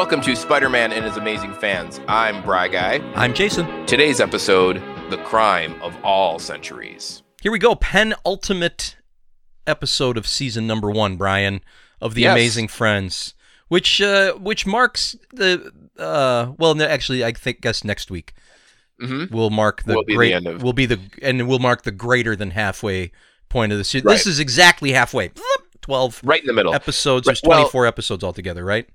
Welcome 0.00 0.22
to 0.22 0.34
Spider-Man 0.34 0.92
and 0.94 1.04
His 1.04 1.18
Amazing 1.18 1.52
Fans. 1.52 2.00
I'm 2.08 2.42
Bry 2.42 2.68
Guy. 2.68 3.00
I'm 3.14 3.34
Jason. 3.34 3.84
Today's 3.84 4.18
episode, 4.18 4.76
The 5.10 5.18
Crime 5.18 5.80
of 5.82 5.94
All 6.02 6.38
Centuries. 6.38 7.22
Here 7.42 7.52
we 7.52 7.58
go. 7.58 7.74
Penultimate 7.74 8.96
episode 9.66 10.16
of 10.16 10.26
season 10.26 10.66
number 10.66 10.90
one, 10.90 11.16
Brian, 11.16 11.60
of 12.00 12.14
The 12.14 12.22
Yes. 12.22 12.32
Amazing 12.32 12.68
Friends, 12.68 13.34
which 13.68 14.00
uh, 14.00 14.32
which 14.36 14.66
marks 14.66 15.16
the 15.34 15.70
uh, 15.98 16.52
well, 16.56 16.74
no, 16.74 16.86
actually, 16.86 17.22
I 17.22 17.32
think 17.32 17.60
guess 17.60 17.84
next 17.84 18.10
week 18.10 18.32
Mm-hmm. 19.02 19.34
will 19.34 19.50
mark 19.50 19.82
the 19.82 19.96
Will 19.96 20.04
the 20.04 20.14
great 20.16 20.32
end 20.32 20.46
of- 20.46 20.62
will 20.62 20.72
be 20.72 20.86
the 20.86 20.98
and 21.20 21.46
will 21.46 21.58
mark 21.58 21.82
the 21.82 21.92
greater 21.92 22.34
than 22.34 22.52
halfway 22.52 23.12
point 23.50 23.70
of 23.70 23.76
the 23.78 23.84
season. 23.84 24.06
Right. 24.06 24.14
This 24.14 24.26
is 24.26 24.38
exactly 24.40 24.92
halfway. 24.92 25.30
Twelve 25.82 26.20
Right 26.24 26.40
in 26.40 26.46
the 26.46 26.52
middle. 26.54 26.74
episodes. 26.74 27.26
Right, 27.26 27.32
There's 27.34 27.42
well- 27.46 27.58
24 27.64 27.86
episodes 27.86 28.24
altogether, 28.24 28.64
right? 28.64 28.88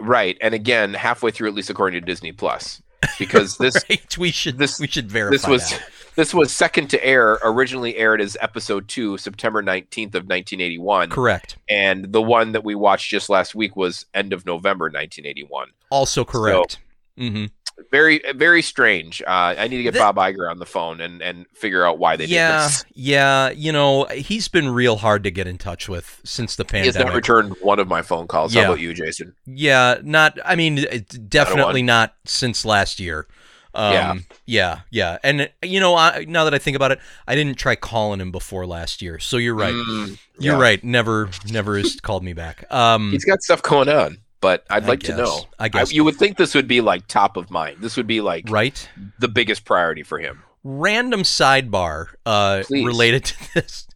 Right, 0.00 0.36
and 0.40 0.54
again, 0.54 0.94
halfway 0.94 1.30
through, 1.30 1.48
at 1.48 1.54
least 1.54 1.70
according 1.70 2.00
to 2.00 2.06
Disney 2.06 2.32
Plus, 2.32 2.82
because 3.18 3.56
this 3.58 3.76
Right. 3.88 4.18
We 4.18 4.30
should 4.30 4.58
this- 4.58 4.78
we 4.80 4.86
should 4.86 5.10
verify 5.10 5.32
this 5.32 5.46
was 5.46 5.70
that. 5.70 5.82
this 6.16 6.34
was 6.34 6.52
second 6.52 6.88
to 6.90 7.04
air. 7.04 7.38
Originally 7.42 7.96
aired 7.96 8.20
as 8.20 8.36
episode 8.40 8.88
two, 8.88 9.16
September 9.18 9.62
nineteenth 9.62 10.14
of 10.14 10.28
nineteen 10.28 10.60
eighty 10.60 10.78
one, 10.78 11.10
correct. 11.10 11.56
and 11.68 12.12
the 12.12 12.22
one 12.22 12.52
that 12.52 12.64
we 12.64 12.74
watched 12.74 13.08
just 13.10 13.28
last 13.28 13.54
week 13.54 13.76
was 13.76 14.06
end 14.14 14.32
of 14.32 14.44
November 14.46 14.88
nineteen 14.90 15.26
eighty 15.26 15.42
one. 15.44 15.68
Also 15.90 16.24
correct. 16.24 16.78
hmm 17.16 17.46
Very 17.90 18.22
very 18.34 18.62
strange. 18.62 19.20
Uh, 19.22 19.54
I 19.58 19.68
need 19.68 19.78
to 19.78 19.82
get 19.82 19.92
The- 19.94 20.00
Bob 20.00 20.16
Iger 20.16 20.50
on 20.50 20.58
the 20.58 20.66
phone 20.66 21.00
and 21.00 21.20
and 21.22 21.46
figure 21.54 21.84
out 21.86 21.98
why 21.98 22.16
they 22.16 22.24
yeah, 22.26 22.58
did 22.62 22.68
this. 22.68 22.84
yeah. 22.94 23.50
You 23.50 23.72
know, 23.72 24.04
he's 24.06 24.48
been 24.48 24.70
real 24.70 24.96
hard 24.96 25.24
to 25.24 25.30
get 25.30 25.46
in 25.46 25.58
touch 25.58 25.88
with 25.88 26.20
since 26.24 26.56
the 26.56 26.64
He 26.70 26.78
has 26.78 26.86
pandemic. 26.94 27.06
not 27.08 27.14
returned 27.16 27.56
one 27.60 27.78
of 27.78 27.88
my 27.88 28.02
phone 28.02 28.26
calls. 28.28 28.54
Yeah. 28.54 28.62
How 28.64 28.68
about 28.72 28.80
you, 28.80 28.94
Jason? 28.94 29.34
Yeah, 29.46 29.96
not. 30.02 30.38
I 30.44 30.54
mean, 30.56 30.84
definitely 31.28 31.82
not 31.82 32.14
since 32.24 32.64
last 32.64 33.00
year. 33.00 33.26
Um, 33.74 33.92
Yeah. 33.94 34.14
yeah, 34.46 34.80
yeah. 34.90 35.18
And 35.24 35.50
you 35.62 35.80
know, 35.80 35.94
I, 35.96 36.26
now 36.28 36.44
that 36.44 36.52
I 36.54 36.58
think 36.58 36.76
about 36.76 36.92
it, 36.92 36.98
I 37.26 37.34
didn't 37.34 37.56
try 37.56 37.74
calling 37.74 38.20
him 38.20 38.30
before 38.30 38.66
last 38.66 39.00
year. 39.00 39.18
So 39.18 39.38
you're 39.38 39.54
right. 39.54 39.72
Mm, 39.72 40.18
You're 40.38 40.58
right. 40.58 40.82
Never, 40.84 41.30
never 41.50 41.78
has 41.78 41.98
called 42.00 42.22
me 42.22 42.32
back. 42.34 42.70
Um, 42.70 43.10
He's 43.12 43.24
got 43.24 43.42
stuff 43.42 43.62
going 43.62 43.88
on, 43.88 44.18
but 44.42 44.66
I'd 44.68 44.84
I 44.84 44.88
like 44.88 45.00
to 45.04 45.16
know. 45.16 45.46
I 45.58 45.70
guess. 45.70 45.90
you 45.92 46.04
would 46.04 46.16
think 46.16 46.36
this 46.36 46.54
would 46.54 46.68
be 46.68 46.82
like 46.82 47.06
top 47.06 47.38
of 47.38 47.50
mind. 47.50 47.78
This 47.80 47.96
would 47.96 48.06
be 48.08 48.20
like 48.20 48.44
right. 48.50 48.86
the 49.18 49.28
biggest 49.28 49.64
priority 49.64 50.02
for 50.02 50.18
him. 50.18 50.42
Random 50.64 51.22
sidebar 51.22 52.08
uh, 52.26 52.62
Please. 52.66 52.84
related 52.84 53.24
to 53.24 53.54
this. 53.54 53.86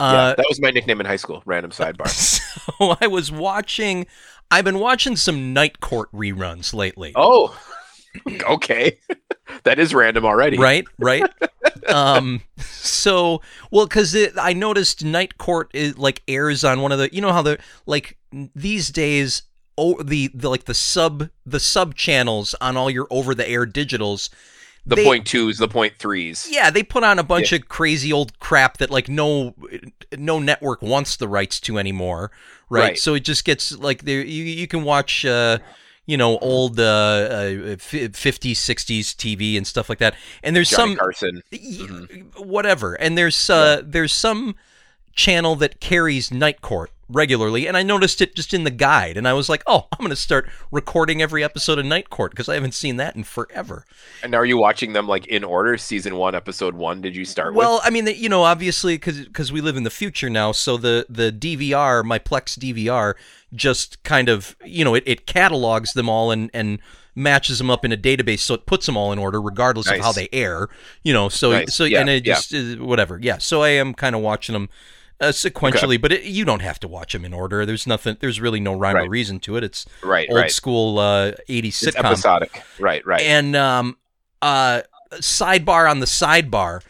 yeah, 0.00 0.06
Uh, 0.06 0.34
that 0.34 0.46
was 0.48 0.60
my 0.60 0.70
nickname 0.70 0.98
in 0.98 1.06
high 1.06 1.16
school. 1.16 1.42
Random 1.46 1.70
sidebar. 1.70 2.08
so 2.08 2.96
I 3.00 3.06
was 3.06 3.30
watching. 3.30 4.06
I've 4.50 4.64
been 4.64 4.80
watching 4.80 5.14
some 5.14 5.52
Night 5.52 5.80
Court 5.80 6.10
reruns 6.12 6.74
lately. 6.74 7.12
oh, 7.14 7.56
okay. 8.42 8.98
that 9.64 9.78
is 9.78 9.94
random 9.94 10.24
already. 10.24 10.56
right 10.56 10.86
right 10.98 11.28
um 11.88 12.40
so 12.58 13.42
well 13.70 13.86
because 13.86 14.16
i 14.40 14.52
noticed 14.52 15.04
night 15.04 15.36
court 15.36 15.68
is 15.74 15.98
like 15.98 16.22
airs 16.28 16.64
on 16.64 16.80
one 16.80 16.92
of 16.92 16.98
the 16.98 17.12
you 17.12 17.20
know 17.20 17.32
how 17.32 17.42
the 17.42 17.58
like 17.84 18.16
these 18.54 18.88
days 18.90 19.42
the, 20.02 20.30
the 20.34 20.48
like 20.48 20.64
the 20.64 20.74
sub 20.74 21.28
the 21.46 21.60
sub 21.60 21.94
channels 21.94 22.54
on 22.60 22.76
all 22.76 22.90
your 22.90 23.06
over 23.10 23.34
the 23.34 23.48
air 23.48 23.66
digitals 23.66 24.30
The 24.86 24.96
they- 24.96 25.04
point 25.04 25.26
twos, 25.26 25.58
the 25.58 25.68
point 25.68 25.94
threes. 25.98 26.48
yeah 26.50 26.70
they 26.70 26.82
put 26.82 27.04
on 27.04 27.18
a 27.18 27.22
bunch 27.24 27.52
of 27.52 27.68
crazy 27.68 28.12
old 28.12 28.38
crap 28.40 28.78
that 28.78 28.90
like 28.90 29.08
no 29.08 29.54
no 30.16 30.38
network 30.38 30.80
wants 30.82 31.16
the 31.16 31.28
rights 31.28 31.60
to 31.60 31.78
anymore 31.78 32.30
right, 32.70 32.80
Right. 32.80 32.98
so 32.98 33.14
it 33.14 33.24
just 33.24 33.44
gets 33.44 33.72
like 33.88 34.02
there 34.02 34.20
you, 34.22 34.44
you 34.44 34.66
can 34.66 34.82
watch 34.84 35.24
uh 35.24 35.58
you 36.04 36.16
know 36.16 36.36
old 36.38 36.80
uh, 36.80 36.82
uh 36.82 37.76
50s 37.78 38.58
60s 38.58 39.14
tv 39.14 39.56
and 39.56 39.66
stuff 39.66 39.88
like 39.88 39.98
that 40.00 40.14
and 40.42 40.54
there's 40.56 40.70
Johnny 40.70 40.92
some 40.92 40.96
Carson. 40.98 41.42
y- 41.52 42.24
whatever. 42.38 42.94
And 42.94 43.16
there's 43.16 43.48
uh 43.48 43.82
there's 43.84 44.12
some 44.12 44.54
channel 45.14 45.54
that 45.56 45.78
carries 45.80 46.30
Night 46.32 46.60
Court 46.60 46.90
regularly, 47.08 47.66
and 47.66 47.76
I 47.76 47.82
noticed 47.82 48.20
it 48.20 48.34
just 48.34 48.54
in 48.54 48.64
the 48.64 48.70
guide, 48.70 49.16
and 49.16 49.28
I 49.28 49.32
was 49.32 49.48
like, 49.48 49.62
oh, 49.66 49.86
I'm 49.92 50.04
gonna 50.04 50.16
start 50.16 50.48
recording 50.70 51.20
every 51.20 51.44
episode 51.44 51.78
of 51.78 51.84
Night 51.84 52.10
Court 52.10 52.30
because 52.32 52.48
I 52.48 52.54
haven't 52.54 52.74
seen 52.74 52.96
that 52.96 53.14
in 53.16 53.24
forever. 53.24 53.84
And 54.22 54.34
are 54.34 54.44
you 54.44 54.56
watching 54.58 54.92
them 54.92 55.06
like 55.06 55.26
in 55.26 55.44
order? 55.44 55.76
Season 55.76 56.16
one, 56.16 56.34
episode 56.34 56.74
one. 56.74 57.00
Did 57.00 57.14
you 57.16 57.24
start 57.24 57.54
Well, 57.54 57.80
I 57.84 57.90
mean, 57.90 58.04
the- 58.06 58.16
you 58.16 58.28
know, 58.28 58.42
obviously, 58.44 58.96
because 58.98 59.52
we 59.52 59.60
live 59.60 59.76
in 59.76 59.82
the 59.82 59.90
future 59.90 60.30
now, 60.30 60.52
so 60.52 60.76
the 60.76 61.06
the 61.08 61.30
DVR, 61.32 62.02
my 62.04 62.18
Plex 62.18 62.58
DVR, 62.58 63.14
just 63.54 64.02
kind 64.02 64.28
of, 64.28 64.56
you 64.64 64.84
know, 64.84 64.94
it, 64.94 65.02
it 65.06 65.26
catalogs 65.26 65.92
them 65.92 66.08
all 66.08 66.30
and 66.30 66.50
and 66.54 66.78
matches 67.14 67.58
them 67.58 67.70
up 67.70 67.84
in 67.84 67.92
a 67.92 67.96
database, 67.96 68.38
so 68.38 68.54
it 68.54 68.64
puts 68.64 68.86
them 68.86 68.96
all 68.96 69.12
in 69.12 69.18
order 69.18 69.38
regardless 69.42 69.86
of 69.90 69.98
how 70.00 70.12
they 70.12 70.28
air. 70.32 70.68
You 71.02 71.12
know, 71.12 71.28
so 71.28 71.50
Nice. 71.52 71.74
so 71.74 71.84
Yeah, 71.84 72.00
and 72.00 72.08
it 72.08 72.24
yeah. 72.26 72.34
just 72.40 72.80
whatever. 72.80 73.18
Yeah, 73.22 73.36
so 73.36 73.62
I 73.62 73.68
am 73.70 73.92
kind 73.92 74.16
of 74.16 74.22
watching 74.22 74.54
them. 74.54 74.70
Uh, 75.22 75.26
sequentially, 75.32 76.00
but 76.00 76.10
it, 76.12 76.24
you 76.24 76.44
don't 76.44 76.62
have 76.62 76.80
to 76.80 76.88
watch 76.88 77.12
them 77.12 77.24
in 77.24 77.32
order. 77.32 77.64
There's 77.64 77.86
nothing. 77.86 78.16
There's 78.20 78.40
really 78.40 78.58
no 78.60 78.74
rhyme 78.74 78.96
or 78.96 79.08
reason 79.08 79.38
to 79.40 79.56
it. 79.56 79.62
It's? 79.64 79.86
Right, 80.02 80.28
old 80.28 80.40
right. 80.40 80.50
school 80.50 80.98
uh, 80.98 81.32
'80s 81.48 81.64
It's 81.68 81.82
sitcom. 81.84 82.04
episodic. 82.06 82.62
Right, 82.80 83.06
right. 83.06 83.20
And 83.22 83.54
um, 83.54 83.96
uh, 84.42 84.82
sidebar 85.14 85.88
on 85.90 86.00
the 86.00 86.06
sidebar, 86.06 86.82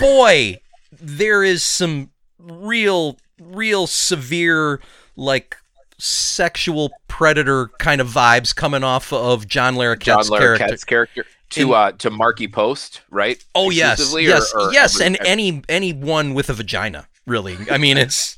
boy, 0.00 0.60
there 1.00 1.42
is 1.44 1.62
some 1.62 2.10
real, 2.38 3.16
real 3.40 3.86
severe 3.86 4.80
like 5.14 5.56
sexual 5.98 6.90
predator 7.06 7.68
kind 7.78 8.00
of 8.00 8.08
vibes 8.08 8.54
coming 8.54 8.82
off 8.82 9.12
of 9.12 9.46
John 9.46 9.76
Larroquette's 9.76 10.28
John 10.28 10.38
character. 10.38 10.64
Larroquette's 10.66 10.84
character 10.84 11.26
to 11.50 11.74
uh 11.74 11.92
to 11.92 12.10
Markie 12.10 12.48
Post, 12.48 13.02
right? 13.10 13.42
Oh 13.54 13.70
yes, 13.70 14.00
Exclusively, 14.00 14.24
yes, 14.26 14.52
or- 14.54 14.60
or 14.68 14.72
yes, 14.72 14.94
every- 15.00 15.06
and 15.06 15.26
any 15.26 15.62
anyone 15.68 16.34
with 16.34 16.48
a 16.50 16.54
vagina, 16.54 17.06
really. 17.26 17.56
I 17.70 17.78
mean, 17.78 17.96
it's 17.98 18.36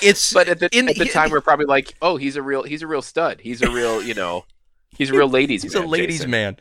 it's 0.00 0.32
But 0.32 0.48
at 0.48 0.58
the, 0.60 0.68
in- 0.76 0.88
at 0.88 0.96
the 0.96 1.04
he- 1.04 1.10
time, 1.10 1.30
we're 1.30 1.40
probably 1.40 1.66
like, 1.66 1.94
oh, 2.02 2.16
he's 2.16 2.36
a 2.36 2.42
real, 2.42 2.62
he's 2.62 2.82
a 2.82 2.86
real 2.86 3.02
stud. 3.02 3.40
He's 3.40 3.62
a 3.62 3.70
real, 3.70 4.02
you 4.02 4.14
know, 4.14 4.44
he's 4.96 5.10
a 5.10 5.14
real 5.14 5.28
ladies 5.38 5.62
He's 5.62 5.74
man. 5.74 5.84
a 5.84 5.86
ladies' 5.86 6.16
Jason. 6.18 6.30
man. 6.30 6.56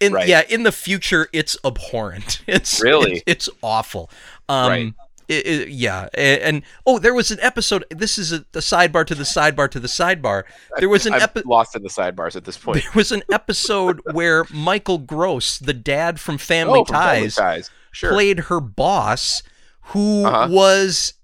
In, 0.00 0.12
Right. 0.14 0.26
Yeah, 0.26 0.42
in 0.48 0.62
the 0.64 0.72
future, 0.72 1.28
it's 1.32 1.56
abhorrent. 1.64 2.40
It's 2.48 2.82
Really? 2.82 3.22
it's, 3.26 3.48
it's 3.48 3.48
awful. 3.62 4.10
Um, 4.48 4.68
Right. 4.70 4.94
it- 5.28 5.46
it- 5.46 5.68
yeah, 5.68 6.08
a- 6.16 6.42
and, 6.44 6.62
oh, 6.86 6.98
there 6.98 7.14
was 7.14 7.30
an 7.30 7.38
episode. 7.40 7.84
This 7.90 8.18
is 8.18 8.32
a, 8.32 8.44
the 8.52 8.60
sidebar 8.60 9.06
to 9.06 9.14
the 9.14 9.22
sidebar 9.24 9.70
to 9.70 9.78
the 9.78 9.86
sidebar. 9.88 10.44
There 10.78 10.88
was 10.88 11.06
an 11.06 11.12
I'm 11.14 11.28
lost 11.44 11.76
in 11.76 11.82
the 11.82 11.88
sidebars 11.88 12.34
at 12.36 12.44
this 12.44 12.56
point. 12.56 12.82
There 12.82 12.90
was 12.94 13.12
an 13.12 13.22
episode 13.30 14.00
where 14.12 14.44
Michael 14.50 14.98
Gross, 14.98 15.58
the 15.58 15.74
dad 15.74 16.18
from 16.18 16.38
Family 16.38 16.80
oh, 16.80 16.84
from 16.84 16.96
Family 16.96 17.20
Ties, 17.22 17.34
Ties. 17.36 17.70
Sure. 17.92 18.10
played 18.12 18.38
her 18.40 18.58
boss, 18.60 19.42
who 19.86 20.24
Uh-huh. 20.24 20.48
was 20.50 21.14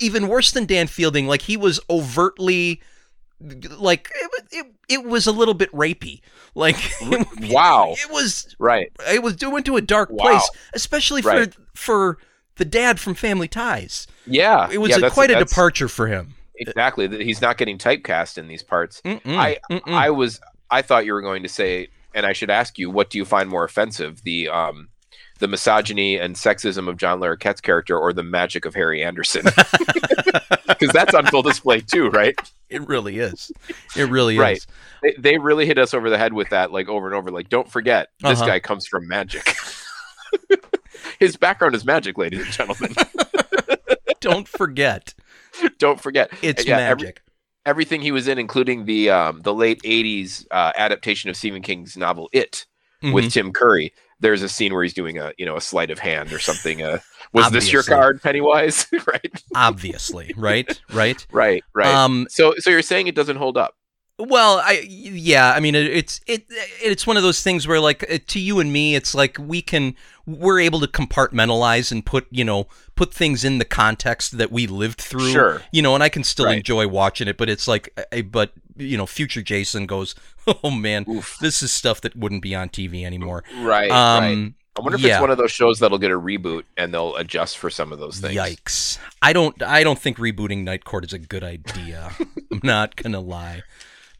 even 0.00 0.28
worse 0.28 0.52
than 0.52 0.66
Dan 0.66 0.86
Fielding. 0.86 1.26
Like 1.26 1.42
he 1.42 1.56
was 1.56 1.80
overtly, 1.90 2.80
like 3.78 4.10
it, 4.14 4.44
it, 4.52 4.66
it 4.88 5.04
was 5.04 5.26
a 5.26 5.32
little 5.32 5.54
bit 5.54 5.70
rapey. 5.72 6.20
Like 6.54 6.76
wow. 7.50 7.94
it 7.98 8.10
was 8.12 8.54
Right. 8.58 8.92
it 9.08 9.22
was 9.22 9.36
went 9.42 9.66
to 9.66 9.76
a 9.76 9.80
dark 9.80 10.10
Wow. 10.10 10.24
place, 10.30 10.50
especially 10.74 11.22
for 11.22 11.28
Right. 11.30 11.54
for 11.74 12.18
the 12.56 12.64
dad 12.64 13.00
from 13.00 13.14
Family 13.14 13.48
Ties. 13.48 14.06
Yeah. 14.26 14.68
It 14.70 14.78
was 14.78 14.90
yeah, 14.90 15.06
a, 15.06 15.10
quite 15.10 15.30
a 15.30 15.38
departure 15.38 15.88
for 15.88 16.06
him. 16.06 16.34
Exactly. 16.56 17.08
that 17.08 17.20
He's 17.20 17.40
not 17.40 17.58
getting 17.58 17.78
typecast 17.78 18.38
in 18.38 18.46
these 18.46 18.62
parts. 18.62 19.02
Mm-mm, 19.04 19.20
I 19.36 19.58
mm-mm. 19.70 19.92
I 19.92 20.10
was 20.10 20.40
I 20.70 20.82
thought 20.82 21.04
you 21.04 21.12
were 21.12 21.20
going 21.22 21.42
to 21.42 21.48
say, 21.48 21.88
and 22.14 22.24
I 22.24 22.32
should 22.32 22.50
ask 22.50 22.78
you, 22.78 22.90
what 22.90 23.10
do 23.10 23.18
you 23.18 23.24
find 23.24 23.48
more 23.50 23.64
offensive, 23.64 24.22
the 24.22 24.48
um, 24.48 24.88
the 25.38 25.48
misogyny 25.48 26.16
and 26.16 26.36
sexism 26.36 26.88
of 26.88 26.96
John 26.96 27.20
Larroquette's 27.20 27.60
character, 27.60 27.98
or 27.98 28.12
the 28.12 28.22
magic 28.22 28.64
of 28.64 28.74
Harry 28.74 29.02
Anderson? 29.04 29.44
Because 30.66 30.92
that's 30.92 31.14
on 31.14 31.26
full 31.26 31.42
display 31.42 31.80
too, 31.80 32.08
right? 32.10 32.34
it 32.68 32.86
really 32.88 33.18
is. 33.20 33.52
It 33.96 34.08
really 34.10 34.36
Right. 34.38 34.56
is. 34.56 34.66
They, 35.02 35.14
they 35.18 35.38
really 35.38 35.66
hit 35.66 35.78
us 35.78 35.94
over 35.94 36.10
the 36.10 36.18
head 36.18 36.32
with 36.32 36.48
that, 36.50 36.72
like 36.72 36.88
over 36.88 37.06
and 37.06 37.14
over. 37.14 37.30
Like, 37.30 37.48
don't 37.48 37.70
forget, 37.70 38.08
this 38.20 38.40
Uh-huh. 38.40 38.46
guy 38.50 38.60
comes 38.60 38.86
from 38.86 39.06
magic. 39.06 39.54
His 41.20 41.36
background 41.36 41.74
is 41.74 41.84
magic, 41.84 42.18
ladies 42.18 42.40
and 42.44 42.50
gentlemen. 42.52 42.94
Don't 44.20 44.48
forget, 44.48 45.14
don't 45.78 46.00
forget, 46.00 46.30
it's 46.42 46.66
Yeah, 46.66 46.78
every- 46.78 47.04
magic. 47.04 47.22
everything 47.66 48.00
he 48.00 48.10
was 48.10 48.26
in, 48.26 48.38
including 48.38 48.86
the 48.86 49.10
um, 49.10 49.42
the 49.42 49.54
late 49.54 49.80
'80s 49.82 50.46
uh, 50.50 50.72
adaptation 50.76 51.30
of 51.30 51.36
Stephen 51.36 51.62
King's 51.62 51.96
novel 51.96 52.28
"It" 52.32 52.66
with 53.02 53.26
Mhm. 53.26 53.32
Tim 53.32 53.52
Curry. 53.52 53.92
There's 54.20 54.42
a 54.42 54.48
scene 54.48 54.72
where 54.72 54.82
he's 54.82 54.94
doing 54.94 55.18
a 55.18 55.32
you 55.38 55.46
know 55.46 55.56
a 55.56 55.60
sleight 55.60 55.90
of 55.90 55.98
hand 55.98 56.32
or 56.32 56.38
something. 56.38 56.82
Uh, 56.82 56.98
was 57.32 57.50
this 57.50 57.72
your 57.72 57.82
card, 57.82 58.22
Pennywise? 58.22 58.86
right, 59.06 59.42
obviously, 59.54 60.32
right? 60.36 60.80
Right. 60.92 61.26
right, 61.32 61.64
right. 61.74 61.94
Um, 61.94 62.26
so 62.30 62.54
so 62.58 62.70
you're 62.70 62.82
saying 62.82 63.06
it 63.06 63.14
doesn't 63.14 63.36
hold 63.36 63.56
up? 63.56 63.74
Well, 64.18 64.58
I 64.58 64.84
yeah, 64.88 65.52
I 65.52 65.60
mean 65.60 65.74
it, 65.74 65.86
it's 65.86 66.20
it 66.26 66.44
it's 66.80 67.04
one 67.04 67.16
of 67.16 67.24
those 67.24 67.42
things 67.42 67.66
where 67.66 67.80
like 67.80 68.08
uh, 68.08 68.18
to 68.28 68.38
you 68.38 68.60
and 68.60 68.72
me, 68.72 68.94
it's 68.94 69.12
like 69.12 69.36
we 69.40 69.60
can 69.60 69.96
we're 70.24 70.60
able 70.60 70.78
to 70.80 70.86
compartmentalize 70.86 71.90
and 71.90 72.06
put 72.06 72.26
you 72.30 72.44
know 72.44 72.68
put 72.94 73.12
things 73.12 73.44
in 73.44 73.58
the 73.58 73.64
context 73.64 74.38
that 74.38 74.52
we 74.52 74.68
lived 74.68 75.00
through. 75.00 75.32
Sure. 75.32 75.62
You 75.72 75.82
know, 75.82 75.94
and 75.94 76.02
I 76.02 76.08
can 76.08 76.22
still 76.22 76.46
Right. 76.46 76.58
enjoy 76.58 76.86
watching 76.86 77.26
it, 77.26 77.36
but 77.36 77.48
it's 77.48 77.66
like, 77.66 77.92
uh, 78.12 78.22
but 78.22 78.52
you 78.76 78.96
know, 78.96 79.06
future 79.06 79.42
Jason 79.42 79.86
goes, 79.86 80.14
oh 80.62 80.70
man, 80.70 81.04
Oof. 81.08 81.36
this 81.40 81.60
is 81.60 81.72
stuff 81.72 82.00
that 82.02 82.14
wouldn't 82.14 82.42
be 82.42 82.54
on 82.54 82.68
TV 82.68 83.04
anymore. 83.04 83.42
Right. 83.56 83.90
right. 83.90 84.22
Um, 84.30 84.54
I 84.76 84.80
wonder 84.82 84.96
if 84.96 85.02
yeah. 85.02 85.14
it's 85.14 85.20
one 85.20 85.30
of 85.30 85.38
those 85.38 85.52
shows 85.52 85.80
that'll 85.80 85.98
get 85.98 86.10
a 86.10 86.18
reboot 86.18 86.64
and 86.76 86.92
they'll 86.94 87.14
adjust 87.16 87.58
for 87.58 87.70
some 87.70 87.92
of 87.92 87.98
those 87.98 88.18
things. 88.18 88.34
Yikes! 88.34 88.98
I 89.22 89.32
don't. 89.32 89.60
I 89.62 89.82
don't 89.84 89.98
think 89.98 90.18
rebooting 90.18 90.64
Night 90.64 90.84
Court 90.84 91.04
is 91.04 91.12
a 91.12 91.18
good 91.18 91.44
idea. 91.44 92.12
I'm 92.52 92.60
not 92.62 92.96
gonna 92.96 93.20
lie. 93.20 93.62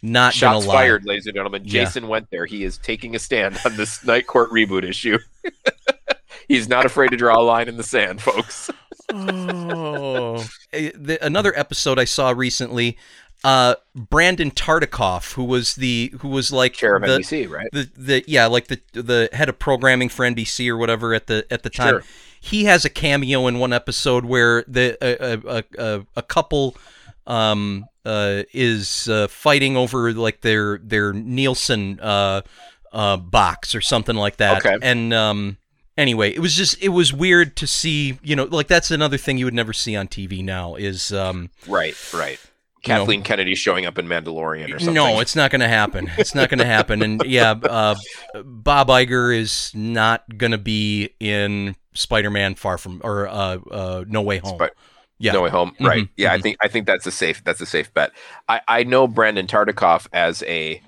Not 0.05 0.35
Shots 0.35 0.67
gonna 0.67 0.69
lie. 0.69 0.83
fired, 0.83 1.07
ladies 1.07 1.27
and 1.27 1.35
gentlemen. 1.35 1.63
Yeah. 1.65 1.85
Jason 1.85 2.09
went 2.09 2.29
there. 2.31 2.45
He 2.45 2.63
is 2.63 2.77
taking 2.77 3.17
a 3.17 3.19
stand 3.19 3.59
on 3.65 3.75
this 3.77 4.05
Night 4.05 4.27
Court 4.27 4.51
reboot 4.51 4.85
issue. 4.85 5.19
He's 6.49 6.69
not 6.69 6.85
afraid 6.85 7.09
to 7.09 7.17
draw 7.17 7.41
a 7.41 7.43
line 7.43 7.69
in 7.69 7.79
the 7.79 7.83
sand, 7.83 8.21
folks. 8.21 8.71
Oh. 9.11 10.45
Eh, 10.75 10.91
the- 10.95 11.25
another 11.25 11.57
episode 11.57 11.99
I 12.01 12.05
saw 12.05 12.31
recently. 12.31 12.99
Uh, 13.45 13.77
Brandon 13.95 14.51
Tartikoff, 14.51 15.35
who 15.35 15.45
was 15.45 15.77
the 15.77 16.13
who 16.21 16.29
was 16.29 16.53
like 16.53 16.75
Chair 16.75 16.97
of 16.97 17.03
the, 17.03 17.19
NBC, 17.21 17.49
right? 17.49 17.69
the 17.73 17.89
the 17.97 18.25
yeah 18.27 18.47
like 18.47 18.67
the 18.67 18.81
the 18.93 19.29
head 19.33 19.49
of 19.49 19.59
programming 19.59 20.09
for 20.09 20.27
NBC 20.27 20.69
or 20.69 20.77
whatever 20.77 21.15
at 21.15 21.29
the 21.29 21.47
at 21.51 21.63
the 21.63 21.71
time. 21.71 21.95
Sure. 21.95 22.03
He 22.41 22.65
has 22.65 22.85
a 22.85 22.91
cameo 22.91 23.47
in 23.47 23.59
one 23.59 23.73
episode 23.73 24.25
where 24.25 24.65
the 24.67 24.99
a 25.01 25.39
a, 25.47 25.65
a, 25.79 26.07
a, 26.17 26.23
couple 26.23 26.77
um 27.27 27.87
is 28.07 29.09
uh, 29.09 29.29
fighting 29.29 29.77
over 29.77 30.13
like 30.13 30.41
their 30.43 30.79
their 30.79 31.13
Nielsen 31.13 31.99
uh 32.01 32.43
uh 32.93 33.17
box 33.17 33.75
or 33.75 33.81
something 33.81 34.17
like 34.17 34.37
that. 34.39 34.65
Okay. 34.65 34.77
And 34.83 35.13
um 35.13 35.57
anyway, 35.97 36.33
it 36.33 36.41
was 36.41 36.55
just 36.57 36.83
it 36.83 36.91
was 36.91 37.13
weird 37.13 37.57
to 37.57 37.67
see, 37.67 38.19
you 38.23 38.37
know, 38.37 38.45
like 38.45 38.69
that's 38.69 38.91
another 38.91 39.17
thing 39.17 39.39
you 39.39 39.45
would 39.47 39.55
never 39.55 39.73
see 39.73 39.97
on 39.97 40.09
TV 40.09 40.45
now 40.45 40.75
is 40.75 41.13
um 41.13 41.51
Right, 41.67 41.95
right. 42.13 42.39
You 42.87 42.93
know- 42.93 42.99
Kathleen 43.01 43.23
Kennedy 43.23 43.55
showing 43.55 43.87
up 43.87 43.97
in 43.99 44.07
Mandalorian 44.07 44.67
or 44.75 44.79
something. 44.79 44.93
no, 44.95 45.21
it's 45.21 45.35
not 45.35 45.51
going 45.51 45.63
to 45.63 45.69
happen. 45.69 46.11
It's 46.19 46.35
not 46.35 46.51
going 46.51 46.59
to 46.59 46.67
happen. 46.67 47.01
And 47.01 47.23
yeah, 47.25 47.53
uh, 47.53 47.95
Bob 48.45 48.89
Iger 48.89 49.35
is 49.35 49.73
not 49.75 50.23
going 50.37 50.53
to 50.53 50.59
be 50.59 51.09
in 51.19 51.77
Spider-Man 51.95 52.57
Far 52.57 52.77
From 52.77 53.01
or 53.03 53.27
uh, 53.27 53.57
uh, 53.71 54.05
No 54.07 54.21
Way 54.21 54.37
Home. 54.37 54.57
Spi- 54.59 54.69
yeah, 55.19 55.33
No 55.33 55.43
way 55.43 55.51
home. 55.51 55.75
Mhm, 55.81 55.87
Right. 55.87 56.09
Yeah, 56.17 56.33
I 56.33 56.39
mhm. 56.39 56.43
think 56.43 56.57
I 56.63 56.69
think 56.69 56.87
that's 56.87 57.07
a 57.07 57.11
safe 57.11 57.43
that's 57.45 57.61
a 57.61 57.67
safe 57.67 57.93
bet. 57.95 58.13
I, 58.49 58.61
I 58.69 58.85
know 58.85 59.07
Brandon 59.07 59.47
Tartikoff 59.47 60.07
as 60.13 60.43
a 60.45 60.81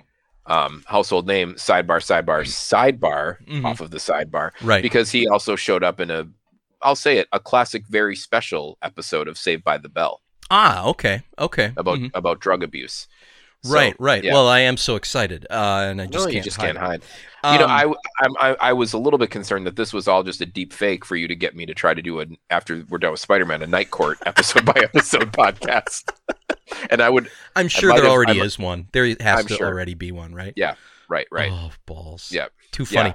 um, 0.46 0.84
household 0.86 1.26
name, 1.26 1.54
sidebar, 1.54 1.98
sidebar, 2.00 2.42
sidebar 2.44 3.44
Mhm. 3.46 3.64
off 3.64 3.80
of 3.80 3.90
the 3.90 3.98
sidebar. 3.98 4.52
right. 4.62 4.82
Because 4.82 5.10
he 5.10 5.26
also 5.26 5.56
showed 5.56 5.82
up 5.82 6.00
in 6.00 6.10
a 6.10 6.26
I'll 6.82 6.94
say 6.96 7.18
it, 7.18 7.26
a 7.32 7.40
classic 7.40 7.84
very 7.88 8.14
special 8.14 8.76
episode 8.82 9.26
of 9.28 9.38
Saved 9.38 9.64
by 9.64 9.78
the 9.78 9.88
Bell 9.88 10.20
ah, 10.50 10.84
okay, 10.86 11.22
okay. 11.38 11.72
about 11.76 11.98
Mhm. 11.98 12.10
about 12.14 12.38
drug 12.40 12.62
abuse. 12.62 13.08
So, 13.66 13.74
right, 13.74 13.94
right. 13.98 14.24
yeah. 14.24 14.32
Well, 14.32 14.48
I 14.48 14.60
am 14.60 14.76
so 14.76 14.96
excited, 14.96 15.46
uh, 15.50 15.86
and 15.90 16.00
I 16.00 16.06
just 16.06 16.26
you 16.28 16.32
can't. 16.34 16.44
just 16.44 16.56
hide 16.56 16.66
can't 16.74 16.78
hide. 16.78 17.02
you 17.52 17.58
know, 17.58 17.64
Um, 17.66 17.70
I, 17.70 17.82
I'm- 18.22 18.34
I 18.40 18.56
I 18.68 18.72
was 18.72 18.92
a 18.92 18.98
little 18.98 19.18
bit 19.18 19.30
concerned 19.30 19.66
that 19.66 19.76
this 19.76 19.92
was 19.92 20.08
all 20.08 20.22
just 20.22 20.40
a 20.40 20.46
deep 20.46 20.72
fake 20.72 21.04
for 21.04 21.16
you 21.16 21.28
to 21.28 21.34
get 21.36 21.54
me 21.54 21.66
to 21.66 21.74
try 21.74 21.94
to 21.94 22.02
do 22.02 22.20
an 22.20 22.36
after 22.50 22.84
we're 22.88 22.98
done 22.98 23.12
with 23.12 23.20
Spider-Man 23.20 23.62
a 23.62 23.66
Night 23.66 23.90
Court 23.90 24.18
episode 24.26 24.64
by 24.64 24.72
episode 24.76 25.32
podcast, 25.32 26.10
and 26.90 27.00
I 27.00 27.08
would 27.10 27.30
I'm 27.54 27.68
sure 27.68 27.92
there 27.92 28.02
have- 28.02 28.10
already 28.12 28.32
I 28.32 28.34
mi- 28.42 28.46
is 28.46 28.58
one. 28.58 28.88
There 28.92 29.06
has 29.06 29.18
I'm 29.40 29.46
to 29.46 29.54
sure. 29.54 29.66
already 29.66 29.94
be 29.94 30.10
one, 30.12 30.34
right? 30.34 30.52
Yeah, 30.56 30.74
right 31.08 31.26
right 31.30 31.52
Oh, 31.52 31.70
balls. 31.86 32.30
Yeah. 32.32 32.46
Too 32.72 32.84
Yeah. 32.90 33.02
funny. 33.02 33.14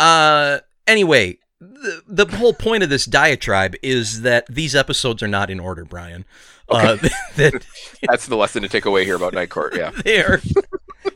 Uh, 0.00 0.58
anyway, 0.86 1.38
the, 1.60 2.02
the 2.06 2.36
whole 2.36 2.52
point 2.52 2.82
of 2.82 2.90
this 2.90 3.04
diatribe 3.04 3.74
is 3.82 4.22
that 4.22 4.46
these 4.48 4.74
episodes 4.74 5.22
are 5.22 5.28
not 5.28 5.50
in 5.50 5.58
order, 5.60 5.84
Brian. 5.84 6.24
Uh, 6.68 6.96
that 7.36 7.64
that's 8.02 8.26
the 8.26 8.36
lesson 8.36 8.62
to 8.62 8.68
take 8.68 8.84
away 8.84 9.04
here 9.04 9.16
about 9.16 9.34
Night 9.34 9.50
Court. 9.50 9.74
Yeah, 9.76 9.90
they're 10.04 10.40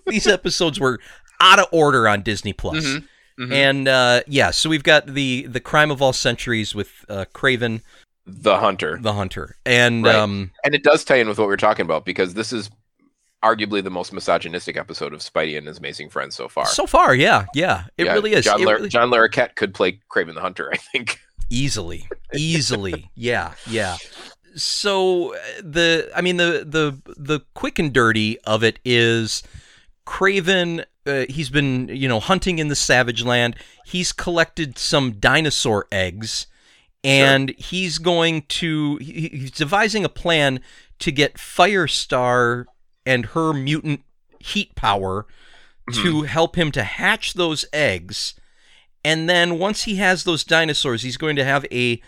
these 0.06 0.26
episodes 0.26 0.80
were 0.80 0.98
out 1.40 1.58
of 1.58 1.66
order 1.72 2.08
on 2.08 2.22
Disney 2.22 2.52
Plus. 2.52 2.84
Mhm, 2.84 3.04
mhm. 3.38 3.52
And 3.52 3.88
uh, 3.88 4.22
yeah, 4.26 4.50
so 4.50 4.68
we've 4.68 4.82
got 4.82 5.06
the 5.06 5.46
the 5.46 5.60
crime 5.60 5.90
of 5.90 6.02
all 6.02 6.12
centuries 6.12 6.74
with 6.74 6.90
uh, 7.08 7.26
Kraven 7.34 7.82
the 8.24 8.58
Hunter, 8.58 8.98
the 9.00 9.12
Hunter, 9.14 9.56
and 9.66 10.04
Right. 10.04 10.14
um, 10.14 10.52
and 10.64 10.74
it 10.74 10.84
does 10.84 11.04
tie 11.04 11.16
in 11.16 11.28
with 11.28 11.38
what 11.38 11.48
we're 11.48 11.56
talking 11.56 11.84
about 11.84 12.04
because 12.04 12.34
this 12.34 12.52
is 12.52 12.70
arguably 13.42 13.82
the 13.82 13.90
most 13.90 14.12
misogynistic 14.12 14.76
episode 14.76 15.12
of 15.12 15.20
Spidey 15.20 15.58
and 15.58 15.66
his 15.66 15.78
amazing 15.78 16.08
friends 16.10 16.34
so 16.36 16.48
far. 16.48 16.66
so 16.66 16.86
far, 16.86 17.14
yeah, 17.14 17.46
yeah, 17.54 17.84
it 17.98 18.06
Yeah, 18.06 18.12
really 18.14 18.32
is. 18.34 18.44
John, 18.44 18.60
It 18.60 18.66
really- 18.66 18.88
John 18.88 19.10
Larroquette 19.10 19.54
could 19.56 19.74
play 19.74 20.00
Kraven 20.10 20.34
the 20.34 20.40
Hunter, 20.40 20.70
I 20.72 20.76
think. 20.76 21.18
easily 21.50 22.08
easily 22.34 23.10
yeah 23.14 23.52
yeah 23.68 23.98
so 24.56 25.34
uh, 25.34 25.38
the 25.62 26.10
i 26.16 26.22
mean 26.22 26.38
the 26.38 26.64
the 26.66 26.98
the 27.18 27.40
quick 27.52 27.78
and 27.78 27.92
dirty 27.92 28.38
of 28.44 28.64
it 28.64 28.78
is 28.86 29.42
kraven 30.06 30.82
uh, 31.06 31.26
he's 31.28 31.50
been 31.50 31.88
you 31.88 32.08
know 32.08 32.20
hunting 32.20 32.58
in 32.58 32.68
the 32.68 32.74
savage 32.74 33.22
land 33.22 33.54
he's 33.84 34.12
collected 34.12 34.78
some 34.78 35.12
dinosaur 35.12 35.86
eggs 35.92 36.46
and 37.04 37.50
he's 37.58 37.98
going 37.98 38.42
to 38.48 38.96
he- 38.96 39.28
he's 39.28 39.50
devising 39.50 40.06
a 40.06 40.08
plan 40.08 40.58
to 41.00 41.12
get 41.12 41.34
firestar 41.34 42.64
and 43.06 43.26
her 43.26 43.52
mutant 43.52 44.00
heat 44.40 44.75
power 44.75 45.26
to 45.93 46.22
help 46.22 46.56
him 46.56 46.70
to 46.72 46.82
hatch 46.84 47.34
those 47.34 47.64
eggs 47.72 48.34
and 49.04 49.28
then 49.28 49.58
once 49.58 49.82
he 49.82 49.96
has 49.96 50.22
those 50.22 50.44
dinosaurs, 50.44 51.02
he's 51.02 51.16
going 51.16 51.34
to 51.34 51.44
have 51.44 51.66
a 51.72 52.00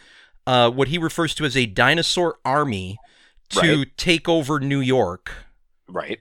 uh, 0.47 0.71
what 0.71 0.87
he 0.89 0.97
refers 0.99 1.35
to 1.35 1.45
as 1.45 1.57
a 1.57 1.67
dinosaur 1.67 2.39
army 2.45 2.99
to 3.49 3.79
Right. 3.79 3.97
take 3.97 4.29
over 4.29 4.61
New 4.61 4.79
York, 4.81 5.33
Right. 5.89 6.21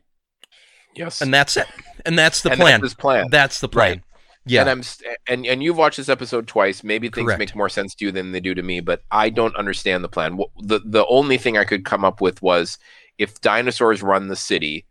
Yes. 0.96 1.22
and 1.22 1.31
that's 1.34 1.58
it. 1.58 1.68
And 2.06 2.18
that's 2.18 2.42
the 2.42 2.52
And 2.52 2.60
plan. 2.60 2.81
That's 2.81 2.92
his 2.92 2.94
plan. 2.96 3.28
That's 3.30 3.60
the 3.60 3.70
plan. 3.70 3.92
Right. 3.92 4.02
Yeah. 4.46 4.62
And 4.62 4.70
I'm 4.72 4.81
st- 4.84 5.18
and 5.28 5.46
and 5.46 5.62
you've 5.62 5.78
watched 5.78 5.98
this 5.98 6.10
episode 6.10 6.48
twice. 6.48 6.84
Maybe 6.84 7.08
things 7.10 7.25
Correct. 7.28 7.40
make 7.40 7.56
more 7.56 7.70
sense 7.70 7.94
to 7.96 8.06
you 8.06 8.12
than 8.12 8.31
they 8.31 8.40
do 8.40 8.54
to 8.56 8.64
me, 8.64 8.80
but 8.80 9.04
I 9.12 9.30
don't 9.30 9.56
understand 9.56 10.04
the 10.04 10.10
plan. 10.10 10.40
The 10.60 10.80
the 10.84 11.06
only 11.06 11.38
thing 11.38 11.56
I 11.58 11.64
could 11.66 11.86
come 11.86 12.04
up 12.04 12.20
with 12.20 12.42
was 12.42 12.78
if 13.18 13.39
dinosaurs 13.42 14.01
run 14.01 14.27
the 14.27 14.36
city, 14.36 14.86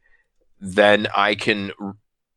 then 0.61 1.09
I 1.17 1.35
can 1.35 1.73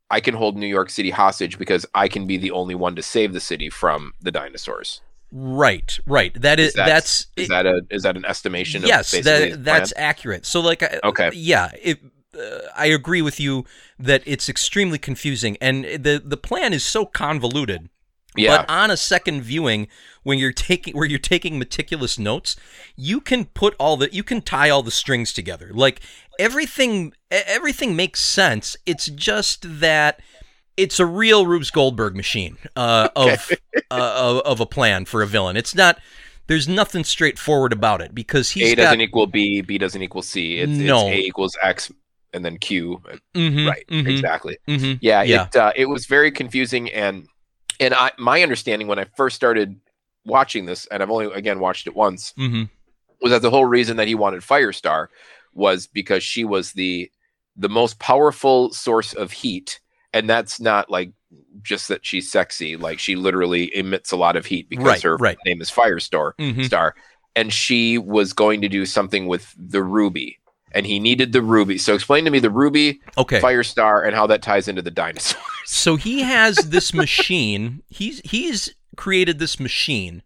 I 0.10 0.20
can 0.20 0.36
hold 0.36 0.56
New 0.58 0.68
York 0.68 0.90
City 0.90 1.10
hostage 1.10 1.58
because 1.58 1.86
I 1.96 2.08
can 2.08 2.28
be 2.28 2.38
the 2.38 2.52
only 2.52 2.76
one 2.76 2.96
to 2.96 3.02
save 3.02 3.34
the 3.34 3.40
city 3.40 3.70
from 3.70 4.14
the 4.22 4.32
dinosaurs. 4.32 5.02
right. 5.32 6.00
Right. 6.06 6.34
That 6.40 6.60
is, 6.60 6.68
Is 6.70 6.74
that- 6.76 6.86
that's 6.88 7.28
Is 7.36 7.48
that 7.50 7.66
a 7.66 7.82
is 7.90 8.04
that 8.04 8.16
an 8.16 8.26
estimation? 8.26 8.84
yes. 8.84 9.12
Of 9.14 9.24
basically 9.24 9.48
his 9.50 9.58
That 9.58 9.64
that's 9.64 9.94
accurate. 9.98 10.46
So 10.46 10.60
like 10.62 10.84
Okay. 11.04 11.30
Yeah. 11.34 11.72
It, 11.82 12.00
uh, 12.38 12.60
I 12.76 12.88
agree 12.88 13.22
with 13.22 13.40
you 13.40 13.66
that 13.98 14.22
it's 14.26 14.50
extremely 14.50 14.98
confusing, 14.98 15.56
and 15.62 15.86
the 15.86 16.22
the 16.24 16.38
plan 16.38 16.74
is 16.74 16.84
so 16.84 17.06
convoluted. 17.06 17.90
Yeah. 18.36 18.58
But 18.58 18.70
on 18.70 18.92
a 18.92 18.98
second 18.98 19.42
viewing, 19.42 19.88
when 20.24 20.40
you're 20.40 20.52
taking 20.52 20.96
where 20.96 21.06
you're 21.08 21.20
taking 21.20 21.58
meticulous 21.60 22.18
notes, 22.20 22.56
you 22.96 23.22
can 23.22 23.46
put 23.46 23.76
all 23.80 23.98
the 23.98 24.14
you 24.14 24.24
can 24.24 24.42
tie 24.42 24.70
all 24.70 24.84
the 24.84 24.92
strings 24.92 25.34
together. 25.34 25.72
Like 25.74 26.02
everything 26.40 27.14
everything 27.32 27.96
makes 27.96 28.22
sense. 28.22 28.76
It's 28.86 29.08
just 29.08 29.80
that 29.80 30.20
it's 30.78 31.00
a 31.00 31.06
real 31.06 31.46
Rubes 31.46 31.72
Goldberg 31.72 32.16
machine 32.16 32.58
uh, 32.76 33.10
of, 33.16 33.52
uh, 33.92 34.14
of 34.18 34.38
of 34.40 34.60
a 34.60 34.66
plan 34.66 35.06
for 35.06 35.22
a 35.22 35.28
villain. 35.28 35.58
It's 35.58 35.76
not. 35.76 36.00
There's 36.48 36.68
nothing 36.68 37.04
straightforward 37.04 37.74
about 37.74 38.02
it 38.02 38.14
because 38.14 38.52
he's 38.52 38.74
a 38.74 38.76
doesn't 38.76 39.02
equal 39.02 39.26
B, 39.26 39.62
B 39.62 39.80
doesn't 39.80 40.00
equal 40.04 40.22
C. 40.22 40.60
It's, 40.60 40.72
No. 40.72 41.08
it's 41.08 41.16
A 41.18 41.20
equals 41.22 41.58
X 41.64 41.92
and 42.36 42.46
then 42.46 42.60
Q. 42.60 43.02
Mhm, 43.34 43.68
right. 43.68 43.84
mhm, 43.90 44.08
Exactly. 44.08 44.58
mhm. 44.68 45.00
Yeah, 45.02 45.24
Yeah. 45.24 45.48
it 45.48 45.56
uh, 45.56 45.72
it 45.76 45.86
was 45.86 46.06
very 46.06 46.30
confusing 46.30 46.92
and 46.92 47.26
and 47.80 47.94
I 47.94 48.12
my 48.18 48.42
understanding 48.44 48.88
when 48.88 49.00
I 49.00 49.06
first 49.18 49.36
started 49.36 49.80
watching 50.26 50.66
this 50.66 50.86
and 50.88 51.02
I've 51.04 51.12
only 51.12 51.28
again 51.34 51.60
watched 51.60 51.88
it 51.88 51.96
once 51.96 52.34
Mhm. 52.38 52.70
was 53.22 53.32
that 53.32 53.42
the 53.42 53.50
whole 53.52 53.66
reason 53.66 53.98
that 53.98 54.08
he 54.08 54.16
wanted 54.16 54.42
Firestar 54.42 55.08
was 55.54 55.88
because 55.88 56.24
she 56.24 56.44
was 56.44 56.74
the 56.74 57.12
the 57.56 57.70
most 57.70 58.00
powerful 58.00 58.72
source 58.74 59.14
of 59.14 59.32
heat 59.32 59.80
and 60.14 60.30
that's 60.30 60.60
not 60.60 60.90
like 60.90 61.12
just 61.62 61.88
that 61.88 62.06
she's 62.06 62.32
sexy 62.32 62.76
like 62.76 63.00
she 63.00 63.16
literally 63.16 63.76
emits 63.76 64.12
a 64.12 64.18
lot 64.18 64.36
of 64.36 64.46
heat 64.46 64.70
because 64.70 64.86
Right, 64.86 65.02
her 65.04 65.18
right. 65.18 65.38
name 65.46 65.62
is 65.62 65.70
Firestar 65.72 66.34
Mhm. 66.40 66.66
star 66.66 66.96
and 67.36 67.52
she 67.54 67.98
was 67.98 68.34
going 68.34 68.62
to 68.62 68.70
do 68.70 68.86
something 68.86 69.28
with 69.28 69.54
the 69.58 69.84
ruby 69.84 70.40
and 70.76 70.86
he 70.86 71.00
needed 71.00 71.32
the 71.32 71.42
ruby 71.42 71.78
so 71.80 71.96
explain 71.96 72.24
to 72.26 72.30
me 72.32 72.38
the 72.40 72.50
ruby 72.52 73.00
Okay. 73.18 73.40
Firestar 73.40 74.06
and 74.06 74.16
how 74.16 74.28
that 74.28 74.42
ties 74.44 74.68
into 74.68 74.82
the 74.84 74.92
dinosaurs 74.92 75.42
So 75.66 75.96
he 75.96 76.22
has 76.36 76.58
this 76.70 76.94
machine. 76.94 77.82
He's 77.90 78.20
he's 78.24 78.76
created 78.98 79.40
this 79.40 79.60
machine 79.60 80.22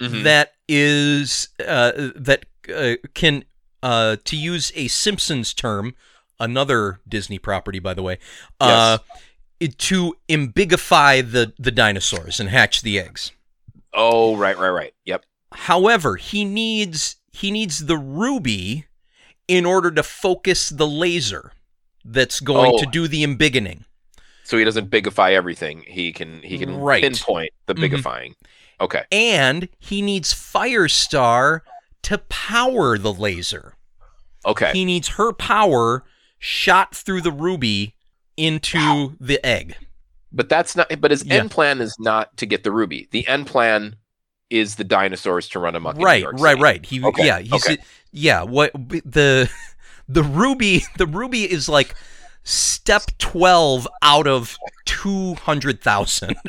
Mhm. 0.00 0.24
that 0.24 0.52
is 0.68 1.48
uh, 1.66 1.92
that 2.16 2.44
uh, 2.74 2.96
can 3.14 3.44
uh, 3.82 4.16
to 4.24 4.36
use 4.36 4.72
a 4.74 4.88
Simpsons 4.88 5.54
term 5.54 5.94
another 6.40 7.00
Disney 7.08 7.38
property, 7.38 7.78
by 7.78 7.94
the 7.94 8.02
way, 8.02 8.18
uh, 8.60 8.98
it- 9.60 9.78
to 9.78 10.16
embigify 10.28 11.22
the 11.30 11.52
the 11.58 11.70
dinosaurs 11.70 12.40
and 12.40 12.48
hatch 12.50 12.82
the 12.82 12.98
eggs. 12.98 13.30
Oh, 13.94 14.36
right, 14.36 14.58
right, 14.58 14.70
right. 14.70 14.94
Yep. 15.04 15.24
However, 15.52 16.16
he 16.16 16.44
needs 16.44 17.16
he 17.32 17.50
needs 17.52 17.86
the 17.86 17.96
ruby 17.96 18.86
in 19.48 19.66
order 19.66 19.90
to 19.90 20.02
focus 20.02 20.68
the 20.70 20.86
laser 20.86 21.52
that's 22.04 22.40
going 22.40 22.72
Oh. 22.74 22.78
to 22.78 22.86
do 22.86 23.08
the 23.08 23.22
embiggening. 23.24 23.84
So 24.44 24.58
he 24.58 24.64
doesn't 24.64 24.90
bigify 24.90 25.32
everything. 25.32 25.84
He 25.86 26.12
can 26.12 26.42
he 26.42 26.58
can 26.58 26.76
Right. 26.76 27.02
pinpoint 27.02 27.50
the 27.66 27.74
Mhm. 27.74 27.90
bigifying. 27.90 28.34
Okay. 28.80 29.04
And 29.10 29.68
he 29.78 30.02
needs 30.02 30.34
Firestar 30.34 31.60
to 32.02 32.18
power 32.18 32.98
the 32.98 33.12
laser. 33.12 33.74
Okay. 34.44 34.72
He 34.72 34.84
needs 34.84 35.08
her 35.08 35.32
power 35.32 36.04
shot 36.38 36.94
through 36.94 37.22
the 37.22 37.32
ruby 37.32 37.94
into 38.36 39.16
the 39.18 39.44
egg. 39.46 39.76
But 40.30 40.48
that's 40.50 40.76
not. 40.76 40.88
But 41.00 41.10
his 41.10 41.24
Yeah. 41.24 41.34
end 41.36 41.50
plan 41.50 41.80
is 41.80 41.96
not 41.98 42.36
to 42.36 42.44
get 42.46 42.64
the 42.64 42.72
ruby. 42.72 43.08
The 43.12 43.26
end 43.26 43.46
plan 43.46 43.96
is 44.54 44.76
the 44.76 44.84
dinosaurs 44.84 45.48
to 45.50 45.58
run 45.58 45.74
amok. 45.74 45.96
right, 45.98 46.24
right, 46.34 46.58
right. 46.58 46.84
He 46.84 47.02
Okay, 47.02 47.26
yeah, 47.26 47.40
he's 47.40 47.52
okay. 47.52 47.78
yeah, 48.12 48.42
what 48.42 48.72
the 48.74 49.50
the 50.08 50.22
ruby 50.22 50.84
the 50.98 51.06
ruby 51.06 51.50
is 51.50 51.68
like 51.68 51.94
step 52.44 53.02
12 53.18 53.88
out 54.02 54.26
of 54.26 54.56
200,000. 54.86 56.36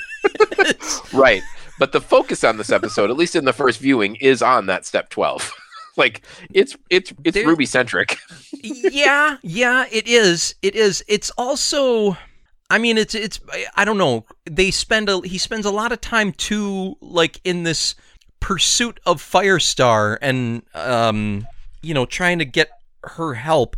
Right. 1.13 1.43
But 1.77 1.91
the 1.91 2.01
focus 2.01 2.43
on 2.43 2.57
this 2.57 2.71
episode, 2.71 3.09
at 3.09 3.17
least 3.17 3.35
in 3.35 3.45
the 3.45 3.53
first 3.53 3.79
viewing, 3.79 4.15
is 4.15 4.41
on 4.41 4.65
that 4.67 4.85
step 4.85 5.09
twelve. 5.09 5.51
like 5.97 6.21
it's 6.53 6.75
it's 6.89 7.13
it's 7.24 7.38
Ruby 7.38 7.65
centric. 7.65 8.17
yeah, 8.63 9.38
yeah, 9.43 9.85
it 9.91 10.07
is. 10.07 10.55
It 10.62 10.75
is. 10.75 11.03
It's 11.07 11.31
also 11.38 12.17
I 12.69 12.77
mean 12.79 12.98
it's 12.98 13.13
it's 13.15 13.39
I 13.75 13.86
don't 13.86 13.98
know. 13.98 14.25
They 14.50 14.72
spend 14.72 15.10
a 15.10 15.22
he 15.22 15.38
spends 15.38 15.65
a 15.65 15.72
lot 15.72 15.91
of 15.91 16.01
time 16.01 16.31
too 16.31 16.98
like 17.01 17.39
in 17.43 17.63
this 17.63 17.95
pursuit 18.39 19.00
of 19.05 19.22
Firestar 19.22 20.17
and 20.22 20.63
um 20.74 21.48
you 21.81 21.93
know 21.93 22.05
trying 22.05 22.39
to 22.39 22.45
get 22.45 22.69
her 23.03 23.36
help. 23.36 23.75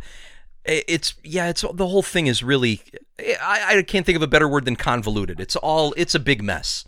It's 0.64 1.14
yeah, 1.24 1.48
it's 1.48 1.62
the 1.62 1.86
whole 1.86 2.02
thing 2.02 2.26
is 2.26 2.42
really 2.42 2.82
I, 3.20 3.78
I 3.78 3.82
can't 3.82 4.04
think 4.04 4.16
of 4.16 4.22
a 4.22 4.26
better 4.26 4.48
word 4.48 4.64
than 4.64 4.76
convoluted. 4.76 5.40
It's 5.40 5.56
all 5.56 5.94
it's 5.96 6.14
a 6.14 6.20
big 6.20 6.42
mess. 6.42 6.84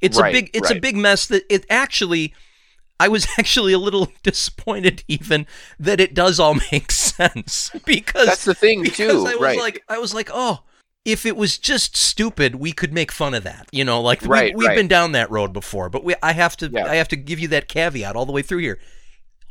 It's 0.00 0.18
Right, 0.18 0.30
a 0.30 0.32
big 0.32 0.50
it's 0.54 0.70
a 0.70 0.80
big 0.80 0.96
mess 0.96 1.26
that 1.28 1.44
it 1.48 1.66
actually 1.70 2.34
I 3.00 3.08
was 3.08 3.26
actually 3.38 3.72
a 3.72 3.78
little 3.78 4.10
disappointed 4.22 5.04
even 5.08 5.46
that 5.78 6.00
it 6.00 6.14
does 6.14 6.40
all 6.40 6.54
make 6.72 6.90
sense 6.92 7.70
because 7.84 8.26
That's 8.26 8.44
the 8.44 8.54
thing 8.54 8.82
because 8.82 9.22
too. 9.22 9.26
I 9.28 9.34
was 9.34 9.40
right. 9.40 9.58
like 9.58 9.84
I 9.88 9.98
was 9.98 10.14
like, 10.14 10.30
"Oh, 10.32 10.63
if 11.04 11.26
it 11.26 11.36
was 11.36 11.58
just 11.58 11.96
stupid, 11.96 12.56
we 12.56 12.72
could 12.72 12.92
make 12.92 13.12
fun 13.12 13.34
of 13.34 13.44
that." 13.44 13.68
You 13.72 13.84
know, 13.84 14.00
like 14.00 14.20
Right, 14.22 14.54
we, 14.54 14.60
we've 14.60 14.68
right. 14.68 14.76
been 14.76 14.88
down 14.88 15.12
that 15.12 15.30
road 15.30 15.52
before, 15.52 15.88
but 15.90 16.04
we 16.04 16.14
I 16.22 16.32
have 16.32 16.56
to 16.58 16.68
Yeah. 16.72 16.86
I 16.86 16.96
have 16.96 17.08
to 17.08 17.16
give 17.16 17.38
you 17.38 17.48
that 17.48 17.68
caveat 17.68 18.16
all 18.16 18.26
the 18.26 18.32
way 18.32 18.42
through 18.42 18.58
here. 18.58 18.78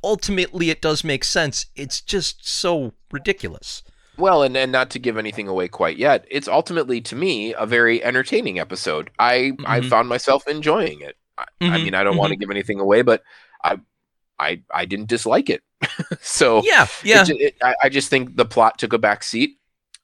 Ultimately, 0.04 0.70
it 0.70 0.82
does 0.82 1.04
make 1.04 1.24
sense. 1.24 1.68
It's 1.76 2.02
just 2.02 2.48
so 2.48 2.94
ridiculous. 3.12 3.84
Well, 4.18 4.44
and, 4.44 4.56
and 4.58 4.72
not 4.72 4.90
to 4.92 5.00
give 5.00 5.18
anything 5.18 5.48
away 5.48 5.68
quite 5.70 5.98
yet, 5.98 6.26
it's 6.30 6.48
ultimately 6.48 7.02
to 7.02 7.16
me 7.16 7.54
a 7.54 7.66
very 7.66 8.04
entertaining 8.04 8.60
episode. 8.60 9.10
I 9.18 9.54
I 9.66 9.80
Mhm. 9.80 9.90
found 9.90 10.10
myself 10.10 10.48
enjoying 10.48 11.02
it. 11.02 11.16
I, 11.38 11.46
I 11.62 11.66
Mhm, 11.66 11.84
mean, 11.86 11.96
I 11.96 12.04
don't 12.04 12.18
want 12.18 12.32
to 12.32 12.36
give 12.38 12.52
anything 12.52 12.80
away, 12.80 13.02
but 13.02 13.24
I 13.64 13.78
I 14.38 14.62
I 14.74 14.86
didn't 14.86 15.08
dislike 15.10 15.50
it. 15.50 15.64
so 16.22 16.62
Yeah, 16.64 16.88
yeah. 17.04 17.24
ju- 17.24 17.38
it- 17.40 17.56
I, 17.64 17.76
I 17.84 17.90
just 17.90 18.10
think 18.10 18.36
the 18.36 18.46
plot 18.46 18.78
took 18.78 18.94
a 18.94 18.98
back 19.00 19.24
seat. 19.24 19.58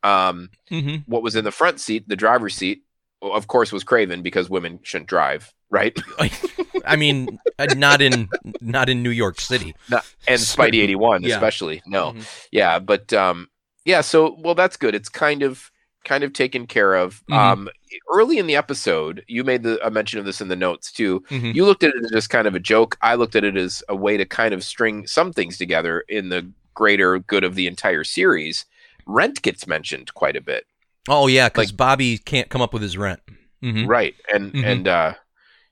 Um, 0.04 0.50
hmm 0.70 0.98
what 1.08 1.24
was 1.24 1.36
in 1.36 1.44
the 1.44 1.52
front 1.52 1.80
seat, 1.80 2.08
the 2.08 2.16
driver's 2.16 2.56
seat, 2.56 2.84
of 3.22 3.48
course, 3.48 3.72
was 3.72 3.84
Kraven 3.84 4.24
because 4.24 4.50
women 4.50 4.80
shouldn't 4.84 5.10
drive, 5.10 5.54
right? 5.70 5.98
I 6.86 6.96
mean, 6.96 7.38
uh, 7.60 7.68
not 7.76 8.02
in 8.02 8.30
not 8.62 8.88
in 8.90 9.04
New 9.04 9.10
York 9.10 9.42
City. 9.42 9.76
Not- 9.90 10.06
and 10.28 10.40
Certainly. 10.40 10.72
Spidey 10.72 10.82
eighty 10.84 10.96
one, 10.96 11.24
Yeah. 11.24 11.36
especially. 11.36 11.82
No, 11.86 12.14
Mhm. 12.14 12.46
yeah 12.52 12.80
but 12.80 13.12
um 13.14 13.48
yeah 13.86 14.02
so 14.02 14.36
well 14.40 14.56
that's 14.56 14.78
good 14.78 14.94
it's 14.96 15.10
kind 15.10 15.42
of 15.44 15.72
kind 16.06 16.24
of 16.24 16.32
taken 16.34 16.66
care 16.68 16.94
of 16.96 17.22
Mhm. 17.30 17.36
um 17.38 17.70
early 18.14 18.38
in 18.38 18.48
the 18.48 18.56
episode 18.56 19.24
you 19.28 19.44
made 19.44 19.64
the 19.64 19.86
a 19.86 19.92
mention 19.92 20.20
of 20.20 20.26
this 20.26 20.40
in 20.42 20.48
the 20.48 20.56
notes 20.56 20.92
too 20.92 21.22
Mhm. 21.30 21.54
you 21.56 21.66
looked 21.66 21.84
at 21.84 21.94
it 21.96 22.04
as 22.06 22.12
just 22.12 22.30
kind 22.30 22.48
of 22.48 22.56
a 22.56 22.60
joke 22.60 22.98
i 23.02 23.16
looked 23.16 23.36
at 23.36 23.44
it 23.44 23.58
as 23.58 23.84
a 23.90 23.96
way 23.96 24.16
to 24.18 24.26
kind 24.26 24.54
of 24.54 24.64
string 24.64 25.06
some 25.08 25.34
things 25.34 25.58
together 25.58 26.04
in 26.08 26.30
the 26.30 26.50
greater 26.74 27.20
good 27.20 27.44
of 27.44 27.56
the 27.56 27.68
entire 27.68 28.04
series 28.04 28.66
rent 29.10 29.42
gets 29.42 29.66
mentioned 29.68 30.14
quite 30.14 30.36
a 30.36 30.42
bit 30.42 30.66
Oh 31.08 31.26
yeah, 31.28 31.50
because 31.50 31.72
Bobby 31.72 32.18
can't 32.20 32.50
come 32.50 32.62
up 32.62 32.72
with 32.74 32.82
his 32.84 32.96
rent. 32.98 33.20
hmm 33.62 33.86
right 33.86 34.14
and 34.34 34.54
Mhm. 34.54 34.64
and 34.66 34.88
uh 34.88 35.14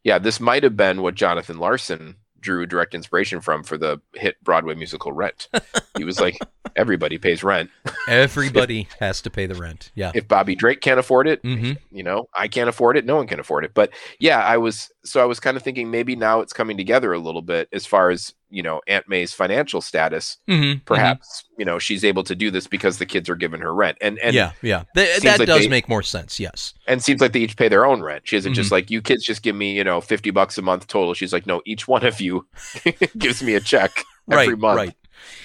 yeah 0.03 0.17
this 0.20 0.39
might 0.39 0.63
have 0.63 0.75
been 0.75 1.01
what 1.01 1.15
jonathan 1.15 1.58
larson 1.60 2.15
drew 2.39 2.65
direct 2.65 2.94
inspiration 2.96 3.39
from 3.41 3.63
for 3.63 3.77
the 3.77 4.01
hit 4.15 4.36
broadway 4.44 4.74
musical 4.75 5.12
rent 5.12 5.48
he 5.96 6.03
was 6.03 6.20
like 6.20 6.36
everybody 6.75 7.17
pays 7.17 7.44
rent 7.44 7.70
Everybody 8.08 8.88
has 9.00 9.22
to 9.24 9.29
pay 9.29 9.48
the 9.48 9.56
rent. 9.56 9.91
Yeah. 9.96 10.12
if 10.15 10.27
Bobby 10.27 10.56
Drake 10.56 10.79
can't 10.82 11.00
afford 11.00 11.27
it, 11.27 11.41
hmm 11.41 11.74
you 11.91 12.03
know, 12.03 12.29
I 12.34 12.48
can't 12.48 12.70
afford 12.70 12.96
it. 12.96 13.06
No 13.06 13.15
one 13.17 13.27
can 13.27 13.39
afford 13.39 13.65
it. 13.65 13.74
But 13.74 13.89
yeah, 14.20 14.39
I 14.39 14.58
was 14.58 14.89
so 15.07 15.21
I 15.21 15.25
was 15.25 15.39
kind 15.39 15.55
of 15.57 15.63
thinking 15.63 15.89
maybe 15.89 16.15
now 16.15 16.41
it's 16.41 16.53
coming 16.53 16.77
together 16.77 17.13
a 17.13 17.19
little 17.19 17.41
bit 17.41 17.69
as 17.71 17.85
far 17.85 18.09
as 18.09 18.33
you 18.49 18.61
know 18.63 18.81
Aunt 18.87 19.07
May's 19.09 19.33
financial 19.33 19.81
status. 19.81 20.37
hmm 20.47 20.73
Perhaps 20.85 21.45
you 21.57 21.65
know 21.65 21.79
she's 21.79 22.03
able 22.03 22.23
to 22.25 22.35
do 22.35 22.51
this 22.51 22.67
because 22.67 22.97
the 22.97 23.05
kids 23.05 23.29
are 23.29 23.35
giving 23.35 23.61
her 23.61 23.73
rent, 23.73 23.97
and 24.01 24.19
and 24.19 24.35
yeah, 24.35 24.51
yeah. 24.61 24.83
Th- 24.95 25.21
that 25.21 25.39
like 25.39 25.47
does 25.47 25.61
they- 25.63 25.67
make 25.69 25.89
more 25.89 26.03
sense. 26.03 26.39
Yes. 26.39 26.73
and 26.87 27.01
seems 27.03 27.21
like 27.21 27.31
they 27.33 27.39
each 27.39 27.57
pay 27.57 27.67
their 27.69 27.85
own 27.85 28.01
rent. 28.01 28.27
She 28.27 28.37
isn't 28.37 28.51
Mm-hmm. 28.51 28.55
just 28.55 28.71
like 28.71 28.89
you 28.91 29.01
kids 29.01 29.23
just 29.23 29.41
give 29.41 29.55
me 29.55 29.75
you 29.75 29.83
know 29.83 30.01
fifty 30.01 30.29
bucks 30.31 30.57
a 30.57 30.61
month 30.61 30.87
total. 30.87 31.13
She's 31.13 31.33
like 31.33 31.45
no, 31.45 31.61
each 31.65 31.87
one 31.87 32.05
of 32.05 32.19
you 32.21 32.47
gives 33.17 33.41
me 33.43 33.55
a 33.55 33.59
check 33.59 34.03
every 34.31 34.49
right. 34.49 34.57
month 34.59 34.77
Right. 34.77 34.93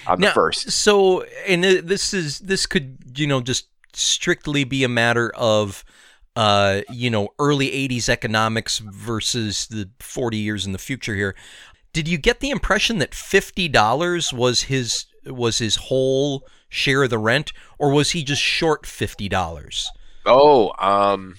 on 0.06 0.20
the 0.20 0.28
first. 0.30 0.70
So, 0.70 1.22
and 1.46 1.62
this 1.64 2.12
is 2.14 2.40
this 2.40 2.66
could 2.66 2.98
you 3.16 3.26
know 3.26 3.40
just 3.40 3.68
strictly 3.94 4.64
be 4.64 4.84
a 4.84 4.88
matter 4.88 5.30
of 5.34 5.84
uh 6.36 6.80
you 6.90 7.10
know 7.10 7.28
early 7.38 7.68
80s 7.70 8.08
economics 8.08 8.78
versus 8.78 9.66
the 9.66 9.90
40 10.00 10.36
years 10.38 10.64
in 10.66 10.72
the 10.72 10.78
future 10.78 11.14
here. 11.14 11.34
Did 11.92 12.08
you 12.08 12.16
get 12.16 12.40
the 12.40 12.48
impression 12.50 12.98
that 13.00 13.10
$50 13.10 14.32
was 14.32 14.62
his 14.62 15.04
was 15.26 15.58
his 15.58 15.76
whole 15.76 16.46
share 16.70 17.02
of 17.02 17.10
the 17.10 17.18
rent 17.18 17.52
or 17.78 17.90
was 17.90 18.12
he 18.12 18.24
just 18.24 18.40
short 18.40 18.84
$50? 18.84 19.84
Oh, 20.24 20.72
um, 20.80 21.34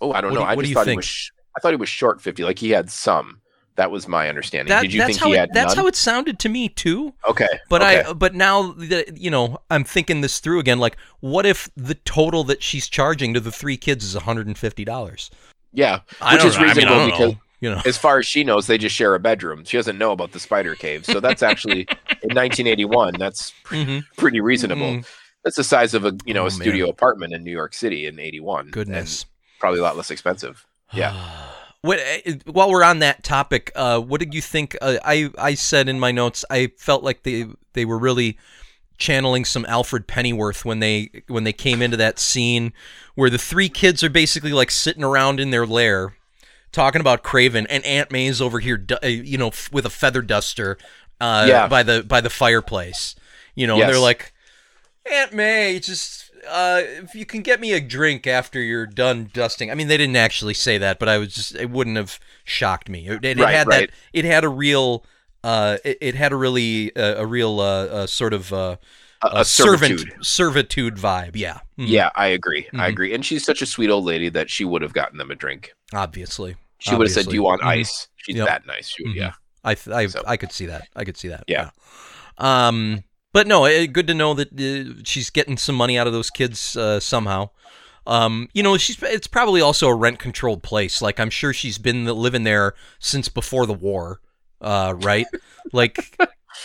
oh, 0.00 0.12
I 0.12 0.22
don't 0.22 0.30
What 0.30 0.34
do 0.34 0.34
know. 0.34 0.40
you- 0.40 0.46
I 0.46 0.54
what 0.54 0.56
do 0.56 0.60
just 0.62 0.68
you 0.70 0.74
thought 0.76 0.84
think? 0.86 0.94
he 0.94 0.96
was. 0.96 1.04
sh- 1.06 1.30
I 1.54 1.60
thought 1.60 1.72
he 1.72 1.76
was 1.76 1.88
short 1.90 2.22
fifty. 2.22 2.42
Like 2.44 2.58
he 2.58 2.70
had 2.70 2.88
some. 2.90 3.41
That 3.76 3.90
was 3.90 4.06
my 4.06 4.28
understanding. 4.28 4.68
That, 4.68 4.82
Did 4.82 4.92
you 4.92 5.00
that's 5.00 5.12
think 5.12 5.20
how 5.20 5.28
he 5.28 5.34
it, 5.34 5.38
had 5.40 5.50
that's 5.54 5.74
none? 5.76 5.84
how 5.84 5.86
it 5.88 5.96
sounded 5.96 6.38
to 6.40 6.48
me 6.50 6.68
too. 6.68 7.14
Okay. 7.26 7.48
But 7.70 7.80
okay. 7.82 8.02
I 8.02 8.12
but 8.12 8.34
now 8.34 8.72
that 8.72 9.16
you 9.16 9.30
know, 9.30 9.58
I'm 9.70 9.82
thinking 9.84 10.20
this 10.20 10.40
through 10.40 10.58
again. 10.60 10.78
Like, 10.78 10.96
what 11.20 11.46
if 11.46 11.70
the 11.76 11.94
total 11.94 12.44
that 12.44 12.62
she's 12.62 12.86
charging 12.88 13.32
to 13.34 13.40
the 13.40 13.50
three 13.52 13.76
kids 13.78 14.04
is 14.04 14.14
150 14.14 14.84
dollars? 14.84 15.30
yeah, 15.72 16.00
which 16.32 16.44
is 16.44 16.58
reasonable 16.58 17.06
because 17.06 17.34
you 17.60 17.70
know. 17.70 17.80
as 17.86 17.96
far 17.96 18.18
as 18.18 18.26
she 18.26 18.44
knows, 18.44 18.66
they 18.66 18.76
just 18.76 18.94
share 18.94 19.14
a 19.14 19.20
bedroom. 19.20 19.64
She 19.64 19.78
doesn't 19.78 19.96
know 19.96 20.12
about 20.12 20.32
the 20.32 20.40
spider 20.40 20.74
cave, 20.74 21.06
so 21.06 21.18
that's 21.18 21.42
actually 21.42 21.80
in 22.22 22.34
1981. 22.34 23.14
That's 23.18 23.52
Mhm. 23.66 24.04
pretty 24.18 24.40
reasonable. 24.40 24.96
Mhm. 24.96 25.06
That's 25.44 25.56
the 25.56 25.64
size 25.64 25.94
of 25.94 26.04
a 26.04 26.12
you 26.26 26.34
know 26.34 26.40
Oh, 26.42 26.46
a 26.46 26.50
man. 26.50 26.60
studio 26.60 26.88
apartment 26.90 27.32
in 27.32 27.42
New 27.42 27.52
York 27.52 27.72
City 27.72 28.06
in 28.06 28.18
81. 28.20 28.68
Goodness. 28.70 29.24
probably 29.60 29.80
a 29.80 29.82
lot 29.82 29.96
less 29.96 30.10
expensive. 30.10 30.66
Yeah. 30.92 31.14
What, 31.82 31.98
uh, 31.98 32.32
while 32.46 32.70
we're 32.70 32.84
on 32.84 33.00
that 33.00 33.24
topic, 33.24 33.72
uh, 33.74 34.00
what 34.00 34.20
did 34.20 34.34
you 34.34 34.40
think? 34.40 34.76
Uh, 34.80 34.98
I 35.04 35.30
I 35.36 35.54
said 35.54 35.88
in 35.88 35.98
my 35.98 36.12
notes, 36.12 36.44
I 36.48 36.68
felt 36.78 37.02
like 37.02 37.24
they 37.24 37.46
they 37.72 37.84
were 37.84 37.98
really 37.98 38.38
channeling 38.98 39.44
some 39.44 39.66
Alfred 39.66 40.06
Pennyworth 40.06 40.64
when 40.64 40.78
they 40.78 41.10
when 41.26 41.42
they 41.42 41.52
came 41.52 41.82
into 41.82 41.96
that 41.96 42.20
scene 42.20 42.72
where 43.16 43.28
the 43.30 43.38
three 43.38 43.68
kids 43.68 44.04
are 44.04 44.08
basically 44.10 44.52
like 44.52 44.70
sitting 44.70 45.02
around 45.02 45.40
in 45.40 45.50
their 45.50 45.66
lair 45.66 46.14
talking 46.70 47.00
about 47.00 47.24
Kraven 47.24 47.66
and 47.68 47.84
Aunt 47.84 48.12
May's 48.12 48.40
over 48.40 48.60
here, 48.60 48.86
uh, 49.02 49.06
you 49.08 49.36
know, 49.36 49.50
with 49.72 49.84
a 49.84 49.90
feather 49.90 50.22
duster 50.22 50.78
uh, 51.20 51.46
Yeah. 51.48 51.66
by 51.66 51.82
the 51.82 52.04
by 52.04 52.20
the 52.20 52.30
fireplace. 52.30 53.16
You 53.56 53.66
know, 53.66 53.74
and 53.74 53.80
Yes. 53.80 53.90
they're 53.90 54.00
like, 54.00 54.32
Aunt 55.10 55.32
May, 55.34 55.80
just 55.80 56.21
uh, 56.48 56.80
if 56.84 57.14
you 57.14 57.24
can 57.26 57.42
get 57.42 57.60
me 57.60 57.72
a 57.72 57.80
drink 57.80 58.26
after 58.26 58.60
you're 58.60 58.86
done 58.86 59.30
dusting. 59.32 59.70
I 59.70 59.74
mean, 59.74 59.88
they 59.88 59.96
didn't 59.96 60.16
actually 60.16 60.54
say 60.54 60.78
that, 60.78 60.98
but 60.98 61.08
I 61.08 61.18
was 61.18 61.34
just 61.34 61.54
it 61.54 61.70
wouldn't 61.70 61.96
have 61.96 62.18
shocked 62.44 62.88
me. 62.88 63.06
It, 63.08 63.24
it 63.24 63.38
Right, 63.38 63.54
had 63.54 63.66
right. 63.66 63.90
that. 63.90 63.96
It 64.12 64.24
had 64.24 64.44
a 64.44 64.48
real. 64.48 65.04
Uh, 65.44 65.78
it, 65.84 65.98
it 66.00 66.14
had 66.14 66.32
a 66.32 66.36
really 66.36 66.94
uh, 66.96 67.16
a 67.22 67.26
real 67.26 67.58
uh, 67.60 68.06
sort 68.06 68.32
of 68.32 68.52
uh, 68.52 68.76
A, 69.22 69.26
a 69.26 69.40
a 69.40 69.44
servant 69.44 69.98
servitude. 70.00 70.24
servitude 70.26 70.94
vibe. 70.96 71.34
Yeah. 71.36 71.58
Mhm. 71.78 71.88
Yeah, 71.88 72.10
I 72.14 72.28
agree. 72.28 72.68
I 72.72 72.76
Mhm. 72.76 72.88
agree. 72.88 73.14
And 73.14 73.24
she's 73.26 73.44
such 73.44 73.60
a 73.62 73.66
sweet 73.66 73.90
old 73.90 74.04
lady 74.04 74.28
that 74.28 74.50
she 74.50 74.64
would 74.64 74.82
have 74.82 74.92
gotten 74.92 75.18
them 75.18 75.30
a 75.30 75.34
drink. 75.34 75.72
Obviously. 75.92 76.56
She 76.78 76.94
would 76.94 77.06
have 77.08 77.14
said, 77.14 77.26
"Do 77.26 77.34
you 77.34 77.42
want 77.42 77.60
Mhm. 77.62 77.66
ice?" 77.66 78.08
She's 78.16 78.36
Yep. 78.36 78.46
that 78.48 78.66
nice. 78.66 78.88
She 78.88 79.02
would, 79.04 79.12
Mhm. 79.12 79.16
Yeah. 79.16 79.32
I 79.64 79.74
th- 79.74 79.94
I, 79.94 80.06
So- 80.08 80.22
I 80.26 80.36
could 80.36 80.50
see 80.52 80.66
that. 80.66 80.88
I 80.96 81.04
could 81.04 81.16
see 81.16 81.28
that. 81.28 81.44
Yeah. 81.48 81.70
Yeah. 82.40 82.66
Um. 82.68 83.04
But 83.32 83.46
no, 83.46 83.64
eh, 83.64 83.86
good 83.86 84.06
to 84.08 84.14
know 84.14 84.34
that 84.34 84.52
uh, 84.52 85.00
she's 85.04 85.30
getting 85.30 85.56
some 85.56 85.74
money 85.74 85.98
out 85.98 86.06
of 86.06 86.12
those 86.12 86.30
kids 86.30 86.76
uh, 86.76 87.00
somehow. 87.00 87.50
Um, 88.06 88.48
you 88.52 88.62
know, 88.62 88.76
she's 88.78 89.00
it's 89.02 89.26
probably 89.28 89.60
also 89.60 89.88
a 89.88 89.94
rent 89.94 90.18
controlled 90.18 90.62
place. 90.62 91.00
Like 91.00 91.20
I'm 91.20 91.30
sure 91.30 91.52
she's 91.52 91.78
been 91.78 92.04
living 92.04 92.42
there 92.44 92.74
since 92.98 93.28
before 93.28 93.64
the 93.66 93.74
war, 93.74 94.20
uh, 94.60 94.94
right? 94.98 95.26
like, 95.72 96.18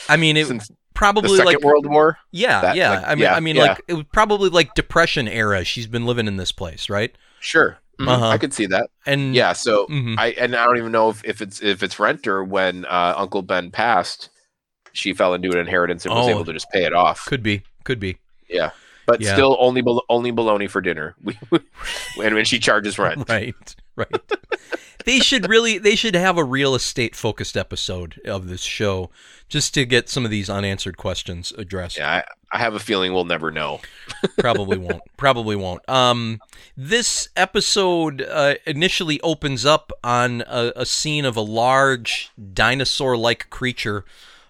I 0.10 0.18
mean, 0.18 0.36
it 0.36 0.48
Since 0.48 0.72
probably 0.96 1.30
the 1.32 1.38
Second 1.38 1.46
like 1.54 1.64
World 1.64 1.86
War. 1.86 2.18
yeah, 2.32 2.62
that, 2.62 2.76
yeah. 2.76 2.90
like, 2.90 3.04
I 3.08 3.16
mean, 3.16 3.24
yeah, 3.24 3.36
I 3.36 3.40
mean, 3.40 3.56
yeah. 3.56 3.62
like 3.64 3.82
it 3.88 3.94
was 3.94 4.06
probably 4.12 4.50
like 4.50 4.74
Depression 4.74 5.28
era. 5.28 5.64
She's 5.64 5.86
been 5.88 6.06
living 6.08 6.28
in 6.28 6.38
this 6.38 6.52
place, 6.52 6.90
right? 6.90 7.16
Sure, 7.40 7.78
Mhm, 8.00 8.08
Uh-huh. 8.08 8.30
I 8.30 8.40
could 8.40 8.54
see 8.54 8.66
that. 8.66 8.90
And 9.06 9.36
Yeah, 9.36 9.54
so 9.54 9.86
mhm. 9.88 10.16
I 10.18 10.30
and 10.32 10.56
I 10.56 10.66
don't 10.66 10.78
even 10.78 10.92
know 10.92 11.10
if, 11.12 11.24
if 11.24 11.40
it's 11.42 11.62
if 11.62 11.84
it's 11.84 12.00
rent 12.00 12.26
or 12.28 12.44
when 12.44 12.86
uh, 12.86 13.14
Uncle 13.16 13.44
Ben 13.44 13.70
passed, 13.70 14.30
she 14.94 15.14
fell 15.14 15.34
into 15.34 15.52
an 15.52 15.58
inheritance 15.58 16.06
and 16.06 16.14
was 16.14 16.28
Oh. 16.28 16.30
able 16.30 16.46
to 16.46 16.54
just 16.54 16.70
pay 16.72 16.84
it 16.86 16.94
off. 16.94 17.26
could 17.26 17.44
be, 17.44 17.64
could 17.84 18.00
be. 18.00 18.18
Yeah, 18.50 18.72
but 19.06 19.22
Yeah. 19.22 19.34
still 19.34 19.56
only 19.60 19.84
only 20.10 20.32
bologna 20.32 20.68
for 20.68 20.82
dinner. 20.82 21.16
When 22.16 22.34
when 22.34 22.46
she 22.46 22.60
charges 22.60 22.98
rent. 22.98 23.26
Right, 23.30 23.76
right. 23.96 24.22
they 25.06 25.20
should 25.20 25.48
really 25.48 25.78
they 25.78 25.96
should 25.96 26.16
have 26.16 26.38
a 26.38 26.44
real 26.44 26.74
estate 26.76 27.16
focused 27.16 27.56
episode 27.56 28.20
of 28.26 28.48
this 28.48 28.62
show 28.64 29.10
just 29.50 29.74
to 29.76 29.86
get 29.86 30.10
some 30.10 30.26
of 30.26 30.32
these 30.32 30.50
unanswered 30.50 30.98
questions 30.98 31.54
addressed. 31.58 31.98
Yeah, 31.98 32.24
I, 32.52 32.58
I 32.58 32.60
have 32.60 32.74
a 32.74 32.80
feeling 32.80 33.14
we'll 33.14 33.24
never 33.26 33.52
know. 33.52 33.80
Probably 34.40 34.78
won't. 34.78 35.02
Probably 35.16 35.56
won't. 35.56 35.88
Um, 35.90 36.40
this 36.76 37.30
episode 37.38 38.22
uh, 38.24 38.56
initially 38.66 39.22
opens 39.22 39.66
up 39.66 39.92
on 40.04 40.42
a, 40.48 40.74
a 40.76 40.86
scene 40.86 41.24
of 41.24 41.38
a 41.38 41.42
large 41.42 42.32
dinosaur-like 42.54 43.50
creature 43.50 44.04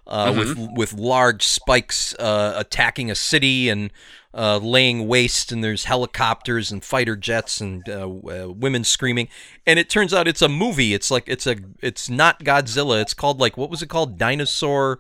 uh, 0.07 0.33
with 0.35 0.57
with 0.75 0.93
large 0.93 1.45
spikes 1.45 2.15
uh, 2.15 2.53
attacking 2.55 3.11
a 3.11 3.15
city 3.15 3.69
and 3.69 3.91
uh, 4.33 4.57
laying 4.57 5.07
waste. 5.07 5.51
And 5.51 5.63
there's 5.63 5.83
helicopters 5.85 6.71
and 6.71 6.83
fighter 6.83 7.15
jets 7.15 7.59
and 7.61 7.87
uh, 7.89 8.07
uh, 8.07 8.53
women 8.55 8.83
screaming. 8.83 9.27
And 9.65 9.77
it 9.77 9.89
turns 9.89 10.13
out 10.13 10.27
it's 10.27 10.41
a 10.41 10.49
movie. 10.49 10.93
It's 10.93 11.11
like 11.11 11.27
it's 11.27 11.45
a 11.45 11.57
it's 11.81 12.09
not 12.09 12.43
Godzilla. 12.43 13.01
It's 13.01 13.13
called 13.13 13.39
like 13.39 13.57
what 13.57 13.69
was 13.69 13.81
it 13.81 13.89
called? 13.89 14.17
Dinosaur. 14.17 14.99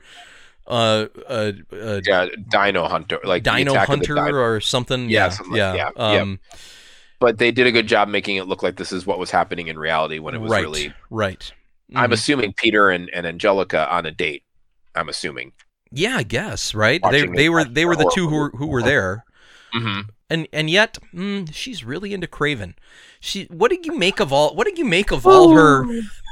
Uh, 0.67 1.07
uh, 1.29 1.51
uh, 1.71 2.01
Yeah, 2.05 2.27
Dino 2.49 2.87
Hunter, 2.89 3.19
like 3.23 3.43
Dino 3.43 3.71
Attack 3.71 3.83
of 3.89 3.99
the 4.01 4.07
Hunter 4.07 4.15
Dino- 4.15 4.37
or 4.37 4.59
something. 4.59 5.09
Yeah, 5.09 5.25
Yeah, 5.25 5.29
something 5.29 5.51
like- 5.53 5.57
yeah. 5.59 5.75
yeah, 5.75 5.89
yeah. 6.13 6.21
Um, 6.21 6.39
but 7.19 7.37
they 7.37 7.51
did 7.51 7.67
a 7.67 7.71
good 7.71 7.87
job 7.87 8.09
making 8.09 8.35
it 8.35 8.47
look 8.47 8.61
like 8.63 8.75
this 8.75 8.91
is 8.91 9.05
what 9.05 9.17
was 9.17 9.31
happening 9.31 9.67
in 9.69 9.79
reality 9.79 10.19
when 10.19 10.35
it 10.35 10.41
was 10.41 10.51
right, 10.51 10.61
really. 10.63 10.93
right. 11.09 11.51
I'm 11.95 12.09
Mhm. 12.09 12.13
assuming 12.13 12.53
Peter 12.53 12.89
and, 12.89 13.09
and 13.13 13.25
Angelica 13.25 13.89
on 13.89 14.05
a 14.05 14.11
date. 14.11 14.43
I'm 14.97 15.09
assuming. 15.09 15.53
yeah, 15.91 16.17
I 16.17 16.23
guess 16.23 16.73
right. 16.75 17.01
They 17.01 17.07
Watching 17.23 17.35
they 17.35 17.45
it- 17.45 17.49
were 17.49 17.63
they 17.63 17.85
were 17.85 17.95
the 17.95 18.05
the 18.05 18.11
two 18.13 18.27
who 18.29 18.35
were, 18.35 18.51
who 18.51 18.67
were 18.67 18.83
there, 18.83 19.23
hmm 19.73 20.01
and 20.29 20.47
and 20.51 20.69
yet 20.69 20.97
mm, 21.13 21.47
she's 21.53 21.83
really 21.85 22.13
into 22.13 22.27
Kraven. 22.27 22.73
She 23.19 23.45
what 23.45 23.71
did 23.71 23.85
you 23.85 23.95
make 23.97 24.19
of 24.19 24.33
all 24.33 24.53
what 24.55 24.65
did 24.67 24.77
you 24.77 24.85
make 24.85 25.11
of 25.11 25.25
all 25.25 25.53
her 25.55 25.85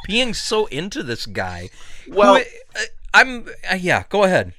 being 0.08 0.34
so 0.34 0.66
into 0.68 1.02
this 1.04 1.26
guy? 1.26 1.70
Well, 2.10 2.36
Who, 2.36 2.42
uh, 2.76 2.84
I'm 3.14 3.48
uh, 3.72 3.76
yeah. 3.76 4.04
Go 4.10 4.24
ahead. 4.24 4.54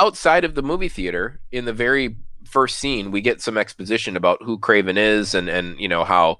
outside 0.00 0.44
of 0.44 0.54
the 0.54 0.62
movie 0.62 0.88
theater, 0.88 1.40
in 1.52 1.64
the 1.66 1.72
very 1.72 2.16
first 2.44 2.78
scene, 2.78 3.10
we 3.10 3.20
get 3.20 3.42
some 3.42 3.58
exposition 3.58 4.16
about 4.16 4.42
who 4.42 4.58
Kraven 4.58 4.96
is 4.96 5.34
and 5.34 5.48
and 5.48 5.78
you 5.78 5.88
know 5.88 6.04
how 6.04 6.38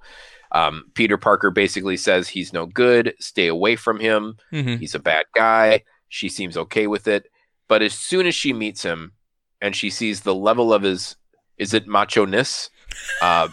um, 0.52 0.84
Peter 0.94 1.18
Parker 1.18 1.50
basically 1.50 1.96
says 1.98 2.28
he's 2.28 2.52
no 2.54 2.64
good, 2.64 3.14
stay 3.20 3.48
away 3.48 3.76
from 3.76 4.00
him, 4.00 4.36
hmm 4.50 4.76
he's 4.76 4.94
a 4.94 4.98
bad 4.98 5.26
guy. 5.34 5.82
She 6.08 6.28
seems 6.28 6.56
okay 6.56 6.86
with 6.86 7.06
it, 7.08 7.30
but 7.68 7.82
as 7.82 7.92
soon 7.94 8.26
as 8.26 8.34
she 8.34 8.52
meets 8.52 8.82
him 8.82 9.12
and 9.60 9.74
she 9.76 9.90
sees 9.90 10.22
the 10.22 10.34
level 10.34 10.72
of 10.72 10.82
his 10.82 11.16
is 11.58 11.74
it 11.74 11.86
macho 11.86 12.24
ness, 12.24 12.70
uh, 13.22 13.48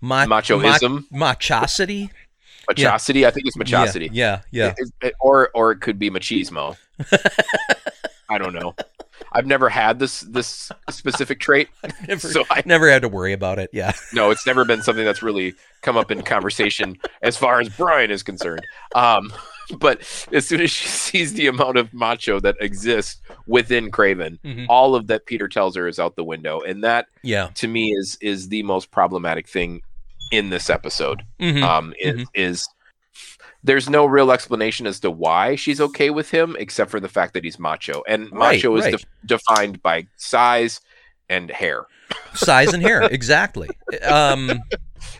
Ma- 0.00 0.26
machoism, 0.26 1.04
ma- 1.10 1.34
machosity. 1.34 2.10
machosity? 2.70 3.26
I 3.26 3.30
think 3.30 3.46
it's 3.46 3.56
machosity. 3.56 4.08
Yeah, 4.12 4.40
yeah. 4.50 4.74
It- 4.76 4.90
it- 5.02 5.14
or 5.20 5.50
or 5.54 5.72
it 5.72 5.80
could 5.80 5.98
be 5.98 6.10
machismo. 6.10 6.76
I 8.28 8.38
don't 8.38 8.54
know. 8.54 8.74
I've 9.34 9.46
never 9.46 9.68
had 9.68 9.98
this 9.98 10.20
this 10.20 10.70
specific 10.90 11.38
trait, 11.40 11.68
Never, 12.08 12.28
so 12.28 12.44
I 12.50 12.62
never 12.66 12.90
had 12.90 13.02
to 13.02 13.08
worry 13.08 13.32
about 13.32 13.58
it. 13.58 13.70
Yeah. 13.72 13.92
no, 14.12 14.30
it's 14.30 14.46
never 14.46 14.64
been 14.64 14.82
something 14.82 15.04
that's 15.04 15.22
really 15.22 15.54
come 15.82 15.96
up 15.96 16.10
in 16.10 16.22
conversation 16.22 16.98
as 17.22 17.36
far 17.36 17.60
as 17.60 17.68
Brian 17.70 18.10
is 18.10 18.22
concerned. 18.22 18.62
Um, 18.94 19.32
but 19.78 20.00
as 20.32 20.46
soon 20.46 20.60
as 20.60 20.70
she 20.70 20.88
sees 21.12 21.34
the 21.34 21.46
amount 21.46 21.76
of 21.78 21.92
macho 21.92 22.40
that 22.40 22.56
exists 22.60 23.20
within 23.46 23.90
Kraven, 23.90 24.38
Mhm. 24.44 24.66
all 24.68 24.94
of 24.94 25.06
that 25.08 25.26
Peter 25.26 25.48
tells 25.48 25.76
her 25.76 25.86
is 25.88 25.98
out 25.98 26.16
the 26.16 26.24
window, 26.24 26.60
and 26.60 26.82
that 26.84 27.06
Yeah. 27.22 27.48
to 27.54 27.68
me 27.68 27.92
is 27.92 28.16
is 28.20 28.48
the 28.48 28.62
most 28.62 28.90
problematic 28.90 29.48
thing 29.48 29.80
in 30.30 30.50
this 30.50 30.70
episode. 30.70 31.22
Mhm. 31.40 31.62
Um, 31.62 31.94
is, 31.98 32.20
Mhm. 32.20 32.26
is 32.34 32.68
there's 33.64 33.88
no 33.88 34.04
real 34.06 34.32
explanation 34.32 34.86
as 34.86 34.98
to 35.00 35.10
why 35.10 35.54
she's 35.56 35.80
okay 35.80 36.10
with 36.10 36.30
him, 36.30 36.56
except 36.58 36.90
for 36.90 36.98
the 37.00 37.08
fact 37.08 37.34
that 37.34 37.44
he's 37.44 37.58
macho, 37.58 38.02
and 38.08 38.22
Right, 38.32 38.56
macho 38.56 38.74
is 38.76 38.84
right. 38.84 38.92
def- 38.92 39.04
defined 39.26 39.82
by 39.82 40.06
size 40.16 40.80
and 41.28 41.50
hair. 41.50 41.84
Size 42.34 42.72
and 42.74 42.82
hair. 42.82 43.02
Exactly. 43.12 43.68
Um. 44.04 44.60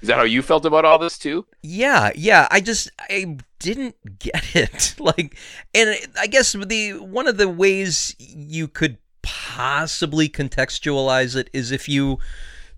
Is 0.00 0.08
that 0.08 0.16
how 0.16 0.24
you 0.24 0.42
felt 0.42 0.64
about 0.64 0.84
all 0.84 0.98
this 0.98 1.18
too? 1.18 1.46
Yeah, 1.62 2.10
yeah. 2.14 2.48
I 2.50 2.60
just 2.60 2.90
I 2.98 3.38
didn't 3.58 4.18
get 4.18 4.54
it. 4.56 4.94
Like, 4.98 5.36
and 5.74 5.96
I 6.18 6.26
guess 6.26 6.52
the 6.52 6.92
one 7.00 7.26
of 7.26 7.36
the 7.36 7.48
ways 7.48 8.14
you 8.18 8.68
could 8.68 8.98
possibly 9.22 10.28
contextualize 10.28 11.36
it 11.36 11.48
is 11.52 11.70
if 11.70 11.88
you 11.88 12.18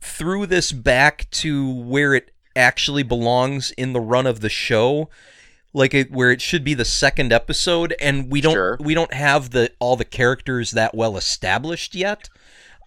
threw 0.00 0.44
this 0.46 0.72
back 0.72 1.26
to 1.30 1.72
where 1.72 2.14
it 2.14 2.30
actually 2.54 3.02
belongs 3.02 3.70
in 3.72 3.92
the 3.94 4.00
run 4.00 4.26
of 4.26 4.40
the 4.40 4.48
show 4.50 5.08
like 5.72 5.92
it 5.94 6.12
where 6.12 6.30
it 6.30 6.40
should 6.40 6.62
be 6.62 6.74
the 6.74 6.84
second 6.84 7.32
episode 7.32 7.94
and 8.00 8.30
we 8.30 8.40
don't 8.40 8.52
Sure. 8.52 8.76
we 8.80 8.94
don't 8.94 9.12
have 9.14 9.50
the 9.50 9.72
all 9.80 9.96
the 9.96 10.04
characters 10.04 10.70
that 10.72 10.94
well 10.94 11.16
established 11.16 11.94
yet 11.94 12.28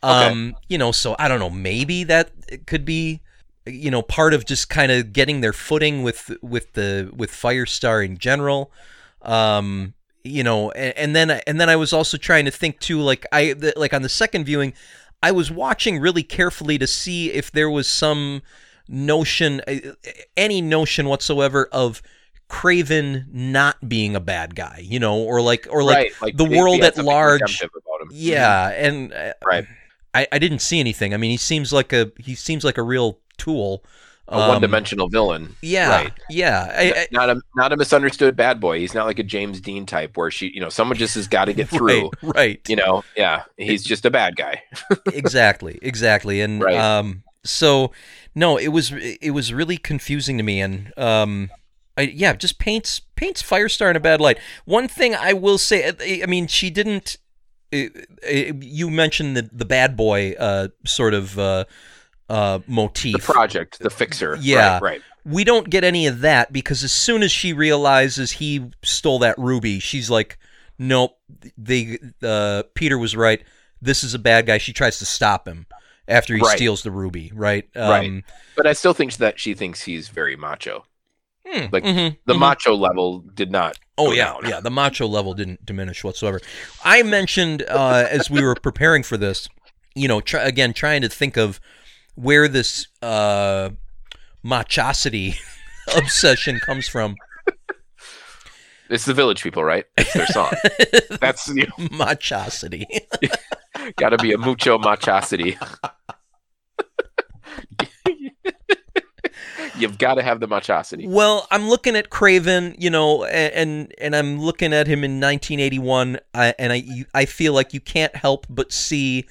Okay. 0.03 0.27
um 0.27 0.56
you 0.69 0.77
know 0.77 0.91
so 0.93 1.15
i 1.19 1.27
don't 1.27 1.39
know 1.39 1.49
maybe 1.49 2.03
that 2.06 2.30
could 2.67 2.86
be 2.86 3.21
you 3.67 3.91
know 3.91 4.01
part 4.01 4.34
of 4.34 4.45
just 4.45 4.69
kind 4.69 4.91
of 4.91 5.13
getting 5.13 5.41
their 5.41 5.53
footing 5.53 6.03
with 6.03 6.32
with 6.41 6.73
the 6.73 7.12
with 7.15 7.32
firestar 7.32 8.06
in 8.06 8.17
general. 8.17 8.71
Um 9.21 9.93
you 10.23 10.43
know 10.43 10.71
and, 10.71 10.97
and 10.97 11.15
then 11.15 11.41
and 11.47 11.60
then 11.60 11.69
i 11.69 11.75
was 11.75 11.93
also 11.93 12.17
trying 12.17 12.45
to 12.45 12.51
think 12.51 12.80
too 12.80 12.99
like 12.99 13.25
i 13.32 13.53
the, 13.53 13.73
like 13.77 13.93
on 13.93 14.01
the 14.01 14.10
second 14.10 14.43
viewing 14.43 14.73
i 15.23 15.32
was 15.32 15.49
watching 15.49 15.99
really 15.99 16.23
carefully 16.23 16.77
to 16.77 16.86
see 16.86 17.32
if 17.32 17.49
there 17.51 17.69
was 17.69 17.88
some 17.88 18.41
notion 18.89 19.62
any 20.36 20.62
notion 20.62 21.08
whatsoever 21.08 21.69
of 21.71 22.01
kraven 22.49 23.25
not 23.34 23.88
being 23.88 24.15
a 24.15 24.19
bad 24.19 24.56
guy 24.56 24.80
you 24.84 24.99
know 24.99 25.17
or 25.17 25.41
like 25.41 25.67
or 25.69 25.84
like 25.84 25.95
right, 25.95 26.12
like 26.21 26.38
the 26.38 26.45
world 26.45 26.82
at 26.84 26.97
large- 26.97 27.62
yeah 28.12 28.69
and 28.69 29.13
uh, 29.13 29.34
Right. 29.45 29.65
I, 30.13 30.27
I 30.32 30.39
didn't 30.39 30.60
see 30.60 30.80
anything. 30.80 31.13
I 31.13 31.17
mean 31.17 31.30
he 31.32 31.38
seems 31.38 31.71
like 31.71 31.93
a 31.93 32.12
he 32.17 32.34
seems 32.34 32.63
like 32.63 32.77
a 32.77 32.82
real 32.84 33.19
tool 33.38 33.84
a 34.30 34.38
Um, 34.38 34.50
one-dimensional 34.50 35.08
villain. 35.08 35.56
yeah 35.62 35.89
Right. 35.89 36.13
yeah 36.30 36.67
I, 36.76 36.91
I, 36.91 37.08
not 37.12 37.30
a 37.30 37.41
not 37.56 37.71
a 37.71 37.78
misunderstood 37.78 38.36
bad 38.36 38.60
boy. 38.60 38.80
He's 38.80 38.93
not 38.93 39.06
like 39.06 39.19
a 39.19 39.23
James 39.23 39.62
Dean 39.62 39.86
type 39.86 40.17
where 40.17 40.30
she, 40.30 40.47
you 40.54 40.60
know, 40.60 40.67
someone 40.69 40.97
just 40.97 41.15
has 41.15 41.28
got 41.30 41.45
to 41.45 41.54
get 41.54 41.69
through. 41.78 42.12
right 42.21 42.36
right 42.36 42.69
You 42.69 42.76
know, 42.76 43.04
yeah, 43.15 43.43
he's 43.56 43.84
just 43.86 44.06
a 44.06 44.12
bad 44.12 44.36
guy. 44.36 44.63
exactly 45.13 45.80
exactly 45.82 46.41
and 46.41 46.62
Right. 46.62 46.76
um 46.78 47.23
so 47.45 47.91
no 48.36 48.58
it 48.58 48.67
was 48.69 48.91
it 48.93 49.32
was 49.32 49.54
really 49.54 49.78
confusing 49.78 50.38
to 50.38 50.43
me 50.43 50.60
and 50.60 50.91
um 50.97 51.50
I, 51.95 52.02
yeah 52.02 52.34
just 52.34 52.60
paints 52.60 53.00
paints 53.15 53.41
firestar 53.41 53.89
in 53.89 53.95
a 53.95 54.00
bad 54.02 54.19
light 54.19 54.38
one 54.65 54.88
thing 54.89 55.15
i 55.15 55.32
will 55.32 55.58
say 55.58 55.88
i, 55.88 56.21
I 56.23 56.26
mean 56.26 56.47
she 56.47 56.69
didn't 56.69 57.17
uh, 57.73 57.78
uh, 58.30 58.54
you 58.60 58.89
mentioned 58.89 59.38
the 59.38 59.50
the 59.54 59.65
bad 59.65 59.95
boy 59.95 60.34
uh 60.38 60.67
sort 60.86 61.13
of 61.13 61.39
uh 61.39 61.63
uh 62.30 62.60
motif 62.68 63.13
The 63.13 63.20
project, 63.34 63.80
the 63.80 63.90
fixer. 63.90 64.38
Yeah. 64.42 64.74
right. 64.74 64.82
right. 64.82 65.02
we 65.26 65.44
don't 65.44 65.70
get 65.70 65.84
any 65.84 66.08
of 66.08 66.22
that 66.22 66.52
because 66.52 66.84
as 66.84 66.92
soon 66.92 67.24
as 67.24 67.32
she 67.32 67.54
realizes 67.54 68.32
he 68.34 68.70
stole 68.84 69.20
that 69.20 69.38
ruby, 69.38 69.80
she's 69.80 70.10
like, 70.10 70.38
"Nope." 70.78 71.18
They 71.58 71.98
uh, 72.24 72.63
Peter 72.74 72.98
was 72.98 73.16
right. 73.16 73.42
This 73.82 74.04
is 74.04 74.13
a 74.13 74.20
bad 74.20 74.46
guy. 74.46 74.58
She 74.58 74.74
tries 74.74 74.98
to 75.00 75.06
stop 75.06 75.48
him 75.48 75.68
after 76.08 76.34
he 76.36 76.42
Right. 76.42 76.56
steals 76.58 76.84
the 76.84 76.92
ruby. 76.92 77.32
Right. 77.34 77.68
Um, 77.76 77.90
Right. 77.90 78.24
But 78.56 78.66
I 78.68 78.74
still 78.74 78.94
think 78.94 79.13
that 79.18 79.40
she 79.40 79.54
thinks 79.54 79.84
he's 79.84 80.08
very 80.10 80.36
macho. 80.36 80.86
hmm, 81.46 81.66
Like, 81.72 81.84
mhm, 81.84 82.18
The 82.26 82.34
mhm. 82.34 82.40
macho 82.40 82.76
level 82.76 83.20
did 83.20 83.52
not. 83.52 83.78
Oh 83.98 84.12
yeah, 84.12 84.34
down. 84.34 84.50
yeah. 84.50 84.60
The 84.62 84.70
macho 84.72 85.08
level 85.08 85.34
didn't 85.34 85.66
diminish 85.66 86.04
whatsoever. 86.04 86.42
I 86.84 87.04
mentioned 87.04 87.63
uh, 87.70 88.06
as 88.10 88.30
we 88.30 88.42
were 88.42 88.56
preparing 88.56 89.04
for 89.04 89.16
this, 89.18 89.48
you 89.96 90.08
know, 90.08 90.20
try, 90.22 90.42
again 90.44 90.74
trying 90.74 91.02
to 91.04 91.10
think 91.10 91.38
of 91.38 91.60
where 92.17 92.47
this 92.47 92.88
uh, 93.01 93.69
machosity 94.43 95.36
obsession 95.95 96.60
comes 96.60 96.88
from. 96.88 97.15
It's 98.89 99.06
the 99.06 99.13
village 99.13 99.43
people, 99.43 99.63
right? 99.63 99.86
It's 99.97 100.13
their 100.13 100.27
song. 100.27 100.51
That's 101.21 101.47
you 101.49 101.67
know, 101.67 101.88
Machosity. 101.89 102.86
Got 103.97 104.10
to 104.10 104.17
be 104.17 104.32
a 104.34 104.38
mucho 104.38 104.77
machosity. 104.77 105.58
You've 109.77 109.99
got 109.99 110.15
to 110.15 110.23
have 110.23 110.39
the 110.39 110.47
machosity. 110.47 111.08
Well, 111.08 111.47
I'm 111.51 111.69
looking 111.69 111.95
at 111.95 112.10
Kraven, 112.10 112.75
you 112.80 112.89
know, 112.89 113.25
and 113.25 113.93
and 113.99 114.15
I'm 114.15 114.39
looking 114.39 114.73
at 114.73 114.88
him 114.88 115.03
in 115.03 115.19
1981, 115.19 116.17
uh, 116.34 116.53
and 116.58 116.73
I 116.73 117.06
I 117.13 117.25
feel 117.25 117.53
like 117.53 117.73
you 117.73 117.80
can't 117.80 118.15
help 118.15 118.47
but 118.49 118.71
see, 118.71 119.27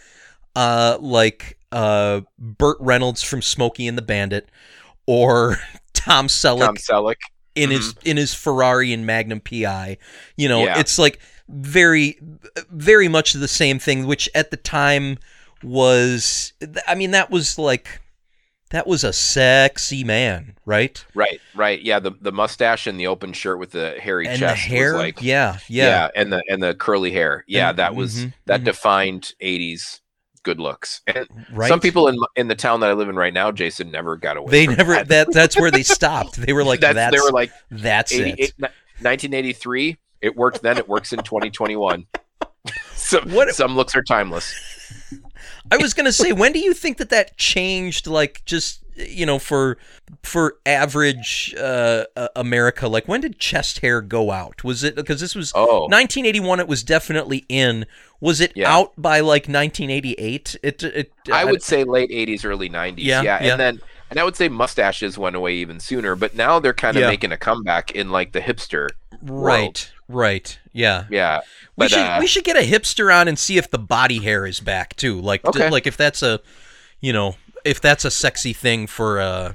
uh, 0.56 0.98
like 1.00 1.56
uh, 1.70 2.22
Burt 2.38 2.78
Reynolds 2.80 3.22
from 3.22 3.42
Smokey 3.42 3.86
and 3.86 3.96
the 3.96 4.02
Bandit, 4.02 4.48
or 5.06 5.58
Tom 5.92 6.26
Selleck 6.26 6.66
Tom 6.66 6.76
Selleck. 6.76 7.16
in 7.54 7.70
his 7.70 7.94
in 8.04 8.16
his 8.16 8.34
Ferrari 8.34 8.92
and 8.92 9.06
Magnum 9.06 9.40
PI. 9.40 9.98
You 10.36 10.48
know, 10.48 10.64
Yeah. 10.64 10.80
it's 10.80 10.98
like 10.98 11.20
very 11.48 12.18
very 12.70 13.06
much 13.08 13.34
the 13.34 13.46
same 13.48 13.78
thing, 13.78 14.06
which 14.06 14.28
at 14.34 14.50
the 14.50 14.56
time 14.56 15.18
was 15.62 16.52
I 16.88 16.94
mean 16.94 17.12
that 17.12 17.30
was 17.30 17.58
like 17.58 18.00
that 18.70 18.86
was 18.86 19.04
a 19.04 19.12
sexy 19.12 20.02
man, 20.02 20.56
right? 20.64 21.04
Right, 21.14 21.40
right. 21.54 21.80
Yeah, 21.80 22.00
the 22.00 22.12
the 22.20 22.32
mustache 22.32 22.86
and 22.88 22.98
the 22.98 23.06
open 23.06 23.32
shirt 23.32 23.58
with 23.58 23.70
the 23.70 23.96
hairy 24.00 24.26
And 24.26 24.36
the 24.36 24.40
chest 24.40 24.62
hair, 24.62 24.94
was 24.94 25.02
like 25.02 25.22
yeah, 25.22 25.58
yeah. 25.68 25.84
yeah, 25.86 26.08
and 26.16 26.32
the 26.32 26.42
and 26.48 26.62
the 26.62 26.74
curly 26.74 27.12
hair. 27.12 27.44
Yeah, 27.46 27.68
And- 27.70 27.78
that 27.78 27.94
was 27.94 28.16
mhm, 28.24 28.32
that 28.46 28.62
mhm. 28.62 28.64
defined 28.64 29.32
80s 29.42 30.00
good 30.46 30.60
looks. 30.60 31.02
And 31.08 31.26
right. 31.52 31.68
some 31.68 31.80
people 31.80 32.06
in 32.06 32.16
in 32.36 32.46
the 32.46 32.54
town 32.54 32.78
that 32.80 32.88
I 32.88 32.92
live 32.92 33.08
in 33.08 33.16
right 33.16 33.34
now, 33.34 33.50
Jason 33.50 33.90
never 33.90 34.16
got 34.16 34.36
away. 34.36 34.50
they 34.50 34.66
never 34.68 34.94
that. 34.94 35.08
that 35.08 35.32
that's 35.32 35.58
where 35.58 35.72
they 35.72 35.82
stopped. 35.98 36.36
They 36.36 36.52
were 36.52 36.62
like 36.62 36.80
that's, 36.80 36.94
that's, 36.94 37.16
they 37.16 37.20
were 37.20 37.32
like 37.32 37.50
that's 37.70 38.12
it. 38.12 38.54
1983 38.58 39.98
it 40.22 40.36
worked 40.36 40.62
then 40.62 40.78
it 40.78 40.88
works 40.88 41.12
in 41.12 41.18
2021 41.18 42.06
some, 42.94 43.30
What- 43.30 43.54
some 43.54 43.76
looks 43.76 43.94
are 43.94 44.02
timeless 44.02 44.54
I 45.70 45.76
was 45.78 45.94
gonna 45.94 46.12
say, 46.12 46.32
when 46.32 46.52
do 46.52 46.60
you 46.60 46.72
think 46.72 46.98
that 46.98 47.10
that 47.10 47.36
changed? 47.36 48.06
Like, 48.06 48.42
just 48.44 48.84
you 48.96 49.26
know, 49.26 49.38
for 49.38 49.78
for 50.22 50.56
average 50.64 51.54
uh, 51.58 52.04
America, 52.34 52.88
like 52.88 53.06
when 53.08 53.20
did 53.20 53.38
chest 53.38 53.80
hair 53.80 54.00
go 54.00 54.30
out? 54.30 54.64
Was 54.64 54.82
it 54.84 54.96
because 54.96 55.20
this 55.20 55.34
was 55.34 55.52
oh 55.54 55.82
1981? 55.82 56.60
It 56.60 56.68
was 56.68 56.82
definitely 56.82 57.44
in. 57.48 57.86
Was 58.20 58.40
it 58.40 58.52
Yeah. 58.54 58.72
out 58.74 58.92
by 58.96 59.20
like 59.20 59.46
1988? 59.48 60.56
It, 60.62 60.82
it 60.82 61.12
i 61.32 61.44
would 61.44 61.62
say 61.62 61.84
late 61.84 62.10
80s 62.10 62.44
early 62.44 62.70
90s 62.70 62.94
Yeah, 62.98 63.22
yeah, 63.22 63.42
yeah. 63.42 63.50
and 63.52 63.60
then 63.60 63.80
and 64.10 64.18
i 64.18 64.24
would 64.24 64.36
say 64.36 64.48
mustaches 64.48 65.18
went 65.18 65.36
away 65.36 65.54
even 65.56 65.80
sooner 65.80 66.14
but 66.16 66.34
now 66.34 66.58
they're 66.58 66.72
kind 66.72 66.96
of 66.96 67.02
Yeah. 67.02 67.08
making 67.08 67.32
a 67.32 67.36
comeback 67.36 67.90
in 67.90 68.10
like 68.10 68.32
the 68.32 68.40
hipster 68.40 68.88
right, 69.22 69.90
right, 70.08 70.58
yeah. 70.72 71.04
yeah 71.10 71.40
We 71.76 71.84
but 71.84 71.90
should 71.90 71.98
uh, 71.98 72.16
we 72.20 72.26
should 72.26 72.44
get 72.44 72.56
a 72.56 72.60
hipster 72.66 73.14
on 73.14 73.28
and 73.28 73.38
see 73.38 73.58
if 73.58 73.70
the 73.70 73.78
body 73.78 74.20
hair 74.20 74.46
is 74.46 74.60
back 74.60 74.94
too. 74.96 75.20
Like, 75.20 75.44
Okay. 75.44 75.68
like 75.70 75.86
if 75.86 75.96
that's 75.96 76.22
a, 76.22 76.40
you 77.00 77.12
know, 77.12 77.34
if 77.66 77.80
that's 77.80 78.04
a 78.04 78.10
sexy 78.10 78.52
thing 78.52 78.86
for 78.86 79.20
uh. 79.20 79.54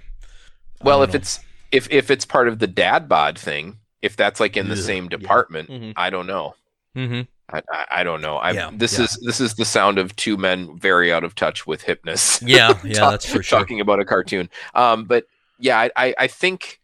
Well 0.83 1.03
if 1.03 1.11
know. 1.11 1.17
it's 1.17 1.39
if 1.71 1.87
if 1.91 2.11
it's 2.11 2.25
part 2.25 2.47
of 2.47 2.59
the 2.59 2.67
dad 2.67 3.07
bod 3.07 3.37
thing 3.39 3.77
if 4.01 4.15
that's 4.15 4.39
like 4.39 4.57
in 4.57 4.67
the 4.67 4.77
same 4.77 5.05
yeah. 5.05 5.09
department 5.09 5.69
Mhm. 5.69 5.93
i 5.95 6.09
don't 6.09 6.27
know 6.27 6.55
Mhm. 6.95 7.27
I, 7.53 7.61
I, 7.71 7.85
I 7.91 8.03
don't 8.03 8.21
know. 8.21 8.37
I 8.37 8.51
Yeah, 8.51 8.71
this 8.73 8.97
yeah. 8.97 9.05
is 9.05 9.19
this 9.25 9.39
is 9.41 9.55
the 9.55 9.65
sound 9.65 9.97
of 9.97 10.15
two 10.15 10.37
men 10.37 10.77
very 10.77 11.11
out 11.11 11.23
of 11.23 11.35
touch 11.35 11.67
with 11.67 11.83
hipness. 11.83 12.41
Yeah, 12.47 12.77
yeah, 12.83 13.09
that's 13.11 13.25
for 13.25 13.43
sure. 13.43 13.59
talking 13.59 13.79
about 13.79 13.99
a 13.99 14.05
cartoon. 14.05 14.49
Um, 14.73 15.05
but 15.05 15.25
yeah, 15.59 15.87
I, 15.95 16.13
I, 16.17 16.27
think 16.27 16.79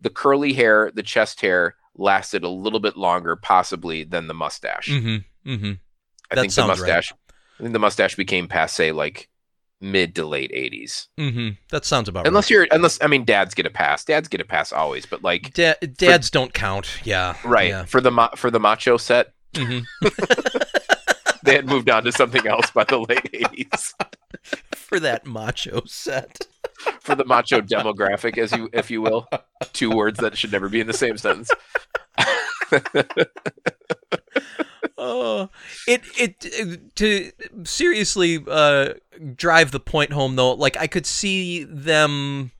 the 0.00 0.10
curly 0.10 0.52
hair, 0.52 0.90
the 0.94 1.02
chest 1.02 1.40
hair, 1.40 1.76
lasted 1.96 2.44
a 2.44 2.48
little 2.48 2.80
bit 2.80 2.96
longer, 2.96 3.36
possibly 3.36 4.04
than 4.04 4.26
the 4.26 4.34
mustache. 4.34 4.88
Mm-hmm. 4.88 5.50
Mm-hmm. 5.50 5.72
I 6.30 6.34
that 6.34 6.40
think 6.40 6.50
the 6.50 6.50
sounds 6.50 6.80
right. 6.80 6.88
mustache. 6.88 7.12
I 7.58 7.62
think 7.62 7.72
the 7.72 7.78
mustache 7.78 8.16
became 8.16 8.48
passe 8.48 8.92
like 8.92 9.28
mid 9.82 10.14
to 10.14 10.24
late 10.24 10.50
eighties. 10.54 11.08
Mm-hmm. 11.18 11.50
That 11.70 11.84
sounds 11.84 12.08
about 12.08 12.20
right. 12.20 12.28
Unless 12.28 12.48
you're, 12.50 12.66
unless 12.70 12.98
I 13.02 13.06
mean, 13.08 13.24
dads 13.24 13.54
get 13.54 13.66
a 13.66 13.70
pass. 13.70 14.04
Dads 14.04 14.28
get 14.28 14.40
a 14.40 14.44
pass 14.44 14.72
always, 14.72 15.04
but 15.06 15.22
like. 15.22 15.52
Da- 15.54 15.74
dads 15.96 16.30
don't 16.30 16.54
count. 16.54 16.88
Yeah. 17.04 17.36
right 17.44 17.68
Yeah. 17.68 17.84
for 17.84 18.00
the 18.00 18.10
ma- 18.10 18.34
for 18.36 18.50
the 18.50 18.60
macho 18.60 18.96
set, 18.96 19.32
hmm 19.56 19.80
they 21.42 21.54
had 21.56 21.66
moved 21.66 21.90
on 21.90 22.04
to 22.04 22.12
something 22.12 22.46
else 22.46 22.70
by 22.70 22.84
the 22.84 22.98
late 22.98 23.28
eighties. 23.32 23.94
For 24.74 24.98
that 25.00 25.26
macho 25.26 25.82
set. 25.86 26.46
for 27.00 27.14
the 27.14 27.24
macho 27.24 27.60
demographic, 27.60 28.38
as 28.38 28.52
you 28.52 28.68
if 28.72 28.90
you 28.90 29.02
will, 29.02 29.26
two 29.72 29.90
words 29.90 30.18
that 30.20 30.36
should 30.38 30.52
never 30.52 30.68
be 30.68 30.80
in 30.80 30.86
the 30.86 30.92
same 30.92 31.16
sentence. 31.18 31.50
Oh, 35.04 35.50
it 35.88 36.02
it 36.16 36.94
to 36.94 37.32
seriously 37.64 38.38
uh 38.46 38.94
drive 39.34 39.72
the 39.72 39.80
point 39.80 40.12
home 40.12 40.36
though. 40.36 40.52
Like 40.52 40.76
I 40.76 40.86
could 40.86 41.06
see 41.06 41.64
them, 41.64 42.52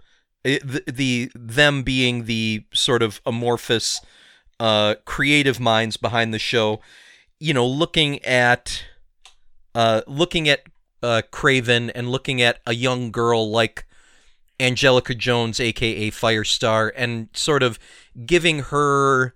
eh, 0.44 0.58
the, 0.64 0.82
the 0.90 1.30
them 1.36 1.84
being 1.84 2.24
the 2.24 2.64
sort 2.74 3.00
of 3.00 3.20
amorphous, 3.24 4.00
uh, 4.58 4.96
creative 5.04 5.60
minds 5.60 5.96
behind 5.96 6.34
the 6.34 6.40
show. 6.40 6.80
You 7.38 7.54
know, 7.54 7.66
looking 7.66 8.24
at, 8.24 8.82
uh, 9.76 10.02
looking 10.08 10.48
at 10.48 10.62
uh 11.00 11.22
Kraven 11.30 11.92
and 11.94 12.10
looking 12.10 12.42
at 12.42 12.58
a 12.66 12.74
young 12.74 13.12
girl 13.12 13.48
like 13.52 13.86
Angelica 14.58 15.14
Jones, 15.14 15.60
aka 15.60 16.10
Firestar, 16.10 16.90
and 16.96 17.28
sort 17.34 17.62
of 17.62 17.78
giving 18.26 18.60
her 18.60 19.32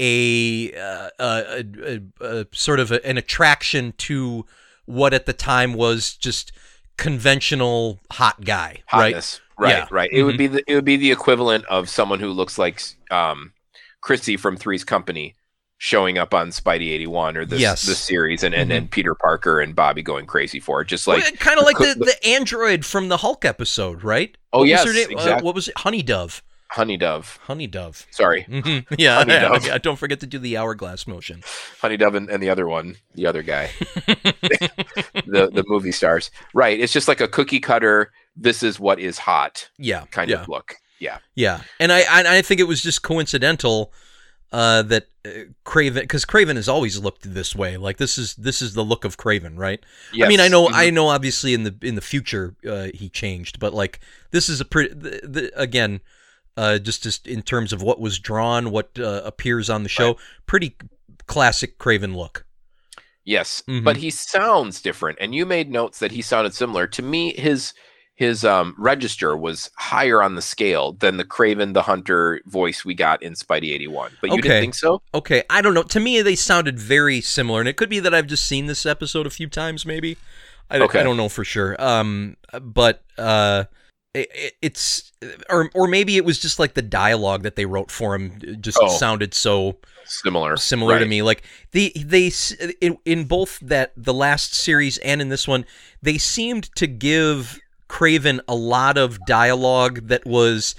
a, 0.00 0.72
uh, 0.74 1.08
a, 1.18 1.64
a, 1.80 2.00
a, 2.20 2.40
a 2.42 2.46
sort 2.52 2.80
of 2.80 2.92
a, 2.92 3.04
an 3.06 3.16
attraction 3.18 3.92
to 3.98 4.44
what 4.84 5.14
at 5.14 5.26
the 5.26 5.32
time 5.32 5.72
was 5.74 6.14
just 6.16 6.52
conventional 6.96 7.98
hot 8.12 8.44
guy, 8.44 8.82
right? 8.92 9.14
Hotness. 9.14 9.40
Right, 9.58 9.70
Yeah. 9.70 9.86
right. 9.90 10.10
It 10.12 10.22
would 10.22 10.36
be 10.36 10.48
the 10.48 10.62
it 10.66 10.74
would 10.74 10.84
be 10.84 10.96
the 10.96 11.10
equivalent 11.12 11.64
of 11.66 11.88
someone 11.88 12.20
who 12.20 12.30
looks 12.30 12.58
like 12.58 12.82
um 13.10 13.52
Chrissy 14.02 14.36
from 14.36 14.56
Three's 14.56 14.84
Company 14.84 15.34
showing 15.78 16.18
up 16.18 16.34
on 16.34 16.50
Spidey 16.50 16.90
eighty 16.90 17.06
one 17.06 17.36
or 17.38 17.46
this 17.46 17.60
Yes. 17.60 17.82
this 17.82 17.98
series 17.98 18.42
and, 18.42 18.54
and 18.54 18.70
and 18.70 18.90
Peter 18.90 19.14
Parker 19.14 19.60
and 19.60 19.74
Bobby 19.74 20.02
going 20.02 20.26
crazy 20.26 20.60
for 20.60 20.82
it. 20.82 20.88
Just 20.88 21.06
like 21.06 21.38
kind 21.40 21.58
of 21.58 21.64
like 21.64 21.78
the- 21.78 21.94
the, 21.98 22.04
the 22.04 22.26
android 22.28 22.84
from 22.84 23.08
the 23.08 23.16
Hulk 23.18 23.44
episode, 23.46 24.04
right? 24.04 24.36
Oh, 24.52 24.64
yes, 24.64 24.84
her? 24.84 25.18
Uh, 25.18 25.40
what 25.42 25.54
was 25.54 25.68
it? 25.68 25.78
Honey 25.78 26.02
Dove. 26.02 26.42
Honey 26.70 26.96
Dove. 26.96 27.38
Honey 27.44 27.66
Dove. 27.66 28.06
Sorry. 28.10 28.42
hmm 28.48 28.78
Yeah, 28.98 29.16
Honey 29.18 29.32
yeah, 29.34 29.48
Dove. 29.48 29.66
yeah, 29.66 29.78
Don't 29.78 29.96
forget 29.96 30.20
to 30.20 30.26
do 30.26 30.38
the 30.38 30.56
hourglass 30.56 31.06
motion. 31.06 31.42
Honey 31.80 31.96
Dove 31.96 32.14
and, 32.14 32.28
and 32.28 32.42
the 32.42 32.50
other 32.50 32.66
one, 32.66 32.96
the 33.14 33.26
other 33.26 33.42
guy. 33.42 33.70
the 34.06 35.50
the 35.52 35.64
movie 35.66 35.92
stars. 35.92 36.30
Right. 36.54 36.78
It's 36.78 36.92
just 36.92 37.08
like 37.08 37.20
a 37.20 37.28
cookie 37.28 37.60
cutter, 37.60 38.10
this 38.36 38.62
is 38.62 38.78
what 38.80 38.98
is 39.00 39.18
hot 39.18 39.70
Yeah, 39.78 40.04
kind 40.10 40.30
yeah. 40.30 40.42
of 40.42 40.48
look. 40.48 40.74
Yeah. 40.98 41.18
Yeah, 41.34 41.60
and 41.78 41.92
I 41.92 42.00
I, 42.00 42.38
I 42.38 42.42
think 42.42 42.60
it 42.60 42.64
was 42.64 42.82
just 42.82 43.02
coincidental 43.02 43.92
uh, 44.52 44.82
that 44.82 45.08
uh, 45.24 45.30
Kraven 45.64 46.00
because 46.00 46.24
Kraven 46.24 46.56
has 46.56 46.68
always 46.68 46.98
looked 46.98 47.32
this 47.34 47.54
way. 47.54 47.76
Like 47.76 47.98
this 47.98 48.16
is 48.16 48.34
this 48.36 48.62
is 48.62 48.74
the 48.74 48.84
look 48.84 49.04
of 49.04 49.16
Kraven, 49.18 49.58
right? 49.58 49.80
I 50.14 50.28
mean, 50.28 50.40
I 50.40 50.44
Yes. 50.44 50.50
know 50.52 50.68
Mhm. 50.68 50.72
I 50.74 50.90
know 50.90 51.08
obviously 51.08 51.52
in 51.52 51.64
the 51.64 51.76
in 51.82 51.94
the 51.96 52.00
future 52.00 52.54
uh, 52.68 52.88
he 52.94 53.08
changed, 53.08 53.58
but 53.60 53.74
like 53.74 54.00
this 54.30 54.48
is 54.48 54.60
a 54.60 54.64
pretty 54.64 54.94
the, 54.94 55.20
the, 55.22 55.52
again. 55.60 56.00
Uh, 56.56 56.78
just 56.78 57.02
just 57.02 57.26
in 57.26 57.42
terms 57.42 57.72
of 57.72 57.82
what 57.82 58.00
was 58.00 58.18
drawn, 58.18 58.70
what 58.70 58.90
uh, 58.98 59.20
appears 59.24 59.68
on 59.68 59.82
the 59.82 59.88
show, 59.88 60.16
pretty 60.46 60.74
classic 61.26 61.78
Kraven 61.78 62.14
look. 62.16 62.44
Yes, 63.24 63.62
Mhm. 63.68 63.82
but 63.84 63.96
he 63.98 64.10
sounds 64.10 64.80
different, 64.80 65.18
and 65.20 65.34
you 65.34 65.44
made 65.44 65.70
notes 65.70 65.98
that 65.98 66.12
he 66.12 66.22
sounded 66.22 66.54
similar. 66.54 66.86
To 66.86 67.02
me, 67.02 67.34
his 67.34 67.74
his 68.14 68.44
um, 68.46 68.74
register 68.78 69.36
was 69.36 69.68
higher 69.76 70.22
on 70.22 70.36
the 70.36 70.40
scale 70.40 70.92
than 70.92 71.18
the 71.18 71.24
Kraven 71.24 71.74
the 71.74 71.82
Hunter 71.82 72.40
voice 72.46 72.82
we 72.82 72.94
got 72.94 73.22
in 73.22 73.34
Spidey 73.34 73.74
eighty 73.74 73.88
one. 73.88 74.12
But 74.22 74.30
you 74.30 74.38
Okay. 74.38 74.42
didn't 74.48 74.62
think 74.62 74.74
so? 74.76 75.02
Okay, 75.12 75.42
I 75.50 75.60
don't 75.60 75.74
know. 75.74 75.82
To 75.82 76.00
me, 76.00 76.22
they 76.22 76.36
sounded 76.36 76.78
very 76.78 77.20
similar, 77.20 77.60
and 77.60 77.68
it 77.68 77.76
could 77.76 77.90
be 77.90 78.00
that 78.00 78.14
I've 78.14 78.26
just 78.28 78.46
seen 78.46 78.64
this 78.66 78.86
episode 78.86 79.26
a 79.26 79.30
few 79.30 79.48
times, 79.48 79.84
maybe. 79.84 80.16
I, 80.70 80.78
Okay. 80.78 81.00
I 81.00 81.02
don't 81.02 81.18
know 81.18 81.28
for 81.28 81.44
sure. 81.44 81.76
Um, 81.82 82.36
but 82.62 83.02
uh, 83.18 83.64
it, 84.16 84.30
it- 84.34 84.54
it's 84.62 85.12
or 85.50 85.70
or 85.74 85.86
maybe 85.86 86.16
it 86.16 86.24
was 86.24 86.38
just 86.38 86.58
like 86.58 86.74
the 86.74 86.82
dialogue 86.82 87.42
that 87.42 87.56
they 87.56 87.66
wrote 87.66 87.90
for 87.90 88.14
him 88.14 88.58
just 88.60 88.78
Oh. 88.80 88.88
sounded 88.96 89.34
so 89.34 89.78
Similar, 90.08 90.56
similar 90.56 91.00
to 91.00 91.04
me. 91.06 91.22
Like 91.22 91.42
the 91.72 91.92
they 91.96 92.30
in, 92.80 92.96
in 93.04 93.24
both 93.24 93.58
that 93.60 93.92
the 93.96 94.14
last 94.14 94.54
series 94.54 94.98
and 94.98 95.20
in 95.20 95.30
this 95.30 95.48
one, 95.48 95.64
they 96.00 96.16
seemed 96.16 96.70
to 96.76 96.86
give 96.86 97.58
Kraven 97.88 98.38
a 98.46 98.54
lot 98.54 98.98
of 98.98 99.18
dialogue 99.26 100.06
that 100.08 100.24
was 100.24 100.76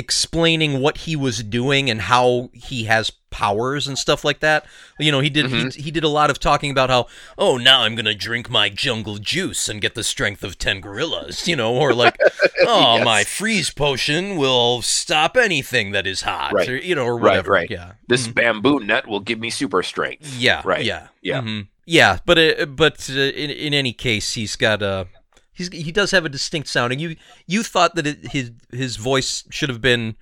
explaining 0.00 0.80
what 0.80 0.98
he 0.98 1.14
was 1.14 1.42
doing 1.44 1.88
and 1.88 2.00
how 2.02 2.50
he 2.52 2.84
has 2.84 3.10
powers 3.30 3.86
and 3.86 3.96
stuff 3.96 4.24
like 4.24 4.40
that. 4.40 4.66
You 4.98 5.12
know, 5.12 5.20
he 5.20 5.30
did 5.30 5.46
Mhm. 5.46 5.72
he, 5.76 5.82
he 5.84 5.90
did 5.92 6.02
a 6.02 6.08
lot 6.08 6.30
of 6.30 6.40
talking 6.40 6.72
about 6.72 6.90
how, 6.90 7.06
"Oh, 7.38 7.56
now 7.58 7.82
I'm 7.82 7.94
going 7.94 8.06
to 8.06 8.14
drink 8.14 8.50
my 8.50 8.68
jungle 8.68 9.18
juice 9.18 9.68
and 9.68 9.80
get 9.80 9.94
the 9.94 10.02
strength 10.02 10.42
of 10.42 10.58
10 10.58 10.80
gorillas," 10.80 11.46
you 11.46 11.54
know, 11.54 11.72
or 11.74 11.94
like, 11.94 12.16
"Oh, 12.66 12.96
Yes. 12.96 13.04
my 13.04 13.22
freeze 13.22 13.70
potion 13.70 14.36
will 14.36 14.82
stop 14.82 15.36
anything 15.36 15.92
that 15.92 16.06
is 16.08 16.22
hot." 16.22 16.52
Right. 16.52 16.68
Or, 16.68 16.76
you 16.76 16.96
know, 16.96 17.04
or 17.04 17.16
whatever. 17.16 17.52
right. 17.52 17.60
right. 17.60 17.70
Yeah. 17.70 17.92
This 18.08 18.26
Mhm. 18.26 18.34
bamboo 18.34 18.80
net 18.80 19.06
will 19.06 19.20
give 19.20 19.38
me 19.38 19.50
super 19.50 19.82
strength. 19.84 20.34
Yeah. 20.36 20.62
Right. 20.64 20.84
Yeah. 20.84 21.06
Yeah. 21.22 21.40
mhm, 21.42 21.68
yeah, 21.86 22.18
but 22.26 22.36
uh, 22.38 22.66
but 22.66 23.08
uh, 23.08 23.14
in 23.42 23.50
in 23.50 23.72
any 23.74 23.92
case, 23.92 24.34
he's 24.34 24.56
got 24.56 24.82
a 24.82 25.06
he's 25.52 25.68
he 25.72 25.92
does 25.92 26.10
have 26.10 26.24
a 26.24 26.28
distinct 26.28 26.68
sounding. 26.68 26.98
You 26.98 27.16
you 27.46 27.62
thought 27.62 27.94
that 27.94 28.06
it, 28.06 28.28
his 28.28 28.52
his 28.70 28.96
voice 28.96 29.44
should 29.50 29.68
have 29.68 29.80
been 29.80 30.16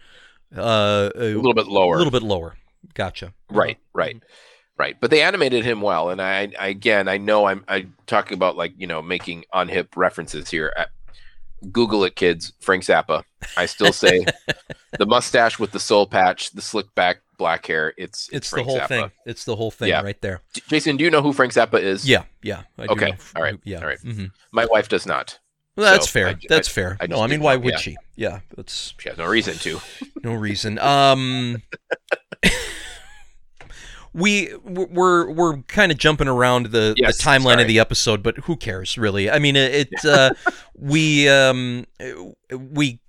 uh, 0.57 1.11
a 1.15 1.35
little 1.35 1.55
bit 1.55 1.67
lower, 1.67 1.95
a 1.95 1.99
little 1.99 2.13
bit 2.13 2.23
lower. 2.23 2.57
Gotcha. 2.95 3.33
Right, 3.51 3.79
right, 3.93 4.23
right. 4.77 4.97
But 5.01 5.11
they 5.11 5.23
animated 5.23 5.65
him 5.65 5.81
well, 5.81 6.11
and 6.11 6.21
I, 6.21 6.53
I 6.59 6.69
again, 6.69 7.09
I 7.09 7.19
know 7.19 7.47
I'm 7.47 7.65
I 7.69 7.87
talking 8.07 8.35
about 8.37 8.57
like 8.57 8.73
you 8.77 8.87
know 8.87 9.03
making 9.03 9.45
on 9.53 9.69
hip 9.69 9.97
references 9.97 10.51
here. 10.51 10.73
Google 11.73 12.05
it, 12.05 12.15
kids. 12.15 12.53
Frank 12.61 12.85
Zappa. 12.85 13.25
I 13.57 13.67
still 13.67 13.93
say 13.93 14.25
the 14.99 15.07
mustache 15.07 15.59
with 15.59 15.73
the 15.73 15.81
soul 15.81 16.07
patch, 16.07 16.51
the 16.53 16.63
slick 16.63 16.95
back 16.95 17.19
black 17.39 17.67
hair. 17.67 17.95
It's 17.97 18.29
it's, 18.29 18.37
it's 18.37 18.51
the 18.51 18.63
whole 18.65 18.79
Zappa. 18.81 18.89
thing. 18.89 19.11
It's 19.25 19.45
the 19.45 19.57
whole 19.57 19.71
thing 19.71 19.89
Yeah. 19.89 20.03
right 20.03 20.21
there. 20.21 20.43
Jason, 20.69 20.97
do 20.99 21.05
you 21.05 21.11
know 21.11 21.23
who 21.23 21.33
Frank 21.33 21.53
Zappa 21.55 21.81
is? 21.81 22.07
Yeah, 22.07 22.25
yeah. 22.43 22.63
I 22.77 22.87
do 22.87 22.93
Okay, 22.93 23.11
know. 23.13 23.17
all 23.37 23.43
right, 23.43 23.59
Yeah. 23.65 23.79
all 23.81 23.87
right. 23.87 24.01
hmm 24.01 24.27
My 24.53 24.67
wife 24.67 24.89
does 24.89 25.07
not. 25.07 25.39
Well, 25.77 25.91
that's 25.93 26.07
So, 26.07 26.13
fair. 26.13 26.29
I- 26.29 26.35
that's 26.49 26.69
I- 26.69 26.73
fair. 26.73 26.97
I 27.01 27.07
no, 27.07 27.21
I 27.23 27.29
mean, 27.29 27.41
why 27.41 27.57
would 27.57 27.75
yeah. 27.75 27.79
she? 27.79 27.97
Yeah, 28.17 28.41
that's 28.57 28.95
She 28.99 29.09
has 29.09 29.17
no 29.17 29.27
reason 29.27 29.55
to. 29.59 29.81
no 30.25 30.35
reason. 30.35 30.79
Um, 30.81 31.63
we 34.13 34.53
we're 34.65 35.31
we're 35.31 35.59
kind 35.69 35.93
of 35.93 35.99
jumping 35.99 36.27
around 36.29 36.67
the, 36.67 36.95
Yes, 36.97 37.19
the 37.19 37.23
timeline 37.23 37.43
sorry. 37.53 37.63
of 37.63 37.69
the 37.69 37.79
episode, 37.79 38.23
but 38.23 38.39
who 38.39 38.57
cares 38.57 38.99
really? 38.99 39.31
I 39.31 39.39
mean, 39.39 39.55
it. 39.55 39.89
it 39.93 40.05
uh, 40.05 40.31
we 40.77 41.29
um 41.29 41.87
we 42.51 43.01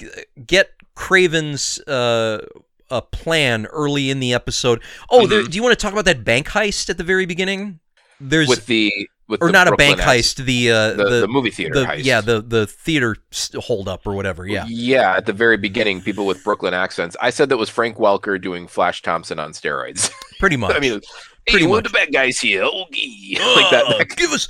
get 0.45 0.69
Kraven's 0.95 1.79
uh. 1.87 2.45
A 2.91 3.01
plan 3.01 3.65
early 3.67 4.09
in 4.09 4.19
the 4.19 4.33
episode. 4.33 4.81
Oh, 5.09 5.27
there, 5.27 5.43
Mhm. 5.43 5.51
do 5.51 5.55
you 5.57 5.63
want 5.63 5.77
to 5.77 5.81
talk 5.81 5.93
about 5.93 6.05
that 6.05 6.23
bank 6.23 6.47
heist 6.47 6.89
at 6.89 6.97
the 6.97 7.03
very 7.03 7.25
beginning? 7.25 7.79
There's 8.19 8.47
With 8.49 8.65
the 8.65 8.91
with 9.27 9.41
or 9.43 9.47
the 9.47 9.53
not 9.53 9.67
a 9.67 9.75
bank 9.75 9.99
ex- 9.99 10.33
heist. 10.33 10.45
The 10.45 10.71
uh, 10.71 10.93
the, 10.93 11.03
the, 11.21 11.27
movie 11.27 11.51
theater 11.51 11.75
the- 11.75 11.85
heist. 11.85 12.03
yeah 12.03 12.19
the 12.19 12.41
the 12.41 12.65
theater 12.67 13.15
s- 13.31 13.51
hold 13.55 13.87
up 13.87 14.05
or 14.07 14.13
whatever. 14.15 14.45
Yeah, 14.47 14.65
Yeah, 14.67 15.15
at 15.15 15.25
the 15.27 15.33
very 15.33 15.55
beginning, 15.57 16.01
people 16.01 16.25
with 16.25 16.43
Brooklyn 16.43 16.73
accents. 16.73 17.15
I 17.21 17.29
said 17.29 17.49
that 17.49 17.57
was 17.57 17.69
Frank 17.69 17.97
Welker 17.97 18.41
doing 18.41 18.67
Flash 18.67 19.01
Thompson 19.03 19.39
on 19.39 19.51
steroids. 19.53 20.11
pretty 20.39 20.57
much. 20.63 20.75
I 20.75 20.79
mean, 20.79 20.99
Pretty 21.47 21.65
hey, 21.65 21.69
one 21.69 21.79
of 21.79 21.83
much. 21.85 21.91
the 21.93 21.97
bad 21.97 22.11
guys 22.13 22.39
here. 22.39 22.63
Okay. 22.63 23.37
like 23.55 23.69
that. 23.71 23.85
Uh, 23.87 24.03
give 24.17 24.31
us 24.31 24.47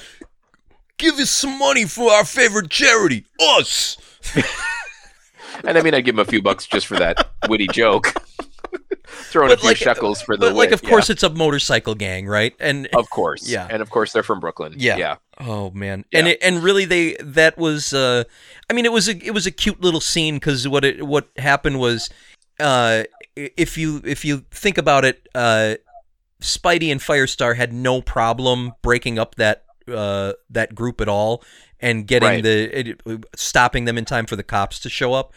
give 0.97 1.15
us 1.19 1.29
some 1.29 1.59
money 1.59 1.85
for 1.85 2.11
our 2.11 2.25
favorite 2.25 2.69
charity, 2.69 3.25
us. 3.39 3.97
And 5.65 5.77
I 5.77 5.81
mean, 5.81 5.93
I'd 5.93 6.05
give 6.05 6.15
him 6.15 6.19
a 6.19 6.25
few 6.25 6.41
bucks 6.41 6.65
just 6.67 6.87
for 6.87 6.95
that 6.99 7.31
witty 7.49 7.67
joke. 7.67 8.13
Throwing 9.19 9.49
But 9.49 9.57
a 9.57 9.61
few 9.61 9.69
like- 9.69 9.77
shekels 9.77 10.21
for 10.21 10.35
the 10.37 10.47
But 10.47 10.55
like, 10.55 10.71
of 10.71 10.81
course, 10.81 11.09
it's 11.09 11.23
a 11.23 11.29
motorcycle 11.29 11.93
gang, 11.95 12.25
right? 12.27 12.53
And 12.59 12.87
of 12.93 13.09
course, 13.09 13.47
Yeah. 13.47 13.67
and 13.69 13.81
of 13.81 13.89
course 13.89 14.11
they're 14.13 14.23
from 14.23 14.39
Brooklyn. 14.39 14.73
Yeah. 14.77 14.97
yeah, 14.97 15.15
oh 15.39 15.69
man, 15.71 16.05
Yeah. 16.11 16.19
and 16.19 16.27
it, 16.29 16.39
and 16.41 16.63
really, 16.63 16.85
they 16.85 17.15
that 17.19 17.57
was. 17.57 17.93
Uh, 17.93 18.23
I 18.69 18.73
mean, 18.73 18.85
it 18.85 18.91
was 18.91 19.07
a 19.07 19.17
it 19.25 19.31
was 19.31 19.45
a 19.45 19.51
cute 19.51 19.81
little 19.81 20.01
scene 20.01 20.35
because 20.35 20.67
what 20.67 20.83
it 20.85 21.05
what 21.05 21.27
happened 21.37 21.79
was, 21.79 22.09
uh, 22.59 23.03
if 23.35 23.77
you 23.77 24.01
if 24.03 24.25
you 24.25 24.45
think 24.51 24.77
about 24.77 25.05
it, 25.05 25.27
uh, 25.35 25.75
Spidey 26.41 26.91
and 26.91 27.01
Firestar 27.01 27.55
had 27.55 27.73
no 27.73 28.01
problem 28.01 28.73
breaking 28.81 29.19
up 29.19 29.35
that 29.35 29.63
uh 29.91 30.33
that 30.49 30.75
group 30.75 31.01
at 31.01 31.09
all 31.09 31.43
and 31.81 32.05
getting 32.07 32.27
Right. 32.29 32.43
the 32.43 32.89
it, 32.89 33.01
stopping 33.35 33.85
them 33.85 33.97
in 33.97 34.05
time 34.05 34.25
for 34.25 34.35
the 34.35 34.43
cops 34.43 34.79
to 34.79 34.89
show 34.89 35.13
up. 35.13 35.33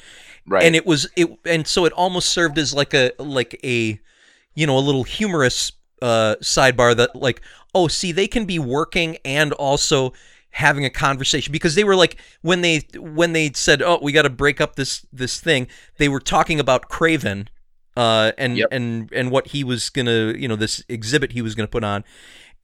right. 0.46 0.64
and 0.64 0.74
it 0.76 0.84
was 0.86 1.08
it 1.16 1.28
and 1.44 1.66
so 1.66 1.84
it 1.84 1.92
almost 1.92 2.28
served 2.30 2.58
as 2.58 2.74
like 2.74 2.94
a 2.94 3.12
like 3.18 3.58
a 3.64 4.00
you 4.54 4.66
know 4.66 4.76
a 4.76 4.80
little 4.80 5.04
humorous 5.04 5.72
uh 6.02 6.34
sidebar 6.42 6.96
that 6.96 7.14
like 7.14 7.40
oh 7.74 7.86
see 7.88 8.10
they 8.12 8.26
can 8.26 8.44
be 8.44 8.58
working 8.58 9.16
and 9.24 9.52
also 9.52 10.12
having 10.50 10.84
a 10.84 10.90
conversation 10.90 11.52
because 11.52 11.74
they 11.76 11.84
were 11.84 11.94
like 11.96 12.16
when 12.42 12.60
they 12.60 12.82
when 12.96 13.32
they 13.32 13.50
said 13.54 13.80
oh 13.80 13.98
we 14.02 14.10
got 14.12 14.22
to 14.22 14.30
break 14.30 14.60
up 14.60 14.74
this 14.76 15.06
this 15.12 15.40
thing 15.40 15.66
they 15.98 16.08
were 16.08 16.20
talking 16.20 16.58
about 16.60 16.88
Kraven 16.90 17.46
uh 17.96 18.32
and 18.36 18.56
Yep. 18.58 18.68
and 18.72 19.10
and 19.12 19.30
what 19.30 19.46
he 19.48 19.62
was 19.64 19.88
going 19.90 20.06
to 20.06 20.34
you 20.36 20.48
know 20.48 20.56
this 20.56 20.82
exhibit 20.88 21.32
he 21.32 21.40
was 21.42 21.54
going 21.54 21.66
to 21.66 21.70
put 21.70 21.84
on 21.84 22.02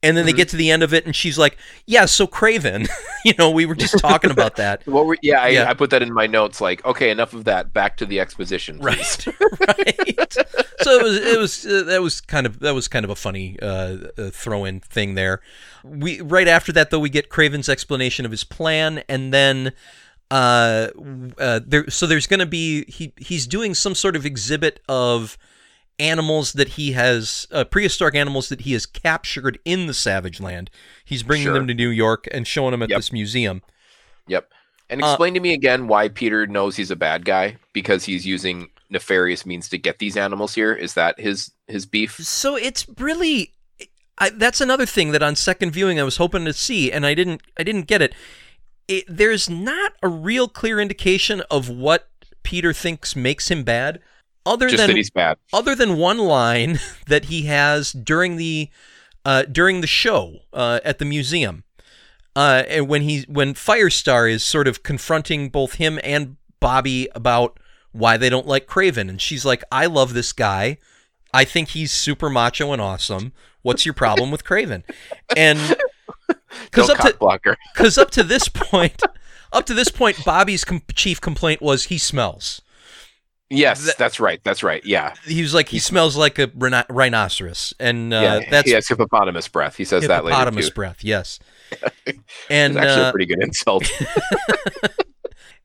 and 0.01 0.15
then 0.15 0.25
they 0.25 0.31
Mhm. 0.33 0.37
get 0.37 0.49
to 0.49 0.57
the 0.57 0.71
end 0.71 0.81
of 0.83 0.93
it 0.93 1.05
and 1.05 1.15
she's 1.15 1.37
like 1.37 1.57
yeah 1.85 2.05
so 2.05 2.25
Kraven 2.25 2.87
you 3.25 3.33
know 3.37 3.49
we 3.51 3.65
were 3.65 3.75
just 3.75 3.99
talking 3.99 4.31
about 4.31 4.55
that 4.55 4.85
what 4.87 5.05
were, 5.05 5.17
yeah, 5.21 5.41
I, 5.41 5.47
Yeah. 5.49 5.69
I 5.69 5.73
put 5.73 5.89
that 5.89 6.01
in 6.01 6.13
my 6.13 6.25
notes. 6.27 6.61
Like, 6.61 6.83
okay, 6.85 7.09
enough 7.09 7.33
of 7.33 7.43
that. 7.45 7.73
Back 7.73 7.97
to 7.97 8.05
the 8.05 8.19
exposition, 8.19 8.79
please. 8.79 9.27
right 9.27 9.77
right 9.77 10.33
so 10.81 10.91
it 10.97 11.03
was 11.03 11.17
it 11.17 11.39
was 11.39 11.65
uh, 11.65 11.83
that 11.83 12.01
was 12.01 12.21
kind 12.21 12.45
of 12.45 12.59
that 12.59 12.73
was 12.73 12.87
kind 12.87 13.03
of 13.03 13.09
a 13.11 13.15
funny 13.15 13.57
uh, 13.61 13.97
uh, 14.17 14.29
throw-in 14.31 14.79
thing 14.79 15.15
there 15.15 15.41
we 15.83 16.21
right 16.21 16.47
after 16.47 16.71
that 16.71 16.89
though 16.91 16.99
we 16.99 17.09
get 17.09 17.29
kraven's 17.29 17.67
explanation 17.69 18.25
of 18.25 18.31
his 18.31 18.43
plan 18.43 19.03
and 19.09 19.33
then 19.33 19.73
uh, 20.31 20.87
uh 21.37 21.59
there 21.65 21.89
so 21.89 22.05
there's 22.05 22.27
gonna 22.27 22.45
be 22.45 22.85
he 22.87 23.11
he's 23.17 23.47
doing 23.47 23.73
some 23.73 23.95
sort 23.95 24.15
of 24.15 24.25
exhibit 24.25 24.79
of 24.87 25.37
animals 25.99 26.53
that 26.53 26.69
he 26.69 26.93
has 26.93 27.45
uh, 27.51 27.63
prehistoric 27.65 28.15
animals 28.15 28.49
that 28.49 28.61
he 28.61 28.73
has 28.73 28.85
captured 28.85 29.59
in 29.65 29.85
the 29.87 29.93
savage 29.93 30.39
land 30.39 30.69
he's 31.05 31.23
bringing 31.23 31.45
Sure. 31.45 31.53
them 31.53 31.67
to 31.67 31.73
new 31.73 31.89
york 31.89 32.27
and 32.31 32.47
showing 32.47 32.71
them 32.71 32.81
at 32.81 32.89
Yep. 32.89 32.97
this 32.97 33.11
museum 33.11 33.61
Yep. 34.27 34.51
And 34.91 35.03
Uh, 35.03 35.07
explain 35.07 35.33
to 35.35 35.39
me 35.39 35.53
again 35.53 35.87
why 35.87 36.07
Peter 36.09 36.47
knows 36.47 36.75
he's 36.75 36.91
a 36.91 36.95
bad 36.95 37.25
guy 37.25 37.57
because 37.73 38.05
he's 38.05 38.25
using 38.25 38.69
nefarious 38.89 39.45
means 39.45 39.69
to 39.69 39.77
get 39.77 39.99
these 39.99 40.17
animals 40.17 40.55
here. 40.55 40.73
Is 40.73 40.93
that 40.95 41.19
his 41.19 41.51
his 41.67 41.85
beef? 41.85 42.17
So 42.19 42.55
it's 42.55 42.85
really 42.97 43.53
I, 44.17 44.29
that's 44.29 44.61
another 44.61 44.85
thing 44.85 45.11
that 45.11 45.23
on 45.23 45.35
second 45.35 45.71
viewing 45.71 45.99
I 45.99 46.03
was 46.03 46.17
hoping 46.17 46.45
to 46.45 46.53
see 46.53 46.91
and 46.91 47.05
I 47.05 47.13
didn't 47.13 47.41
I 47.57 47.63
didn't 47.63 47.87
get 47.87 48.01
it. 48.01 48.13
it. 48.87 49.03
There's 49.07 49.49
not 49.49 49.93
a 50.03 50.07
real 50.07 50.47
clear 50.47 50.79
indication 50.79 51.41
of 51.51 51.69
what 51.69 52.09
Peter 52.43 52.73
thinks 52.73 53.15
makes 53.15 53.49
him 53.49 53.63
bad 53.63 53.99
other 54.49 54.67
Just 54.67 54.81
than 54.81 54.89
that 54.89 54.97
he's 54.97 55.09
bad. 55.11 55.37
other 55.53 55.75
than 55.75 55.97
one 55.97 56.17
line 56.17 56.79
that 57.07 57.25
he 57.25 57.43
has 57.43 57.93
during 57.93 58.35
the 58.35 58.69
uh, 59.23 59.43
during 59.43 59.81
the 59.81 59.87
show 59.87 60.39
uh, 60.53 60.79
at 60.83 60.97
the 60.97 61.05
museum, 61.05 61.63
uh, 62.35 62.63
and 62.67 62.87
when 62.87 63.03
he 63.03 63.25
when 63.27 63.53
Firestar 63.53 64.29
is 64.29 64.43
sort 64.43 64.67
of 64.67 64.81
confronting 64.83 65.49
both 65.49 65.75
him 65.75 65.99
and 66.03 66.37
Bobby 66.59 67.07
about 67.13 67.59
why 67.91 68.17
they 68.17 68.29
don't 68.29 68.47
like 68.47 68.65
Kraven, 68.67 69.09
and 69.09 69.21
she's 69.21 69.45
like, 69.45 69.63
"I 69.71 69.85
love 69.85 70.13
this 70.13 70.33
guy. 70.33 70.77
I 71.33 71.43
think 71.45 71.69
he's 71.69 71.91
super 71.91 72.29
macho 72.29 72.73
and 72.73 72.81
awesome. 72.81 73.33
What's 73.61 73.85
your 73.85 73.93
problem 73.93 74.31
with 74.31 74.43
Kraven?" 74.43 74.83
And 75.35 75.59
because 76.65 76.89
up 76.89 76.97
to 76.99 77.47
because 77.73 77.97
up 77.99 78.11
to 78.11 78.23
this 78.23 78.47
point, 78.47 79.03
up 79.51 79.65
to 79.65 79.73
this 79.73 79.89
point, 79.89 80.23
Bobby's 80.25 80.63
com- 80.63 80.81
chief 80.95 81.21
complaint 81.21 81.61
was 81.61 81.85
he 81.85 81.97
smells. 81.97 82.61
Yes, 83.51 83.85
That- 83.85 83.97
that's 83.97 84.19
right. 84.19 84.39
That's 84.43 84.61
right. 84.61 84.85
Yeah. 84.85 85.13
He 85.25 85.41
was 85.41 85.53
like 85.55 85.69
he 85.69 85.79
smells 85.79 86.15
like 86.15 86.37
a 86.37 86.51
rhino- 86.55 86.85
rhinoceros, 86.89 87.73
and 87.79 88.13
uh, 88.13 88.39
yeah. 88.41 88.49
that's 88.51 88.67
he 88.67 88.73
has 88.75 88.87
hippopotamus 88.87 89.47
breath. 89.47 89.75
He 89.75 89.85
says 89.85 90.05
that 90.07 90.23
later 90.23 90.35
hippopotamus 90.37 90.69
breath. 90.69 91.03
Yes, 91.03 91.39
It's 92.05 92.19
and 92.49 92.77
actually 92.77 93.03
uh, 93.05 93.09
a 93.09 93.11
pretty 93.11 93.25
good 93.25 93.41
insult. 93.43 93.91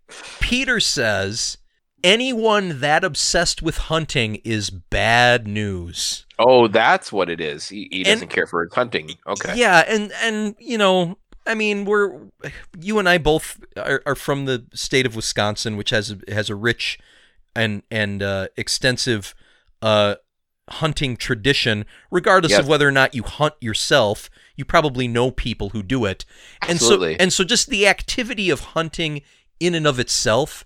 Peter 0.40 0.81
says 0.81 1.59
anyone 2.03 2.81
that 2.81 3.03
obsessed 3.05 3.62
with 3.62 3.79
hunting 3.79 4.37
is 4.44 4.70
bad 4.70 5.47
news. 5.47 6.27
oh, 6.38 6.68
that's 6.68 7.12
what 7.12 7.31
it 7.31 7.40
is. 7.40 7.68
He, 7.68 7.88
he 7.90 7.99
And- 7.99 8.07
doesn't 8.07 8.29
care 8.29 8.47
for 8.47 8.68
hunting. 8.73 9.11
Okay. 9.27 9.57
Yeah, 9.57 9.85
and 9.88 10.12
and 10.23 10.55
you 10.59 10.79
know, 10.79 11.18
I 11.47 11.55
mean, 11.55 11.85
we're 11.85 12.18
you 12.81 12.99
and 12.99 13.09
I 13.09 13.18
both 13.18 13.61
are, 13.77 14.03
are 14.07 14.14
from 14.14 14.44
the 14.47 14.64
state 14.75 15.07
of 15.07 15.16
Wisconsin, 15.16 15.77
which 15.77 15.90
has 15.90 16.11
a, 16.12 16.33
has 16.33 16.49
a 16.51 16.55
rich 16.55 16.99
and 17.57 17.83
and 17.90 18.23
uh, 18.23 18.49
extensive 18.57 19.35
uh, 19.83 20.17
hunting 20.69 21.17
tradition. 21.17 21.85
Regardless 22.11 22.57
of 22.59 22.69
whether 22.69 22.88
or 22.88 22.93
not 22.93 23.14
you 23.14 23.23
hunt 23.23 23.55
yourself, 23.61 24.31
you 24.57 24.64
probably 24.64 25.09
know 25.09 25.31
people 25.31 25.71
who 25.71 25.83
do 25.83 26.05
it, 26.05 26.25
and 26.62 26.73
Absolutely. 26.73 27.14
so 27.14 27.19
and 27.21 27.33
so 27.33 27.45
just 27.45 27.69
the 27.69 27.87
activity 27.87 28.51
of 28.51 28.61
hunting 28.61 29.23
in 29.61 29.75
and 29.75 29.87
of 29.87 29.99
itself 30.01 30.64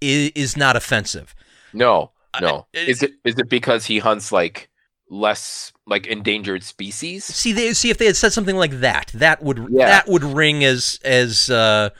is, 0.00 0.30
is 0.34 0.56
not 0.56 0.76
offensive. 0.76 1.34
No, 1.72 2.12
no. 2.40 2.66
I- 2.74 2.78
is 2.78 3.02
it 3.02 3.12
is 3.24 3.38
it 3.38 3.48
because 3.48 3.86
he 3.86 3.98
hunts 3.98 4.32
like 4.32 4.68
less 5.10 5.72
like 5.86 6.06
endangered 6.06 6.62
species? 6.62 7.24
See, 7.24 7.52
they 7.52 7.72
see 7.74 7.90
if 7.90 7.98
they 7.98 8.06
had 8.06 8.16
said 8.16 8.32
something 8.32 8.56
like 8.56 8.80
that, 8.80 9.10
that 9.14 9.42
would 9.42 9.66
Yeah. 9.70 9.86
that 9.86 10.08
would 10.08 10.24
ring 10.24 10.64
as 10.64 10.98
as 11.04 11.50
uh, 11.50 11.90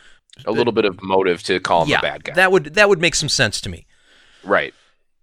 A 0.47 0.51
little 0.53 0.73
bit 0.73 0.85
of 0.85 1.01
motive 1.03 1.43
to 1.45 1.61
call 1.61 1.83
him 1.83 1.91
yeah, 1.91 1.99
a 1.99 2.03
bad 2.03 2.25
guy. 2.25 2.35
that 2.35 2.51
would 2.51 2.75
that 2.75 2.89
would 2.89 3.01
make 3.01 3.15
some 3.15 3.29
sense 3.29 3.61
to 3.63 3.69
me. 3.69 3.87
Right. 4.45 4.75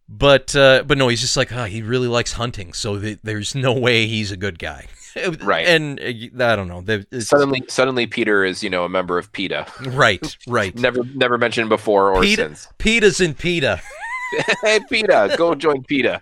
But 0.09 0.55
uh, 0.55 0.83
but 0.85 0.97
no, 0.97 1.07
he's 1.07 1.21
just 1.21 1.37
like, 1.37 1.53
oh, 1.53 1.63
he 1.65 1.81
really 1.81 2.09
likes 2.09 2.33
hunting, 2.33 2.73
so 2.73 2.99
th- 2.99 3.19
there's 3.23 3.55
no 3.55 3.71
way 3.71 4.07
he's 4.07 4.31
a 4.31 4.37
good 4.37 4.59
guy. 4.59 4.87
Right. 5.41 5.67
And 5.67 5.99
uh, 5.99 6.45
I 6.45 6.55
don't 6.55 6.69
know. 6.69 6.81
Suddenly 7.19 7.63
suddenly 7.67 8.07
Peter 8.07 8.45
is, 8.45 8.63
you 8.63 8.69
know, 8.69 8.85
a 8.85 8.89
member 8.89 9.17
of 9.17 9.29
PETA. 9.33 9.67
right, 9.87 10.37
right. 10.47 10.73
Never 10.73 11.03
never 11.15 11.37
mentioned 11.37 11.67
before 11.67 12.13
or 12.15 12.21
PETA, 12.21 12.41
since. 12.43 12.67
PETA's 12.77 13.19
in 13.19 13.33
PETA. 13.33 13.81
hey 14.63 14.79
PETA, 14.89 15.35
go 15.37 15.53
join 15.53 15.83
PETA. 15.83 16.21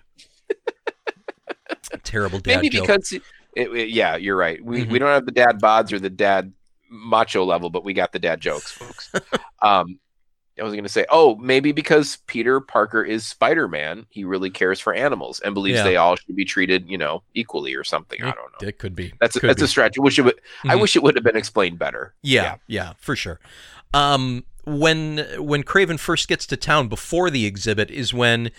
Terrible 2.02 2.38
dad 2.40 2.56
Maybe 2.56 2.68
joke. 2.70 2.86
because 2.88 3.12
It, 3.12 3.22
it- 3.70 3.90
yeah, 3.90 4.16
you're 4.16 4.36
right. 4.36 4.62
We 4.64 4.82
Mm-hmm. 4.82 4.90
we 4.92 4.98
don't 4.98 5.08
have 5.08 5.24
the 5.26 5.32
dad 5.32 5.60
bods 5.60 5.92
or 5.92 6.00
the 6.00 6.10
dad 6.10 6.52
macho 6.90 7.44
level, 7.44 7.70
but 7.70 7.84
we 7.84 7.92
got 7.92 8.10
the 8.12 8.18
dad 8.18 8.40
jokes, 8.40 8.72
folks. 8.72 9.12
um, 9.62 10.00
I 10.60 10.64
was 10.64 10.72
going 10.74 10.84
to 10.84 10.88
say, 10.90 11.06
oh, 11.10 11.36
maybe 11.36 11.72
because 11.72 12.18
Peter 12.26 12.60
Parker 12.60 13.02
is 13.02 13.26
Spider 13.26 13.66
Man, 13.68 14.06
he 14.10 14.24
really 14.24 14.50
cares 14.50 14.78
for 14.78 14.92
animals 14.94 15.40
and 15.40 15.54
believes 15.54 15.78
Yeah. 15.78 15.84
they 15.84 15.96
all 15.96 16.16
should 16.16 16.36
be 16.36 16.44
treated, 16.44 16.88
you 16.88 16.98
know, 16.98 17.22
equally 17.34 17.74
or 17.74 17.82
something. 17.84 18.22
I 18.22 18.26
don't 18.32 18.36
know. 18.60 18.68
It 18.68 18.78
could 18.78 18.94
be. 18.94 19.12
That's 19.20 19.36
a, 19.36 19.40
Could 19.40 19.50
that's 19.50 19.60
be. 19.60 19.64
a 19.64 19.68
stretch. 19.68 19.96
I 19.98 20.02
wish 20.02 20.18
it 20.18 20.22
would. 20.22 20.40
I 20.64 20.74
Mhm. 20.76 20.80
wish 20.82 20.96
it 20.96 21.02
would 21.02 21.14
have 21.14 21.24
been 21.24 21.36
explained 21.36 21.78
better. 21.78 22.14
Yeah, 22.22 22.56
yeah, 22.66 22.92
for 22.98 23.16
sure. 23.16 23.40
Um, 23.94 24.44
when 24.64 25.26
when 25.38 25.62
Kraven 25.64 25.98
first 25.98 26.28
gets 26.28 26.46
to 26.48 26.56
town 26.56 26.88
before 26.88 27.30
the 27.30 27.46
exhibit 27.46 27.90
is 27.90 28.12
when 28.14 28.50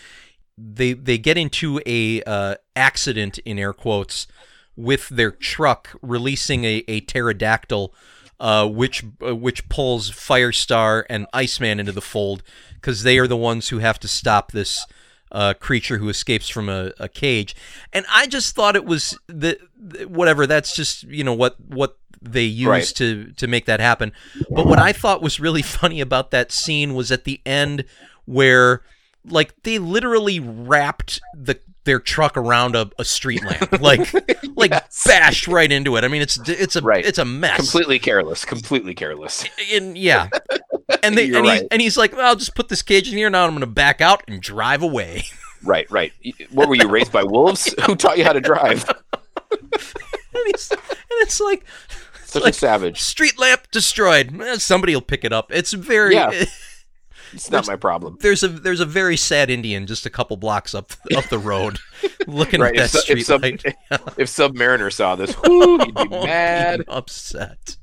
they 0.57 0.93
they 0.93 1.17
get 1.17 1.37
into 1.37 1.79
a 1.85 2.21
uh, 2.23 2.55
accident 2.75 3.37
in 3.39 3.57
air 3.59 3.71
quotes 3.73 4.27
with 4.75 5.09
their 5.09 5.31
truck 5.31 5.89
releasing 6.01 6.63
a, 6.65 6.83
a 6.87 7.01
pterodactyl, 7.01 7.93
uh, 8.41 8.67
which 8.67 9.05
uh, 9.25 9.33
which 9.35 9.69
pulls 9.69 10.11
Firestar 10.11 11.03
and 11.09 11.27
Iceman 11.31 11.79
into 11.79 11.93
the 11.93 12.01
fold 12.01 12.43
because 12.75 13.03
they 13.03 13.17
are 13.19 13.27
the 13.27 13.37
ones 13.37 13.69
who 13.69 13.79
have 13.79 13.99
to 14.01 14.07
stop 14.09 14.51
this. 14.51 14.85
Uh, 15.33 15.53
creature 15.53 15.97
who 15.97 16.09
escapes 16.09 16.49
from 16.49 16.67
a, 16.67 16.91
a 16.99 17.07
cage, 17.07 17.55
and 17.93 18.05
I 18.11 18.27
just 18.27 18.53
thought 18.53 18.75
it 18.75 18.83
was 18.83 19.17
the, 19.27 19.57
the 19.77 20.03
whatever. 20.03 20.45
That's 20.45 20.75
just 20.75 21.03
you 21.03 21.23
know 21.23 21.33
what 21.33 21.55
what 21.57 21.97
they 22.21 22.43
used 22.43 22.67
Right. 22.67 22.85
to 22.97 23.31
to 23.37 23.47
make 23.47 23.65
that 23.65 23.79
happen. 23.79 24.11
But 24.49 24.67
what 24.67 24.77
I 24.77 24.91
thought 24.91 25.21
was 25.21 25.39
really 25.39 25.61
funny 25.79 26.01
about 26.01 26.31
that 26.31 26.51
scene 26.51 26.95
was 26.95 27.13
at 27.13 27.23
the 27.23 27.39
end 27.45 27.85
where 28.25 28.81
like 29.23 29.53
they 29.63 29.79
literally 29.79 30.41
wrapped 30.41 31.21
the 31.33 31.61
their 31.83 31.99
truck 31.99 32.37
around 32.37 32.75
a, 32.75 32.89
a 32.99 33.03
street 33.05 33.43
lamp 33.43 33.81
like 33.81 34.13
like 34.55 34.71
Yes. 34.71 35.03
bashed 35.05 35.47
right 35.47 35.71
into 35.71 35.95
it. 35.97 36.03
I 36.03 36.07
mean 36.07 36.21
it's 36.21 36.37
it's 36.47 36.75
a 36.75 36.81
Right. 36.81 37.05
it's 37.05 37.17
a 37.17 37.25
mess. 37.25 37.57
Completely 37.57 37.97
careless. 37.99 38.45
Completely 38.45 38.93
careless. 38.93 39.45
And, 39.73 39.97
yeah. 39.97 40.29
And 41.03 41.17
they 41.17 41.25
and, 41.33 41.45
right. 41.47 41.61
he, 41.61 41.67
and 41.71 41.81
he's 41.81 41.97
like, 41.97 42.13
well, 42.15 42.27
I'll 42.27 42.35
just 42.35 42.55
put 42.55 42.69
this 42.69 42.81
cage 42.81 43.09
in 43.09 43.17
here. 43.17 43.29
Now 43.29 43.45
I'm 43.45 43.51
going 43.51 43.61
to 43.61 43.65
back 43.67 44.01
out 44.01 44.23
and 44.27 44.41
drive 44.41 44.81
away. 44.83 45.23
Right. 45.63 45.85
Right. 45.91 46.11
What 46.49 46.67
were 46.69 46.73
you 46.73 46.87
raised 46.89 47.11
by 47.11 47.21
wolves? 47.23 47.71
Who 47.85 47.95
taught 47.95 48.17
you 48.17 48.23
how 48.23 48.33
to 48.33 48.41
drive? 48.41 48.83
and, 49.51 50.43
he's, 50.47 50.71
and 50.71 50.79
it's 51.21 51.39
like 51.39 51.63
Such 52.25 52.41
like- 52.41 52.53
a 52.53 52.57
savage. 52.57 52.99
street 52.99 53.37
lamp 53.39 53.69
destroyed. 53.69 54.41
Eh, 54.41 54.57
Somebody 54.57 54.95
will 54.95 55.03
pick 55.03 55.23
it 55.23 55.31
up. 55.31 55.51
It's 55.51 55.71
very. 55.73 56.15
Yeah. 56.15 56.45
It's 57.33 57.49
not 57.51 57.67
my 57.67 57.75
problem. 57.75 58.17
there's 58.21 58.43
a 58.43 58.47
there's 58.47 58.79
a 58.81 58.85
very 58.85 59.17
sad 59.17 59.49
Indian 59.49 59.87
just 59.87 60.05
a 60.05 60.09
couple 60.09 60.37
blocks 60.37 60.73
up 60.75 60.91
up 61.15 61.25
the 61.29 61.39
road, 61.39 61.79
looking 62.27 62.61
Right. 62.61 62.75
at 62.77 62.85
If, 62.85 62.91
that 62.91 63.03
Su- 63.03 63.13
if, 63.13 63.25
Sub, 63.25 63.41
light. 63.43 63.63
if 64.17 64.27
Submariner 64.29 64.91
saw 64.91 65.15
this, 65.15 65.33
whoo, 65.43 65.77
he'd 65.79 65.95
be 65.95 66.07
Oh, 66.11 66.25
mad. 66.25 66.83
upset. 66.87 67.77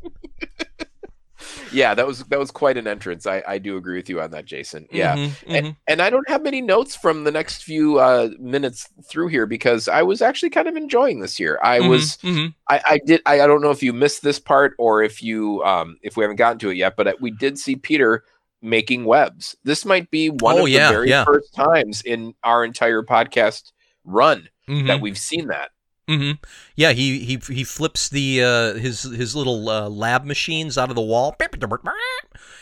Yeah, 1.72 1.94
that 1.94 2.06
was 2.06 2.24
that 2.24 2.38
was 2.38 2.50
quite 2.50 2.76
an 2.76 2.86
entrance. 2.86 3.24
I, 3.26 3.42
I 3.46 3.58
do 3.58 3.76
agree 3.76 3.96
with 3.96 4.08
you 4.08 4.20
on 4.20 4.32
that, 4.32 4.44
Jason. 4.44 4.86
Yeah. 4.90 5.16
Mhm, 5.16 5.30
And, 5.46 5.66
mhm. 5.66 5.76
and 5.86 6.02
I 6.02 6.10
don't 6.10 6.28
have 6.28 6.42
many 6.42 6.60
notes 6.60 6.96
from 6.96 7.24
the 7.24 7.30
next 7.30 7.62
few 7.62 7.98
uh, 7.98 8.30
minutes 8.40 8.88
through 9.08 9.28
here 9.28 9.46
because 9.46 9.86
I 9.86 10.02
was 10.02 10.20
actually 10.20 10.50
kind 10.50 10.66
of 10.66 10.76
enjoying 10.76 11.20
this 11.20 11.38
year. 11.38 11.58
I 11.62 11.78
Mhm, 11.78 11.88
was 11.88 12.16
mhm. 12.22 12.54
I, 12.68 12.80
I 12.84 13.00
did 13.06 13.22
I, 13.24 13.40
I 13.42 13.46
don't 13.46 13.62
know 13.62 13.70
if 13.70 13.82
you 13.82 13.92
missed 13.92 14.22
this 14.22 14.38
part 14.40 14.74
or 14.78 15.02
if 15.02 15.22
you 15.22 15.62
um 15.64 15.96
if 16.02 16.16
we 16.16 16.24
haven't 16.24 16.36
gotten 16.36 16.58
to 16.60 16.70
it 16.70 16.76
yet, 16.76 16.96
but 16.96 17.20
we 17.20 17.30
did 17.30 17.58
see 17.58 17.76
Peter 17.76 18.24
making 18.62 19.04
webs. 19.04 19.56
This 19.64 19.84
might 19.84 20.10
be 20.10 20.30
one 20.30 20.56
Oh, 20.58 20.62
of 20.64 20.68
yeah, 20.68 20.88
the 20.88 20.94
very 20.94 21.08
yeah. 21.10 21.24
first 21.24 21.54
times 21.54 22.02
in 22.02 22.34
our 22.42 22.64
entire 22.64 23.02
podcast 23.02 23.72
run 24.04 24.48
Mhm, 24.68 24.86
that 24.88 25.00
we've 25.00 25.18
seen 25.18 25.46
that. 25.48 25.70
mhm. 26.08 26.38
Yeah, 26.74 26.92
he 26.92 27.20
he 27.20 27.38
he 27.52 27.64
flips 27.64 28.08
the 28.08 28.42
uh, 28.42 28.74
his 28.74 29.02
his 29.02 29.36
little 29.36 29.68
uh, 29.68 29.88
lab 29.88 30.24
machines 30.24 30.76
out 30.78 30.88
of 30.90 30.96
the 30.96 31.02
wall. 31.02 31.36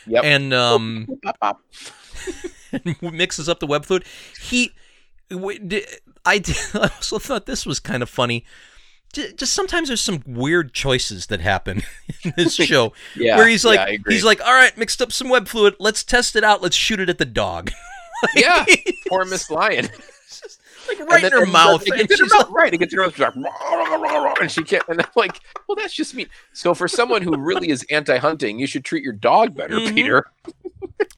Yep. 0.06 0.24
And 0.24 0.52
um, 0.54 1.06
mixes 3.00 3.48
up 3.48 3.60
the 3.60 3.66
web 3.66 3.84
fluid. 3.84 4.04
He, 4.40 4.72
I 5.30 6.42
also 6.74 7.18
thought 7.18 7.46
this 7.46 7.64
was 7.66 7.80
kind 7.80 8.02
of 8.02 8.10
funny. 8.10 8.44
Just 9.36 9.52
sometimes 9.52 9.88
there's 9.88 10.00
some 10.00 10.22
weird 10.26 10.72
choices 10.72 11.26
that 11.26 11.40
happen 11.40 11.82
in 12.24 12.32
this 12.36 12.54
show 12.56 12.92
Yeah. 13.14 13.36
where 13.36 13.48
he's 13.48 13.64
like, 13.64 13.78
yeah, 13.90 13.96
he's 14.08 14.24
like, 14.24 14.40
all 14.44 14.52
right, 14.54 14.76
mixed 14.76 15.00
up 15.02 15.12
some 15.12 15.28
web 15.28 15.48
fluid. 15.48 15.74
Let's 15.78 16.04
test 16.04 16.36
it 16.36 16.44
out. 16.44 16.62
Let's 16.62 16.76
shoot 16.76 17.00
it 17.00 17.08
at 17.08 17.18
the 17.18 17.24
dog. 17.24 17.70
yeah, 18.36 18.64
poor 19.08 19.24
Miss 19.24 19.50
Lion. 19.50 19.88
like 20.88 21.00
right 21.08 21.24
in 21.24 21.32
her 21.32 21.42
and 21.42 21.52
mouth. 21.52 21.82
It 21.86 22.08
gets 22.08 22.20
her 22.20 22.26
mouth, 22.38 22.48
right? 22.50 22.72
It 22.72 22.78
gets 22.78 22.94
her 22.94 23.00
mouth. 23.00 23.16
Like, 23.36 24.40
and 24.40 24.50
she 24.50 24.62
can't. 24.62 24.84
And 24.88 25.00
I'm 25.00 25.08
like, 25.16 25.40
well, 25.68 25.76
that's 25.76 25.92
just 25.94 26.14
me. 26.14 26.26
So 26.52 26.74
for 26.74 26.88
someone 26.88 27.22
who 27.22 27.36
really 27.36 27.68
is 27.70 27.84
anti-hunting, 27.90 28.58
you 28.58 28.66
should 28.66 28.84
treat 28.84 29.02
your 29.02 29.12
dog 29.12 29.54
better, 29.56 29.76
Mhm. 29.76 29.94
Peter. 29.94 30.26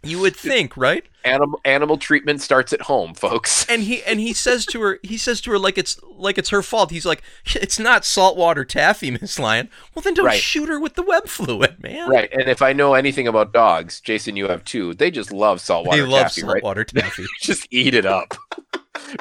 You 0.02 0.20
would 0.20 0.36
think, 0.36 0.76
right? 0.76 1.04
Animal 1.24 1.60
animal 1.64 1.98
treatment 1.98 2.40
starts 2.40 2.72
at 2.72 2.82
home, 2.82 3.14
folks. 3.14 3.66
And 3.68 3.82
he 3.82 4.02
and 4.04 4.20
he 4.20 4.32
says 4.32 4.64
to 4.66 4.80
her, 4.80 5.00
he 5.02 5.16
says 5.18 5.40
to 5.42 5.50
her 5.50 5.58
like 5.58 5.76
it's 5.76 6.00
like 6.16 6.38
it's 6.38 6.48
her 6.50 6.62
fault. 6.62 6.90
He's 6.90 7.04
like, 7.04 7.22
it's 7.54 7.78
not 7.78 8.04
saltwater 8.04 8.64
taffy, 8.64 9.10
Miss 9.20 9.38
Lion. 9.38 9.68
Well, 9.94 10.02
then 10.02 10.14
don't 10.14 10.26
Right. 10.26 10.40
shoot 10.40 10.68
her 10.68 10.78
with 10.80 10.94
the 10.94 11.02
web 11.02 11.26
fluid, 11.28 11.82
man. 11.82 12.08
Right. 12.08 12.32
And 12.32 12.48
if 12.48 12.62
I 12.62 12.72
know 12.72 12.94
anything 12.94 13.26
about 13.28 13.52
dogs, 13.52 14.00
Jason, 14.00 14.36
you 14.36 14.46
have 14.48 14.64
two. 14.64 14.94
They 14.94 15.10
just 15.10 15.32
love 15.32 15.60
saltwater 15.60 16.02
They 16.02 16.08
love 16.08 16.22
taffy, 16.28 16.42
right? 16.42 16.52
saltwater 16.52 16.84
taffy. 16.84 17.26
Just 17.40 17.66
eat 17.70 17.94
it 17.94 18.06
up. 18.06 18.34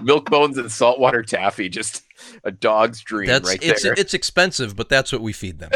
Milk 0.02 0.30
bones 0.30 0.58
and 0.58 0.72
saltwater 0.72 1.24
taffy, 1.24 1.70
just 1.70 2.04
a 2.44 2.52
dog's 2.52 3.02
dream 3.02 3.28
That's 3.28 3.48
right 3.48 3.60
it's 3.62 3.84
there. 3.84 3.94
it's 3.98 4.14
expensive, 4.14 4.76
but 4.76 4.90
that's 4.90 5.12
what 5.12 5.22
we 5.22 5.34
feed 5.34 5.60
them. 5.60 5.72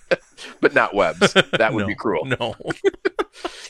but 0.60 0.74
not 0.74 0.94
webs. 0.94 1.32
That 1.32 1.72
would 1.74 1.80
No, 1.82 1.86
be 1.86 1.94
cruel. 1.94 2.24
No. 2.26 2.54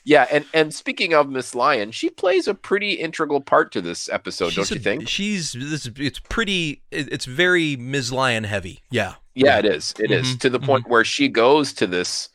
Yeah, 0.03 0.27
and 0.33 0.47
and 0.55 0.75
speaking 0.75 1.13
of 1.13 1.29
Miss 1.29 1.55
Lion, 1.55 1.91
she 1.91 2.09
plays 2.09 2.49
a 2.49 2.55
pretty 2.55 2.93
integral 2.93 3.43
part 3.43 3.71
to 3.73 3.83
this 3.83 4.09
episode, 4.09 4.49
She's 4.55 4.69
don't 4.69 4.71
you 4.79 4.83
think? 4.83 5.09
She's 5.09 5.53
this. 5.53 5.87
It's 5.97 6.19
pretty. 6.19 6.83
it- 6.91 7.13
It's 7.13 7.27
very 7.27 7.77
Miss 7.77 8.11
Lion 8.11 8.45
heavy. 8.45 8.81
Yeah. 8.91 9.17
Yeah, 9.35 9.59
it 9.59 9.67
is. 9.67 9.93
It 9.99 10.11
is 10.11 10.35
Mhm, 10.37 10.41
to 10.41 10.51
the 10.51 10.59
point 10.59 10.89
where 10.89 11.05
she 11.05 11.29
goes 11.29 11.75
to 11.75 11.87
this 11.87 12.31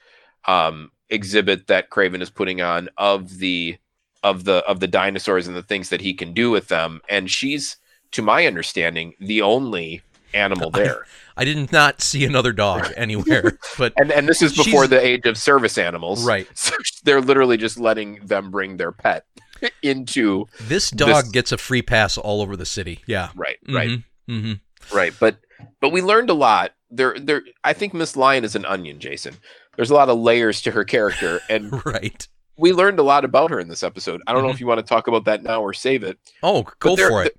um, 0.47 0.91
exhibit 1.09 1.65
that 1.67 1.89
Kraven 1.89 2.21
is 2.21 2.29
putting 2.29 2.61
on 2.61 2.87
of 2.97 3.39
the 3.39 3.77
of 4.25 4.43
the 4.43 4.57
of 4.65 4.79
the 4.81 4.87
dinosaurs 4.87 5.47
and 5.47 5.55
the 5.55 5.61
things 5.63 5.89
that 5.89 6.01
he 6.01 6.13
can 6.13 6.33
do 6.33 6.49
with 6.51 6.67
them, 6.67 6.99
and 7.09 7.29
she's, 7.31 7.77
to 8.11 8.21
my 8.21 8.45
understanding, 8.47 9.13
the 9.19 9.41
only 9.41 10.01
animal 10.33 10.69
there. 10.71 11.05
I 11.37 11.45
did 11.45 11.71
not 11.71 12.01
see 12.01 12.25
another 12.25 12.51
dog 12.53 12.91
anywhere, 12.97 13.57
but 13.77 13.93
And 13.97 14.11
and 14.11 14.27
this 14.27 14.41
is 14.41 14.55
before 14.55 14.87
the 14.87 14.99
age 14.99 15.25
of 15.25 15.37
service 15.37 15.77
animals, 15.77 16.25
right. 16.25 16.47
So 16.55 16.73
they're 17.03 17.21
literally 17.21 17.57
just 17.57 17.79
letting 17.79 18.25
them 18.25 18.51
bring 18.51 18.77
their 18.77 18.91
pet 18.91 19.25
into 19.83 20.45
This 20.61 20.89
dog 20.91 21.25
This- 21.25 21.31
gets 21.31 21.51
a 21.51 21.57
free 21.57 21.81
pass 21.81 22.17
all 22.17 22.41
over 22.41 22.57
the 22.57 22.65
city. 22.65 22.99
Yeah. 23.05 23.29
right, 23.35 23.57
right. 23.69 23.99
hmm 24.27 24.53
Right, 24.93 25.13
but 25.19 25.37
but 25.81 25.89
we 25.91 26.01
learned 26.01 26.29
a 26.29 26.33
lot. 26.33 26.71
There, 26.91 27.17
there. 27.19 27.41
I 27.63 27.73
think 27.73 27.93
Miss 27.93 28.15
Lion 28.15 28.43
is 28.43 28.55
an 28.55 28.65
onion, 28.65 28.99
Jason. 28.99 29.35
There's 29.75 29.89
a 29.89 29.95
lot 29.95 30.09
of 30.09 30.17
layers 30.19 30.61
to 30.61 30.71
her 30.71 30.83
character, 30.85 31.41
and 31.49 31.83
Right. 31.85 32.27
We 32.57 32.71
learned 32.71 32.99
a 32.99 33.03
lot 33.03 33.25
about 33.25 33.49
her 33.51 33.59
in 33.59 33.67
this 33.67 33.83
episode. 33.83 34.21
I 34.27 34.33
don't 34.33 34.43
know 34.43 34.49
Mhm. 34.49 34.53
if 34.53 34.59
you 34.59 34.67
want 34.67 34.79
to 34.79 34.85
talk 34.85 35.07
about 35.07 35.25
that 35.25 35.43
now 35.43 35.61
or 35.61 35.73
save 35.73 36.03
it. 36.03 36.17
Oh, 36.43 36.65
go 36.79 36.95
there- 36.95 37.09
for 37.09 37.23
it. 37.23 37.35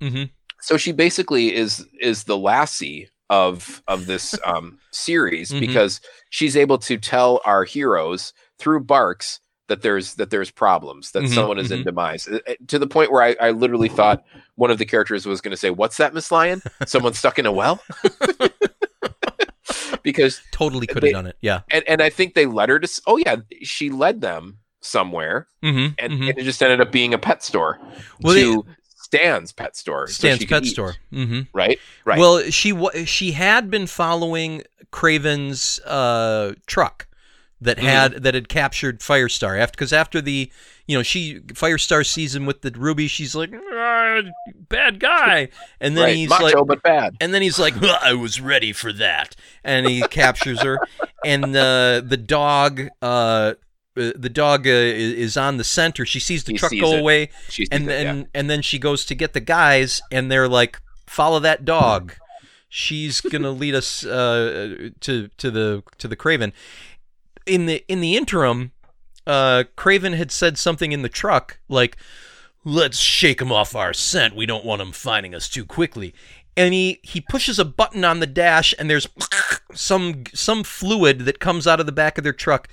hmm 0.00 0.24
So 0.60 0.76
she 0.76 0.92
basically 0.92 1.54
is 1.54 1.86
is 2.00 2.24
the 2.24 2.36
lassie 2.36 3.08
of 3.30 3.82
of 3.88 4.06
this 4.06 4.34
um, 4.44 4.78
series 4.90 5.52
Mhm. 5.52 5.60
because 5.60 6.00
she's 6.30 6.56
able 6.56 6.78
to 6.78 6.98
tell 6.98 7.40
our 7.44 7.64
heroes 7.64 8.32
through 8.58 8.80
barks 8.84 9.40
that 9.68 9.82
there's 9.82 10.14
that 10.16 10.30
there's 10.30 10.50
problems 10.50 11.12
that 11.12 11.22
Mhm, 11.22 11.34
someone 11.34 11.58
is 11.58 11.70
in 11.70 11.80
mhm. 11.80 11.84
demise 11.84 12.26
uh, 12.28 12.40
uh, 12.48 12.54
to 12.66 12.78
the 12.78 12.88
point 12.88 13.12
where 13.12 13.22
I, 13.22 13.36
I 13.40 13.50
literally 13.52 13.88
thought 13.88 14.24
one 14.56 14.70
of 14.70 14.78
the 14.78 14.84
characters 14.84 15.26
was 15.26 15.40
going 15.40 15.52
to 15.52 15.56
say 15.56 15.70
what's 15.70 15.96
that 15.98 16.12
miss 16.12 16.30
lion 16.32 16.60
someone 16.86 17.14
stuck 17.14 17.38
in 17.38 17.46
a 17.46 17.52
well 17.52 17.80
because 20.02 20.40
Totally 20.50 20.86
could 20.86 21.02
have 21.02 21.12
done 21.12 21.26
it. 21.26 21.36
Yeah. 21.40 21.60
and 21.70 21.84
and 21.88 22.02
I 22.02 22.10
think 22.10 22.34
they 22.34 22.46
led 22.46 22.68
her 22.68 22.78
to. 22.80 23.02
Oh 23.06 23.16
yeah, 23.16 23.36
she 23.62 23.90
led 23.90 24.20
them 24.20 24.58
somewhere, 24.80 25.46
hmm 25.62 25.88
and, 25.98 26.12
and 26.12 26.38
it 26.38 26.42
just 26.44 26.62
ended 26.62 26.80
up 26.80 26.90
being 26.92 27.12
a 27.14 27.18
pet 27.18 27.42
store 27.42 27.78
Well, 28.20 28.34
to 28.34 28.66
Stan's 28.96 29.52
pet 29.52 29.76
store. 29.76 30.06
Stan's 30.08 30.38
could 30.40 30.48
pet 30.48 30.66
store. 30.66 30.94
hmm 31.10 31.40
right? 31.52 31.78
Right. 32.04 32.18
Well, 32.18 32.42
she 32.50 32.72
wa- 32.72 32.92
she 33.04 33.32
had 33.32 33.70
been 33.70 33.86
following 33.86 34.62
Kraven's 34.92 35.80
uh, 35.80 36.54
truck 36.66 37.06
that 37.60 37.76
Mhm. 37.78 37.82
had 37.82 38.12
that 38.22 38.34
had 38.34 38.48
captured 38.48 39.00
Firestar 39.00 39.58
after 39.58 39.72
because 39.72 39.92
after 39.92 40.20
the 40.20 40.50
you 40.86 40.96
know 40.96 41.02
she 41.02 41.40
Firestar 41.48 42.06
sees 42.06 42.34
him 42.34 42.46
with 42.46 42.62
the 42.62 42.70
ruby, 42.70 43.06
she's 43.06 43.34
like 43.34 43.52
"Ah, 43.72 44.22
bad 44.68 44.98
guy, 45.00 45.48
and 45.80 45.96
then 45.96 46.04
right. 46.04 46.16
he's 46.16 46.28
Macho 46.30 46.44
like. 46.44 46.66
but 46.66 46.82
bad. 46.82 47.16
And 47.20 47.34
then 47.34 47.42
he's 47.42 47.58
like, 47.58 47.74
"I 47.82 48.14
was 48.14 48.40
ready 48.40 48.72
for 48.72 48.92
that," 48.94 49.36
and 49.62 49.86
he 49.86 50.02
captures 50.02 50.62
her. 50.62 50.78
And 51.24 51.54
uh, 51.54 52.00
the 52.00 52.16
dog, 52.16 52.88
uh, 53.02 53.54
uh, 53.96 54.12
the 54.16 54.28
dog 54.28 54.66
uh, 54.66 54.70
is 54.70 55.36
on 55.36 55.56
the 55.56 55.64
center. 55.64 56.04
She 56.06 56.20
sees 56.20 56.44
the 56.44 56.52
He 56.52 56.58
truck 56.58 56.70
sees 56.70 56.80
go 56.80 56.92
it. 56.94 57.00
away, 57.00 57.30
She's 57.48 57.68
and 57.70 57.88
then 57.88 58.28
and 58.34 58.48
then 58.48 58.62
she 58.62 58.78
goes 58.78 59.04
to 59.06 59.14
get 59.14 59.32
the 59.32 59.40
guys, 59.40 60.00
and 60.12 60.30
they're 60.30 60.48
like, 60.48 60.80
"Follow 61.06 61.38
that 61.40 61.64
dog." 61.64 62.14
she's 62.72 63.20
gonna 63.32 63.50
lead 63.50 63.74
us 63.74 64.04
uh, 64.06 64.90
to 65.00 65.28
to 65.36 65.50
the 65.50 65.82
to 65.98 66.06
the 66.08 66.16
Kraven. 66.16 66.52
In 67.46 67.66
the 67.66 67.84
in 67.88 68.00
the 68.00 68.16
interim, 68.16 68.72
uh, 69.26 69.64
Kraven 69.76 70.16
had 70.16 70.30
said 70.30 70.56
something 70.56 70.92
in 70.92 71.02
the 71.02 71.08
truck 71.08 71.58
like, 71.68 71.96
"Let's 72.64 72.98
shake 72.98 73.40
him 73.40 73.50
off 73.50 73.74
our 73.74 73.92
scent. 73.92 74.36
We 74.36 74.46
don't 74.46 74.64
want 74.64 74.82
him 74.82 74.92
finding 74.92 75.34
us 75.34 75.48
too 75.48 75.64
quickly." 75.64 76.14
And 76.56 76.74
he 76.74 77.00
he 77.02 77.20
pushes 77.20 77.58
a 77.58 77.64
button 77.64 78.04
on 78.04 78.20
the 78.20 78.26
dash, 78.26 78.72
and 78.78 78.88
there's 78.88 79.08
some 79.74 80.24
some 80.34 80.62
fluid 80.62 81.20
that 81.20 81.40
comes 81.40 81.66
out 81.66 81.80
of 81.80 81.86
the 81.86 81.92
back 81.92 82.18
of 82.18 82.24
their 82.24 82.32
truck. 82.32 82.68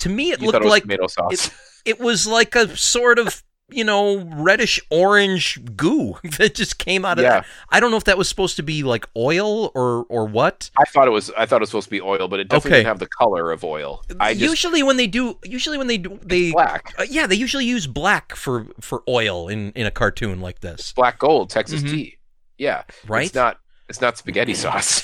To 0.00 0.08
me, 0.08 0.30
it 0.32 0.40
You 0.40 0.46
looked 0.50 0.64
it 0.64 0.68
like 0.68 0.82
tomato 0.84 1.06
sauce. 1.08 1.50
it 1.84 1.98
was 2.00 2.26
like 2.26 2.54
a 2.54 2.76
sort 2.76 3.18
of 3.18 3.42
you 3.70 3.84
know 3.84 4.20
reddish 4.36 4.80
orange 4.90 5.58
goo 5.76 6.16
that 6.38 6.54
just 6.54 6.78
came 6.78 7.04
out 7.04 7.18
of 7.18 7.24
Yeah. 7.24 7.40
that. 7.40 7.46
I 7.68 7.80
don't 7.80 7.90
know 7.90 7.96
if 7.98 8.04
that 8.04 8.16
was 8.16 8.26
supposed 8.28 8.56
to 8.56 8.62
be 8.62 8.82
like 8.82 9.06
oil 9.16 9.70
or 9.74 10.04
or 10.08 10.24
what. 10.24 10.70
I 10.78 10.84
thought 10.84 11.06
it 11.06 11.10
was. 11.10 11.30
I 11.36 11.44
thought 11.46 11.56
it 11.56 11.60
was 11.62 11.70
supposed 11.70 11.86
to 11.86 11.90
be 11.90 12.00
oil, 12.00 12.28
but 12.28 12.40
it 12.40 12.48
definitely 12.48 12.70
Okay. 12.70 12.78
didn't 12.78 12.86
have 12.88 12.98
the 13.00 13.08
color 13.08 13.50
of 13.52 13.64
oil. 13.64 14.02
I 14.20 14.32
just 14.34 14.40
usually 14.42 14.82
when 14.82 14.96
they 14.96 15.06
do, 15.06 15.38
usually 15.44 15.76
when 15.76 15.86
they 15.88 15.98
do, 15.98 16.18
they 16.22 16.52
black, 16.52 16.94
uh, 16.98 17.04
yeah, 17.10 17.26
they 17.26 17.34
usually 17.34 17.66
use 17.66 17.86
black 17.86 18.34
for 18.36 18.66
for 18.80 19.02
oil 19.08 19.48
in 19.48 19.72
in 19.72 19.84
a 19.86 19.90
cartoon 19.90 20.40
like 20.40 20.60
this, 20.60 20.92
black 20.92 21.18
gold, 21.18 21.50
Texas 21.50 21.82
Mhm. 21.82 21.90
tea. 21.90 22.18
Yeah, 22.56 22.84
right? 23.06 23.26
It's 23.26 23.34
not. 23.34 23.58
It's 23.88 24.00
not 24.00 24.16
spaghetti 24.18 24.54
sauce. 24.64 25.02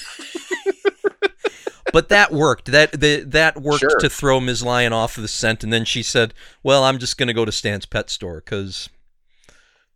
But 1.94 2.08
that 2.08 2.32
worked. 2.32 2.72
That 2.72 2.90
the, 2.90 3.20
that 3.20 3.62
worked 3.62 3.82
Sure. 3.82 4.00
to 4.00 4.10
throw 4.10 4.40
Ms. 4.40 4.64
Lion 4.64 4.92
off 4.92 5.16
of 5.16 5.22
the 5.22 5.28
scent, 5.28 5.62
and 5.62 5.72
then 5.72 5.84
she 5.84 6.02
said, 6.02 6.34
"Well, 6.64 6.82
I'm 6.82 6.98
just 6.98 7.16
going 7.16 7.28
to 7.28 7.32
go 7.32 7.44
to 7.44 7.52
Stan's 7.52 7.86
pet 7.86 8.10
store 8.10 8.42
because 8.44 8.88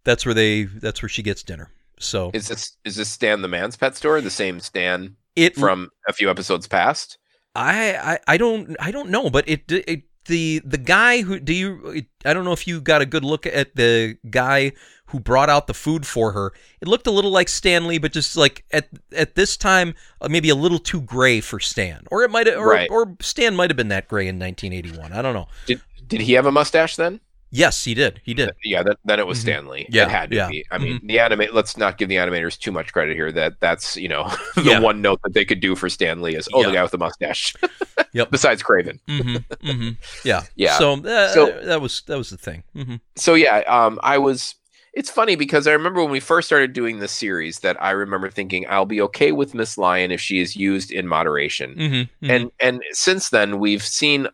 that's 0.05 0.25
where 0.25 0.33
they 0.33 0.63
that's 0.63 1.03
where 1.03 1.09
she 1.09 1.25
gets 1.25 1.43
dinner." 1.43 1.73
So 1.99 2.31
is 2.33 2.47
this 2.47 2.77
is 2.85 2.95
this 2.95 3.09
Stan 3.09 3.43
the 3.43 3.49
man's 3.49 3.77
pet 3.77 3.97
store? 3.97 4.21
The 4.21 4.31
same 4.31 4.61
Stan 4.61 5.17
it 5.35 5.57
from 5.57 5.91
a 6.09 6.13
few 6.13 6.31
episodes 6.31 6.69
past? 6.69 7.19
I, 7.57 7.97
I 7.97 8.19
I 8.29 8.37
don't 8.37 8.77
I 8.79 8.93
don't 8.93 9.11
know, 9.11 9.29
but 9.29 9.49
it, 9.49 9.65
it 9.73 10.05
the 10.29 10.63
the 10.65 10.79
guy 10.79 11.23
who 11.23 11.41
do 11.41 11.53
you 11.53 12.05
I 12.25 12.33
don't 12.33 12.45
know 12.45 12.53
if 12.53 12.67
you 12.67 12.81
got 12.81 13.03
a 13.03 13.07
good 13.07 13.25
look 13.25 13.45
at 13.47 13.75
the 13.75 14.17
guy 14.31 14.73
who 15.07 15.19
brought 15.19 15.49
out 15.49 15.67
the 15.67 15.75
food 15.75 16.07
for 16.07 16.33
her. 16.33 16.53
It 16.81 16.87
looked 16.89 17.07
a 17.07 17.11
little 17.11 17.31
like 17.31 17.49
Stanley, 17.49 17.99
but 17.99 18.13
just 18.13 18.37
like 18.37 18.65
at 18.71 18.89
at 19.17 19.35
this 19.35 19.57
time 19.57 19.95
uh, 20.21 20.29
maybe 20.29 20.49
a 20.51 20.55
little 20.55 20.79
too 20.79 21.01
gray 21.01 21.41
for 21.41 21.59
Stan, 21.59 22.05
or 22.11 22.23
it 22.23 22.31
might 22.31 22.47
or, 22.49 22.69
Right. 22.69 22.89
or 22.91 23.17
Stan 23.21 23.57
might 23.57 23.71
have 23.71 23.77
been 23.77 23.89
that 23.89 24.07
gray 24.07 24.29
in 24.29 24.39
1981. 24.39 25.13
I 25.13 25.21
don't 25.23 25.35
know. 25.35 25.49
Did 25.67 25.81
did 26.07 26.21
he 26.21 26.35
have 26.35 26.47
a 26.47 26.53
mustache 26.53 26.97
then? 26.97 27.21
Yes, 27.51 27.83
he 27.85 27.95
did. 27.95 28.21
He 28.25 28.35
did. 28.35 28.51
Yeah, 28.65 28.83
that, 28.83 28.99
then 29.05 29.19
it 29.19 29.27
was 29.27 29.39
Mhm. 29.39 29.43
Stanley. 29.43 29.87
Yeah, 29.89 30.03
it 30.05 30.11
had 30.11 30.31
to 30.31 30.37
yeah. 30.37 30.43
Mm-hmm. 30.45 30.51
be. 30.51 30.65
I 30.71 30.79
mean, 30.79 31.01
the 31.05 31.19
animate. 31.19 31.55
Let's 31.55 31.77
not 31.77 31.97
give 31.99 32.09
the 32.09 32.17
animators 32.17 32.59
too 32.59 32.71
much 32.73 32.93
credit 32.93 33.15
here. 33.17 33.33
That 33.33 33.55
that's 33.61 33.97
you 33.97 34.09
know 34.09 34.25
the 34.55 34.63
Yeah. 34.63 34.81
one 34.81 35.01
note 35.01 35.21
that 35.25 35.33
they 35.35 35.45
could 35.45 35.61
do 35.61 35.75
for 35.75 35.89
Stanley 35.89 36.35
is 36.35 36.49
oh 36.53 36.61
Yeah. 36.61 36.67
the 36.69 36.73
guy 36.75 36.83
with 36.83 36.93
the 36.93 36.99
mustache. 36.99 37.55
Yep. 38.13 38.31
Besides 38.31 38.63
Kraven. 38.63 38.99
hmm 39.07 39.37
hmm 39.63 39.91
Yeah. 40.25 40.43
Yeah. 40.57 40.79
So, 40.79 40.95
uh, 40.95 41.29
So- 41.35 41.61
that 41.65 41.81
was 41.81 42.03
that 42.07 42.17
was 42.17 42.31
the 42.31 42.39
thing. 42.39 42.63
hmm 42.75 42.97
so 43.17 43.35
yeah, 43.35 43.59
um, 43.67 43.99
I 44.03 44.19
was. 44.19 44.55
It's 44.95 45.11
funny 45.11 45.37
because 45.37 45.67
I 45.69 45.73
remember 45.73 46.03
when 46.03 46.11
we 46.11 46.19
first 46.19 46.49
started 46.49 46.73
doing 46.73 46.99
this 46.99 47.13
series 47.13 47.61
that 47.61 47.81
I 47.81 47.91
remember 47.93 48.31
thinking 48.31 48.67
I'll 48.69 48.87
be 48.87 49.01
okay 49.03 49.31
with 49.31 49.55
Miss 49.55 49.79
Lion 49.79 50.11
if 50.11 50.21
she 50.21 50.41
is 50.41 50.57
used 50.57 50.91
in 50.91 51.07
moderation. 51.07 52.09
And 52.23 52.51
and 52.59 52.83
since 52.93 53.29
then 53.29 53.59
we've 53.61 53.83
seen 53.85 54.27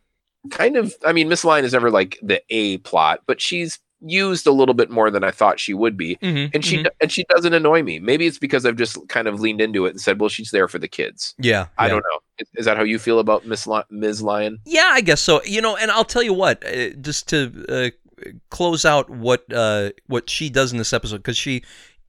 kind 0.50 0.76
of 0.76 0.94
I 1.04 1.12
mean 1.12 1.28
Miss 1.28 1.44
Lion 1.44 1.64
is 1.64 1.72
never 1.72 1.90
like 1.90 2.18
the 2.22 2.42
A 2.50 2.78
plot, 2.78 3.20
but 3.26 3.40
she's 3.40 3.78
used 4.06 4.46
a 4.46 4.52
little 4.52 4.74
bit 4.74 4.90
more 4.90 5.10
than 5.10 5.24
I 5.24 5.30
thought 5.30 5.58
she 5.58 5.74
would 5.74 5.96
be. 5.96 6.18
hmm 6.20 6.46
And 6.52 6.64
she 6.64 6.84
and 7.00 7.10
she 7.10 7.24
doesn't 7.24 7.54
annoy 7.54 7.82
me. 7.82 7.98
Maybe 7.98 8.26
it's 8.26 8.38
because 8.38 8.66
I've 8.66 8.76
just 8.76 8.98
kind 9.08 9.26
of 9.28 9.40
leaned 9.40 9.60
into 9.60 9.86
it 9.86 9.90
and 9.90 10.00
said, 10.00 10.20
"Well, 10.20 10.28
she's 10.28 10.50
there 10.50 10.68
for 10.68 10.78
the 10.78 10.88
kids." 10.88 11.34
yeah. 11.38 11.66
I 11.78 11.86
yeah. 11.86 11.92
don't 11.92 12.04
know. 12.12 12.18
Is, 12.38 12.48
is 12.56 12.64
that 12.66 12.76
how 12.76 12.82
you 12.82 12.98
feel 12.98 13.18
about 13.18 13.46
Miss 13.46 13.66
Li- 13.66 13.82
Ms. 13.90 14.22
Lion? 14.22 14.58
Yeah, 14.66 14.90
I 14.92 15.00
guess 15.00 15.20
so. 15.20 15.42
You 15.44 15.60
know, 15.60 15.76
and 15.76 15.90
I'll 15.90 16.04
tell 16.04 16.22
you 16.22 16.34
what, 16.34 16.64
uh, 16.66 16.90
just 17.00 17.28
to 17.28 17.64
uh, 17.68 18.30
close 18.50 18.84
out 18.84 19.08
what 19.08 19.44
uh, 19.52 19.90
what 20.06 20.28
she 20.28 20.50
does 20.50 20.72
in 20.72 20.78
this 20.78 20.92
episode, 20.92 21.18
because 21.18 21.36
she, 21.36 21.62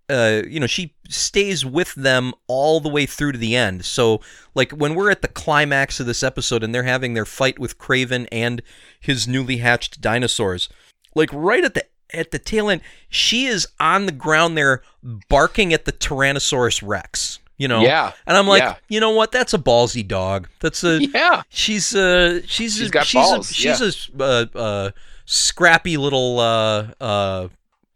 uh, 0.10 0.44
you 0.48 0.60
know, 0.60 0.68
she 0.68 0.94
stays 1.10 1.66
with 1.66 1.94
them 1.96 2.34
all 2.48 2.80
the 2.80 2.90
way 2.90 3.06
through 3.06 3.32
to 3.32 3.38
the 3.38 3.56
end. 3.56 3.86
So, 3.86 4.22
like 4.54 4.72
when 4.72 4.96
we're 4.96 5.10
at 5.10 5.22
the 5.22 5.28
climax 5.28 6.00
of 6.00 6.06
this 6.06 6.24
episode 6.24 6.64
and 6.64 6.74
they're 6.74 6.84
having 6.84 7.14
their 7.14 7.26
fight 7.26 7.58
with 7.58 7.78
Kraven 7.78 8.28
and 8.32 8.62
his 9.00 9.28
newly 9.28 9.58
hatched 9.58 10.02
dinosaurs, 10.02 10.70
like 11.16 11.30
right 11.34 11.64
at 11.64 11.74
the 11.74 11.86
at 12.14 12.32
the 12.32 12.40
tail 12.40 12.70
end, 12.70 12.82
she 13.10 13.46
is 13.46 13.68
on 13.80 14.06
the 14.06 14.12
ground 14.12 14.58
there 14.58 14.84
barking 15.30 15.74
at 15.74 15.86
the 15.86 15.92
Tyrannosaurus 15.92 16.82
Rex. 16.86 17.40
You 17.58 17.70
know, 17.70 17.82
Yeah, 17.82 18.12
and 18.28 18.36
I'm 18.36 18.48
like, 18.48 18.64
yeah. 18.64 18.76
you 18.90 19.00
know 19.00 19.12
what? 19.12 19.32
That's 19.32 19.54
a 19.54 19.58
ballsy 19.58 20.06
dog. 20.06 20.50
That's 20.60 20.84
a 20.84 21.00
yeah, 21.14 21.44
She's 21.50 21.96
uh 21.96 22.42
she's 22.46 22.76
She's 22.78 22.90
a, 22.90 22.92
got 22.92 23.06
she's 23.06 23.22
balls, 23.22 23.50
a, 23.50 23.54
she's 23.54 23.82
a 23.82 24.24
uh, 24.24 24.46
uh, 24.54 24.92
scrappy 25.26 25.96
little 25.96 26.40
uh, 26.40 26.88
uh, 27.00 27.48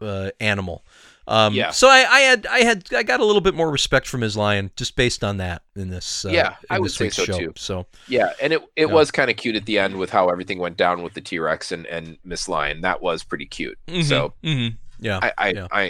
uh, 0.02 0.30
animal. 0.40 0.84
Um, 1.30 1.54
Yeah. 1.54 1.70
So 1.72 1.88
I, 1.88 2.06
I 2.10 2.20
had 2.22 2.48
I 2.48 2.60
had 2.60 2.84
I 2.94 3.04
got 3.04 3.20
a 3.20 3.26
little 3.26 3.42
bit 3.42 3.54
more 3.54 3.70
respect 3.72 4.08
from 4.08 4.22
Ms. 4.22 4.36
Lion 4.36 4.72
just 4.76 4.96
based 4.96 5.24
on 5.24 5.38
that 5.38 5.62
in 5.76 5.90
this. 5.90 6.26
Uh, 6.26 6.30
Yeah, 6.30 6.56
I 6.70 6.80
would 6.80 6.92
say 6.92 7.10
so, 7.10 7.24
show. 7.24 7.38
too. 7.38 7.54
So 7.56 7.86
yeah. 8.08 8.34
And 8.42 8.52
it 8.54 8.62
it 8.76 8.88
Yeah. 8.88 8.94
was 8.94 9.12
kind 9.12 9.30
of 9.30 9.38
cute 9.38 9.56
at 9.56 9.66
the 9.66 9.78
end 9.80 9.98
with 9.98 10.10
how 10.10 10.30
everything 10.30 10.60
went 10.60 10.76
down 10.76 11.04
with 11.04 11.14
the 11.14 11.22
T 11.22 11.40
Rex 11.40 11.72
and 11.72 11.86
and 11.86 12.18
Miss 12.26 12.50
Lion. 12.50 12.82
That 12.82 13.02
was 13.02 13.24
pretty 13.24 13.46
cute. 13.46 13.78
mhm, 13.88 14.04
So 14.04 14.34
mhm, 14.44 14.78
yeah. 15.00 15.20
I 15.22 15.32
I, 15.38 15.50
Yeah. 15.52 15.68
I 15.72 15.84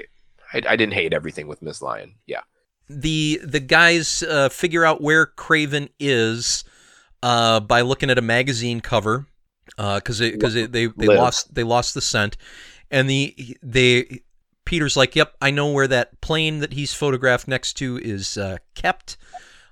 I 0.54 0.62
I 0.68 0.76
didn't 0.76 0.94
hate 0.94 1.14
everything 1.14 1.48
with 1.48 1.62
Miss 1.62 1.82
Lion. 1.82 2.16
Yeah. 2.28 2.42
the 2.90 3.40
the 3.44 3.60
guys 3.60 4.24
uh, 4.24 4.50
figure 4.50 4.84
out 4.84 5.00
where 5.02 5.26
Kraven 5.26 5.90
is 6.00 6.64
uh, 7.22 7.60
by 7.60 7.82
looking 7.82 8.10
at 8.10 8.18
a 8.18 8.22
magazine 8.22 8.82
cover 8.82 9.28
because 9.78 10.20
because 10.20 10.54
they 10.56 10.66
they, 10.66 10.88
they 10.88 11.06
lost 11.08 11.54
they 11.54 11.64
lost 11.64 11.94
the 11.94 12.02
scent 12.02 12.36
and 12.90 13.08
the 13.10 13.36
they 13.62 14.22
Peter's 14.70 14.96
like 14.96 15.16
yep 15.16 15.36
I 15.42 15.50
know 15.50 15.72
where 15.72 15.88
that 15.88 16.22
plane 16.22 16.60
that 16.60 16.74
he's 16.74 16.94
photographed 16.94 17.48
next 17.48 17.74
to 17.78 17.98
is 17.98 18.38
uh, 18.38 18.58
kept 18.76 19.18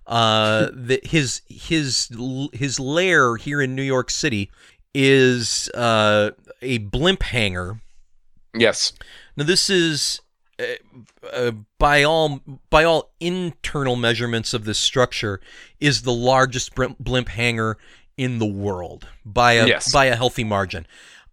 uh, 0.07 0.69
the, 0.73 0.99
his 1.03 1.41
his 1.47 2.09
his 2.51 2.79
lair 2.79 3.35
here 3.35 3.61
in 3.61 3.75
New 3.75 3.83
York 3.83 4.09
City 4.09 4.49
is 4.95 5.69
uh, 5.75 6.31
a 6.63 6.79
blimp 6.79 7.21
hangar 7.21 7.79
Yes. 8.55 8.93
now 9.35 9.43
this 9.43 9.69
is 9.69 10.19
uh, 10.59 10.63
uh, 11.31 11.51
by 11.77 12.01
all 12.01 12.41
by 12.71 12.83
all 12.83 13.11
internal 13.19 13.95
measurements 13.95 14.51
of 14.55 14.65
this 14.65 14.79
structure 14.79 15.39
is 15.79 16.01
the 16.01 16.11
largest 16.13 16.73
blimp, 16.73 16.97
blimp 16.97 17.29
hangar 17.29 17.77
in 18.17 18.39
the 18.39 18.47
world 18.47 19.05
by 19.23 19.53
a 19.53 19.67
Yes. 19.67 19.91
by 19.93 20.05
a 20.05 20.15
healthy 20.15 20.43
margin. 20.43 20.87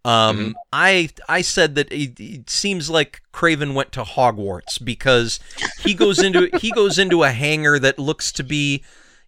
Um, 0.05 0.37
Mhm. 0.37 0.53
I 0.71 1.09
I 1.27 1.41
said 1.41 1.75
that 1.75 1.91
it, 1.91 2.19
it 2.19 2.49
seems 2.49 2.89
like 2.89 3.21
Kraven 3.33 3.73
went 3.73 3.91
to 3.93 4.03
Hogwarts 4.03 4.83
because 4.83 5.39
he 5.81 5.93
goes 5.93 6.19
into 6.19 6.49
he 6.61 6.71
goes 6.71 6.99
into 6.99 7.23
a 7.23 7.31
hangar 7.31 7.79
that 7.79 7.97
looks 7.99 8.31
to 8.33 8.43
be, 8.43 8.83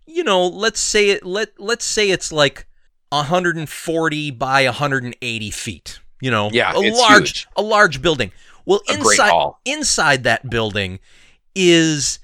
you 0.06 0.24
know, 0.24 0.46
let's 0.48 0.80
say 0.80 1.10
it 1.10 1.26
let 1.26 1.50
let's 1.60 1.84
say 1.86 2.12
it's 2.12 2.32
like 2.32 2.68
140 3.10 4.32
by 4.32 4.66
180 4.66 5.52
feet. 5.52 6.00
You 6.22 6.32
know, 6.32 6.50
Yeah, 6.52 6.74
a 6.74 6.80
large 6.80 7.30
huge. 7.46 7.48
a 7.56 7.62
large 7.62 8.02
building. 8.02 8.32
Well, 8.66 8.82
A 8.90 8.94
inside 8.94 9.52
inside 9.66 10.24
that 10.26 10.50
building 10.50 11.00
is 11.56 12.20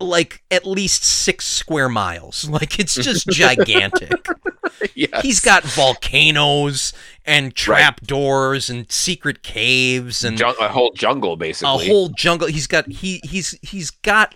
like 0.00 0.42
at 0.50 0.66
least 0.66 1.04
six 1.04 1.46
square 1.46 1.88
miles. 1.88 2.48
Like 2.48 2.78
it's 2.78 2.94
just 2.94 3.26
gigantic. 3.30 4.26
yes. 4.94 5.22
He's 5.22 5.40
got 5.40 5.62
volcanoes 5.64 6.92
and 7.24 7.54
trap 7.54 8.00
doors 8.02 8.68
and 8.70 8.90
secret 8.90 9.42
caves 9.42 10.24
and 10.24 10.36
Jun- 10.38 10.54
a 10.60 10.68
whole 10.68 10.92
jungle 10.92 11.36
basically. 11.36 11.86
a 11.86 11.88
whole 11.88 12.08
jungle. 12.10 12.48
He's 12.48 12.66
got 12.66 12.86
he 12.88 13.20
he's 13.24 13.58
he's 13.62 13.90
got 13.90 14.34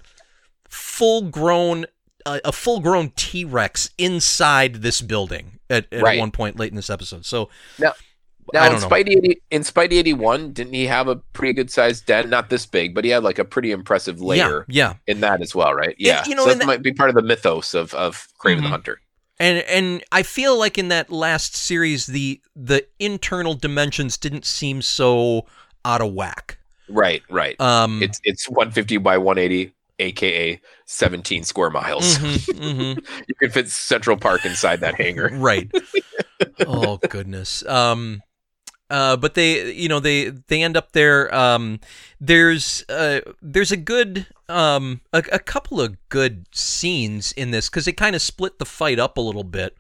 full 0.69 1.23
grown 1.31 1.87
uh, 2.27 2.41
a 2.45 2.53
full 2.53 2.81
grown 2.81 3.11
T 3.17 3.45
Rex 3.45 3.91
inside 3.99 4.77
this 4.77 5.01
building 5.01 5.59
at, 5.71 5.93
at 5.93 6.03
Right. 6.03 6.19
one 6.19 6.31
point 6.31 6.59
late 6.59 6.71
in 6.71 6.77
this 6.77 6.91
episode. 6.91 7.25
So 7.25 7.49
Now, 7.79 7.93
I 8.55 8.69
in. 8.69 8.75
Spidey 8.77 9.11
80, 9.19 9.43
in 9.51 9.63
Spidey 9.63 9.93
eighty 9.93 10.13
one, 10.15 10.53
didn't 10.53 10.73
he 10.73 10.87
have 10.87 11.07
a 11.09 11.17
pretty 11.17 11.53
good 11.53 11.71
sized 11.71 12.07
den? 12.07 12.31
Not 12.31 12.49
this 12.49 12.65
big, 12.67 12.95
but 12.95 13.05
he 13.05 13.11
had 13.11 13.23
like 13.23 13.39
a 13.39 13.45
pretty 13.45 13.73
impressive 13.73 14.21
layer 14.23 14.65
yeah, 14.69 14.89
yeah. 14.89 14.95
in 15.07 15.21
that 15.21 15.43
as 15.43 15.55
well, 15.55 15.75
right? 15.75 15.95
Yeah, 15.99 16.25
you 16.27 16.35
know, 16.35 16.45
so 16.45 16.51
that, 16.51 16.59
that- 16.61 16.67
might 16.67 16.83
be 16.83 16.93
part 16.93 17.11
of 17.11 17.15
the 17.17 17.23
mythos 17.23 17.75
of 17.75 17.93
of 17.95 18.27
Kraven 18.43 18.59
Mhm. 18.61 18.63
the 18.63 18.69
Hunter. 18.69 19.01
And 19.41 19.59
and 19.69 20.03
I 20.11 20.23
feel 20.23 20.59
like 20.59 20.79
in 20.79 20.89
that 20.89 21.11
last 21.11 21.57
series 21.57 22.07
the 22.07 22.41
the 22.57 22.87
internal 22.99 23.55
dimensions 23.55 24.17
didn't 24.17 24.45
seem 24.45 24.83
so 24.83 25.47
out 25.85 26.01
of 26.01 26.13
whack. 26.13 26.59
Right, 26.89 27.23
right. 27.31 27.61
Um 27.61 28.03
it's 28.03 28.21
it's 28.25 28.49
one 28.49 28.71
fifty 28.71 28.97
by 28.97 29.19
one 29.19 29.39
eighty, 29.39 29.73
aka 29.99 30.61
seventeen 30.87 31.45
square 31.45 31.71
miles. 31.71 32.19
mhm, 32.19 32.39
mhm. 32.99 33.07
You 33.29 33.35
can 33.37 33.51
fit 33.51 33.69
Central 33.69 34.17
Park 34.17 34.45
inside 34.45 34.81
that 34.81 34.97
hangar. 34.97 35.31
right. 35.35 35.71
oh 36.67 36.97
goodness. 37.09 37.65
Um 37.67 38.23
Uh, 38.91 39.17
but 39.17 39.35
they, 39.35 39.73
you 39.73 39.89
know, 39.89 40.01
they 40.01 40.31
they 40.31 40.63
end 40.63 40.77
up 40.77 40.93
there. 40.93 41.35
Um, 41.35 41.81
there's 42.21 42.85
uh, 42.89 43.21
there's 43.43 43.71
a 43.71 43.77
good 43.77 44.27
um, 44.49 45.03
a, 45.13 45.23
a 45.33 45.39
couple 45.39 45.81
of 45.81 45.97
good 46.09 46.47
scenes 46.53 47.33
in 47.33 47.51
this 47.51 47.69
because 47.69 47.85
they 47.85 47.93
kind 47.93 48.17
of 48.17 48.23
split 48.23 48.59
the 48.59 48.65
fight 48.65 48.99
up 48.99 49.19
a 49.19 49.21
little 49.21 49.45
bit. 49.45 49.77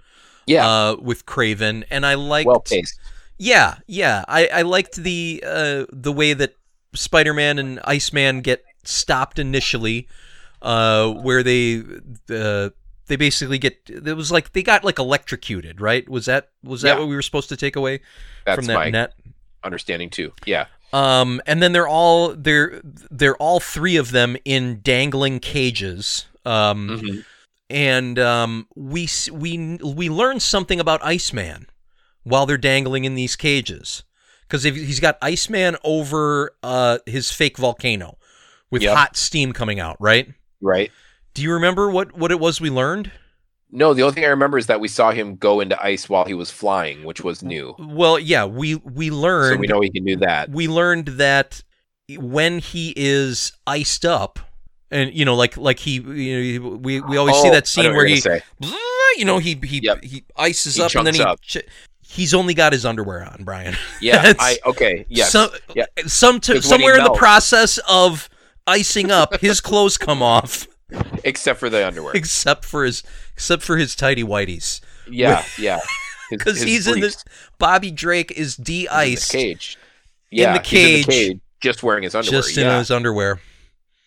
Yeah. 0.46 0.66
Uh, 0.66 0.96
with 1.00 1.26
Kraven, 1.26 1.84
and 1.90 2.06
I 2.06 2.14
liked. 2.14 2.46
well 2.46 2.60
paced. 2.60 2.98
Yeah, 3.38 3.76
yeah. 3.86 4.24
I, 4.26 4.46
I 4.48 4.62
liked 4.62 4.96
the 4.96 5.44
uh, 5.46 5.84
the 5.92 6.12
way 6.12 6.32
that 6.32 6.56
Spider 6.94 7.34
Man 7.34 7.58
and 7.58 7.80
Iceman 7.84 8.40
get 8.40 8.64
stopped 8.82 9.38
initially, 9.38 10.08
uh, 10.62 11.10
where 11.10 11.42
they 11.42 11.82
uh, 12.30 12.70
they 13.08 13.16
basically 13.16 13.58
get 13.58 13.78
it 13.88 14.16
was 14.16 14.30
like 14.30 14.52
they 14.52 14.62
got 14.62 14.84
like 14.84 14.98
electrocuted, 14.98 15.80
right? 15.80 16.08
Was 16.08 16.26
that 16.26 16.50
was 16.62 16.82
that 16.82 16.94
Yeah. 16.94 16.98
what 17.00 17.08
we 17.08 17.14
were 17.14 17.22
supposed 17.22 17.48
to 17.50 17.56
take 17.56 17.76
away 17.76 18.00
That's 18.46 18.56
from 18.56 18.66
that 18.66 18.90
net? 18.92 19.14
understanding 19.64 20.08
too. 20.10 20.32
Yeah. 20.46 20.66
Um, 20.92 21.42
and 21.46 21.62
then 21.62 21.72
they're 21.72 21.88
all 21.88 22.34
they're 22.34 22.80
they're 23.10 23.36
all 23.36 23.60
three 23.60 23.96
of 23.96 24.10
them 24.12 24.36
in 24.44 24.80
dangling 24.82 25.40
cages. 25.40 26.26
Um, 26.46 26.88
Mhm. 27.02 27.24
and 27.68 28.18
um, 28.18 28.68
we 28.74 29.08
we 29.32 29.78
we 29.84 30.08
learn 30.08 30.40
something 30.40 30.80
about 30.80 31.04
Iceman 31.04 31.66
while 32.22 32.46
they're 32.46 32.56
dangling 32.56 33.04
in 33.04 33.14
these 33.14 33.36
cages 33.36 34.04
because 34.46 34.62
he's 34.62 35.00
got 35.00 35.18
Iceman 35.20 35.76
over 35.84 36.54
uh, 36.62 36.98
his 37.04 37.30
fake 37.30 37.58
volcano 37.58 38.16
with 38.70 38.82
Yep. 38.82 38.96
hot 38.96 39.16
steam 39.16 39.52
coming 39.52 39.80
out. 39.80 39.96
Right? 40.00 40.32
Right. 40.62 40.90
Do 41.38 41.44
you 41.44 41.52
remember 41.52 41.88
what 41.88 42.18
what 42.18 42.32
it 42.32 42.40
was 42.40 42.60
we 42.60 42.68
learned? 42.68 43.12
No, 43.70 43.94
the 43.94 44.02
only 44.02 44.12
thing 44.12 44.24
I 44.24 44.28
remember 44.28 44.58
is 44.58 44.66
that 44.66 44.80
we 44.80 44.88
saw 44.88 45.12
him 45.12 45.36
go 45.36 45.60
into 45.60 45.80
ice 45.80 46.08
while 46.08 46.24
he 46.24 46.34
was 46.34 46.50
flying, 46.50 47.04
which 47.04 47.22
was 47.22 47.44
new. 47.44 47.76
Well, 47.78 48.18
yeah, 48.18 48.44
we 48.44 48.74
we 48.74 49.12
learned. 49.12 49.54
So 49.54 49.60
we 49.60 49.68
know 49.68 49.80
he 49.80 49.88
can 49.90 50.04
do 50.04 50.16
that. 50.16 50.50
we 50.50 50.66
learned 50.66 51.06
that 51.06 51.62
when 52.16 52.58
he 52.58 52.92
is 52.96 53.52
iced 53.68 54.04
up. 54.04 54.40
And 54.90 55.14
you 55.14 55.24
know, 55.24 55.36
like 55.36 55.56
like 55.56 55.78
he, 55.78 56.00
you 56.00 56.58
know, 56.60 56.70
we 56.70 57.00
we 57.02 57.16
always 57.16 57.36
see 57.36 57.50
Oh, 57.50 57.52
that 57.52 57.68
scene 57.68 57.94
where 57.94 58.04
he 58.04 58.20
say. 58.20 58.42
you 59.16 59.24
know 59.24 59.38
he 59.38 59.54
he 59.62 59.78
Yep. 59.80 60.02
he 60.02 60.24
ices 60.36 60.74
He 60.74 60.82
up 60.82 60.92
and 60.96 61.06
then 61.06 61.14
he 61.14 61.20
chunks 61.20 61.46
ch- 61.46 61.58
he's 62.02 62.34
only 62.34 62.54
got 62.54 62.72
his 62.72 62.84
underwear 62.84 63.22
on 63.24 63.44
brian 63.44 63.76
Yeah, 64.00 64.32
I 64.40 64.58
okay, 64.66 65.06
yes. 65.08 65.30
some, 65.30 65.50
yeah. 65.76 65.84
some 66.06 66.40
to, 66.40 66.54
'Cause 66.54 66.68
when 66.68 66.80
he 66.80 66.86
somewhere 66.86 66.98
in 66.98 67.04
the 67.04 67.16
process 67.18 67.78
of 67.88 68.28
icing 68.66 69.12
up 69.12 69.40
his 69.40 69.60
clothes 69.60 69.96
come 69.98 70.20
off 70.20 70.66
Except 71.24 71.60
for 71.60 71.68
the 71.68 71.86
underwear. 71.86 72.12
except 72.16 72.64
for 72.64 72.84
his 72.84 73.02
except 73.34 73.62
for 73.62 73.76
his 73.76 73.94
tidy 73.94 74.22
whities 74.24 74.80
Yeah, 75.08 75.44
yeah. 75.58 75.80
Because 76.30 76.60
he's 76.60 76.86
in 76.86 77.00
this 77.00 77.24
bobby 77.58 77.90
drake 77.90 78.30
is 78.32 78.56
He's 78.56 78.58
in 78.58 78.64
the 78.64 78.82
de-iced 78.84 79.32
cage. 79.32 79.78
In 80.30 80.38
Yeah, 80.38 80.58
the 80.58 80.62
he's 80.68 80.72
in 80.80 80.86
cage. 81.04 81.06
the 81.06 81.12
cage, 81.12 81.40
just 81.60 81.82
wearing 81.82 82.02
his 82.04 82.14
underwear. 82.14 82.40
just 82.42 82.56
in 82.58 82.64
yeah. 82.64 82.78
his 82.78 82.90
underwear 82.90 83.40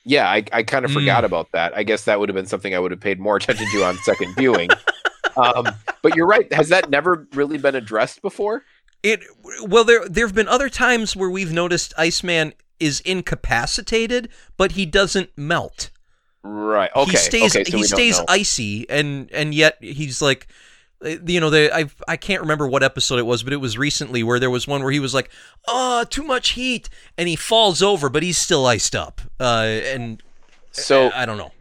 Yeah, 0.05 0.29
I, 0.29 0.43
I 0.53 0.63
kind 0.63 0.85
of 0.85 0.91
Mm. 0.91 0.95
forgot 0.95 1.25
about 1.25 1.51
that. 1.53 1.75
I 1.77 1.83
guess 1.83 2.05
that 2.05 2.19
would 2.19 2.29
have 2.29 2.35
been 2.35 2.45
something 2.47 2.73
I 2.75 2.79
would 2.79 2.91
have 2.91 2.99
paid 2.99 3.19
more 3.19 3.35
attention 3.37 3.67
to 3.71 3.83
on 3.85 3.97
second 3.99 4.35
viewing. 4.35 4.69
um, 5.35 5.67
but 6.01 6.15
you're 6.15 6.25
right. 6.27 6.51
Has 6.53 6.69
that 6.69 6.89
never 6.89 7.27
really 7.33 7.57
been 7.59 7.75
addressed 7.75 8.21
before? 8.23 8.63
It 9.03 9.21
well 9.63 9.83
there 9.83 10.07
there 10.09 10.25
have 10.25 10.35
been 10.35 10.47
other 10.47 10.69
times 10.69 11.15
where 11.15 11.29
we've 11.29 11.51
noticed 11.51 11.93
Iceman 11.97 12.53
is 12.79 12.99
incapacitated, 13.01 14.29
but 14.57 14.71
he 14.73 14.85
doesn't 14.87 15.29
melt. 15.37 15.90
Right. 16.43 16.89
Okay. 16.95 17.11
he 17.11 17.17
stays 17.17 17.55
okay, 17.55 17.63
so 17.63 17.77
he 17.77 17.83
stays 17.83 18.19
icy 18.27 18.89
and 18.89 19.29
and 19.31 19.53
yet 19.53 19.77
he's 19.79 20.21
like 20.21 20.47
uh, 21.05 21.15
you 21.25 21.39
know 21.39 21.49
the 21.49 21.73
I 21.75 21.89
I 22.07 22.17
can't 22.17 22.41
remember 22.41 22.67
what 22.67 22.81
episode 22.83 23.19
it 23.19 23.25
was 23.25 23.43
but 23.43 23.53
it 23.53 23.57
was 23.57 23.77
recently 23.77 24.23
where 24.23 24.39
there 24.39 24.49
was 24.49 24.67
one 24.67 24.81
where 24.81 24.91
he 24.91 24.99
was 24.99 25.13
like 25.13 25.29
oh 25.67 26.03
too 26.09 26.23
much 26.23 26.49
heat 26.49 26.89
and 27.17 27.29
he 27.29 27.35
falls 27.35 27.83
over 27.83 28.09
but 28.09 28.23
he's 28.23 28.37
still 28.37 28.65
iced 28.65 28.95
up 28.95 29.21
uh 29.39 29.65
and 29.65 30.23
So 30.71 31.11
I 31.13 31.25
don't 31.25 31.37
know 31.37 31.51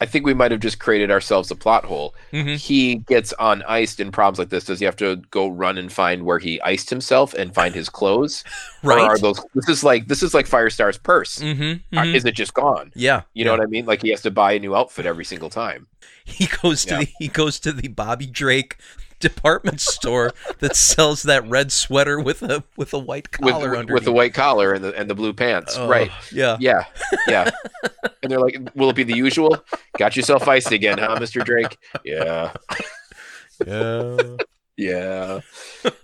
I 0.00 0.06
think 0.06 0.24
we 0.24 0.32
might 0.34 0.52
have 0.52 0.60
just 0.60 0.78
created 0.78 1.10
ourselves 1.10 1.50
a 1.50 1.56
plot 1.56 1.84
hole. 1.84 2.14
Mhm. 2.32 2.56
He 2.56 2.96
gets 2.96 3.32
on 3.34 3.62
iced 3.64 3.98
in 3.98 4.12
problems 4.12 4.38
like 4.38 4.48
this. 4.50 4.64
Does 4.64 4.78
he 4.78 4.84
have 4.84 4.94
to 4.96 5.16
go 5.32 5.48
run 5.48 5.76
and 5.76 5.92
find 5.92 6.22
where 6.24 6.38
he 6.38 6.60
iced 6.62 6.88
himself 6.90 7.34
and 7.34 7.52
find 7.52 7.74
his 7.74 7.88
clothes? 7.88 8.44
Or 8.84 8.90
right 8.90 9.00
are 9.00 9.18
those? 9.18 9.40
This 9.54 9.68
is 9.68 9.82
like 9.82 10.06
this 10.06 10.22
is 10.22 10.34
like 10.34 10.46
Firestar's 10.46 10.98
purse. 10.98 11.38
mm-hmm, 11.40 11.98
Are- 11.98 12.04
Is 12.06 12.24
it 12.24 12.34
just 12.36 12.54
gone? 12.54 12.92
yeah 12.94 13.22
You 13.34 13.44
know 13.44 13.52
yeah. 13.54 13.58
what 13.58 13.66
I 13.66 13.70
mean? 13.70 13.86
Like 13.86 14.02
he 14.02 14.10
has 14.10 14.22
to 14.22 14.30
buy 14.30 14.52
a 14.52 14.58
new 14.60 14.76
outfit 14.76 15.04
every 15.04 15.24
single 15.24 15.50
time. 15.50 15.88
he 16.24 16.46
goes 16.62 16.84
to 16.84 16.94
Yeah. 16.94 16.98
the 17.00 17.08
he 17.18 17.26
goes 17.28 17.58
to 17.60 17.72
the 17.72 17.88
Bobby 17.88 18.26
Drake 18.26 18.76
department 19.20 19.80
store 19.80 20.32
that 20.60 20.76
sells 20.76 21.22
that 21.24 21.48
red 21.48 21.72
sweater 21.72 22.20
with 22.20 22.42
a 22.42 22.62
with 22.76 22.92
a 22.92 22.98
white 22.98 23.30
collar 23.30 23.70
with, 23.70 23.78
underneath. 23.78 23.94
with 23.94 24.04
the 24.04 24.12
white 24.12 24.34
collar 24.34 24.72
and 24.72 24.84
the 24.84 24.94
and 24.98 25.08
the 25.10 25.14
blue 25.14 25.32
pants. 25.32 25.76
Oh, 25.76 25.88
right. 25.88 26.10
yeah 26.32 26.56
Yeah. 26.60 26.84
Yeah. 27.26 27.50
and 28.22 28.30
they're 28.30 28.40
like, 28.40 28.58
"Will 28.74 28.90
it 28.90 28.96
be 28.96 29.02
the 29.04 29.16
usual? 29.16 29.62
Got 29.98 30.16
yourself 30.16 30.46
iced 30.48 30.72
again, 30.72 30.98
huh, 30.98 31.16
Mister 31.20 31.40
Drake?" 31.40 31.76
Yeah. 32.04 32.52
yeah 33.66 34.36
Yeah. 34.76 35.40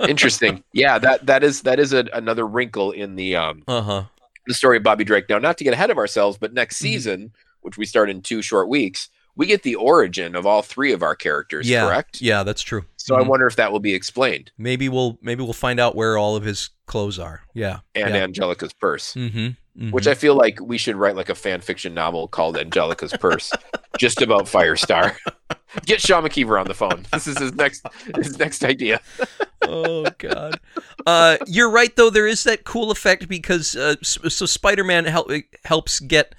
Interesting. 0.01 0.65
Yeah. 0.73 0.99
That 0.99 1.27
that 1.27 1.45
is 1.45 1.63
that 1.63 1.79
is 1.79 1.93
a, 1.93 2.07
another 2.13 2.45
wrinkle 2.47 2.91
in 2.91 3.15
the 3.15 3.37
um 3.37 3.63
uh-huh 3.69 4.05
the 4.47 4.55
story 4.55 4.77
of 4.77 4.83
Bobby 4.83 5.05
Drake. 5.05 5.25
Now, 5.29 5.39
not 5.39 5.57
to 5.59 5.65
get 5.65 5.73
ahead 5.73 5.89
of 5.91 5.97
ourselves, 5.97 6.37
but 6.37 6.53
next 6.53 6.77
Mhm. 6.77 6.81
season, 6.81 7.33
which 7.63 7.79
we 7.79 7.87
start 7.87 8.11
in 8.11 8.21
two 8.21 8.43
short 8.43 8.69
weeks, 8.69 9.09
we 9.37 9.47
get 9.47 9.63
the 9.63 9.75
origin 9.75 10.37
of 10.37 10.47
all 10.47 10.63
three 10.63 10.93
of 10.93 11.03
our 11.03 11.15
characters. 11.17 11.69
yeah 11.69 11.87
Correct. 11.87 12.21
yeah 12.21 12.43
that's 12.43 12.63
true 12.63 12.85
So 12.97 13.17
I 13.17 13.23
Mhm. 13.23 13.27
wonder 13.29 13.47
if 13.47 13.57
that 13.57 13.73
will 13.73 13.81
be 13.81 13.95
explained. 13.95 14.51
maybe 14.59 14.89
we'll 14.89 15.19
maybe 15.23 15.43
we'll 15.43 15.53
find 15.53 15.81
out 15.81 15.95
where 15.97 16.17
all 16.19 16.37
of 16.37 16.45
his 16.45 16.71
clothes 16.87 17.19
are 17.19 17.43
yeah 17.55 17.79
And 17.95 18.15
yeah. 18.15 18.23
Angelica's 18.23 18.73
purse. 18.73 19.15
mm-hmm, 19.15 19.91
which 19.91 20.07
I 20.07 20.15
feel 20.15 20.35
like 20.37 20.61
we 20.61 20.79
should 20.79 20.95
write 20.97 21.17
like 21.17 21.29
a 21.31 21.35
fan 21.35 21.61
fiction 21.61 21.95
novel 21.95 22.29
called 22.29 22.57
Angelica's 22.57 23.13
Purse, 23.13 23.51
just 23.99 24.23
about 24.23 24.45
Firestar. 24.47 25.17
Get 25.87 26.01
Sean 26.01 26.23
McKeever 26.23 26.61
on 26.61 26.69
the 26.69 26.75
phone. 26.75 27.05
This 27.13 27.27
is 27.27 27.37
his 27.39 27.53
next 27.55 27.85
his 28.17 28.39
next 28.39 28.63
idea. 28.65 29.01
oh 29.67 30.05
god 30.19 30.61
uh 31.07 31.39
you're 31.47 31.71
right 31.71 31.97
though 31.97 32.11
there 32.11 32.27
is 32.27 32.45
that 32.45 32.65
cool 32.65 32.91
effect 32.91 33.27
because 33.29 33.75
uh 33.75 33.95
so 34.03 34.45
spider-man 34.47 35.07
help, 35.07 35.31
helps 35.65 36.01
get 36.01 36.35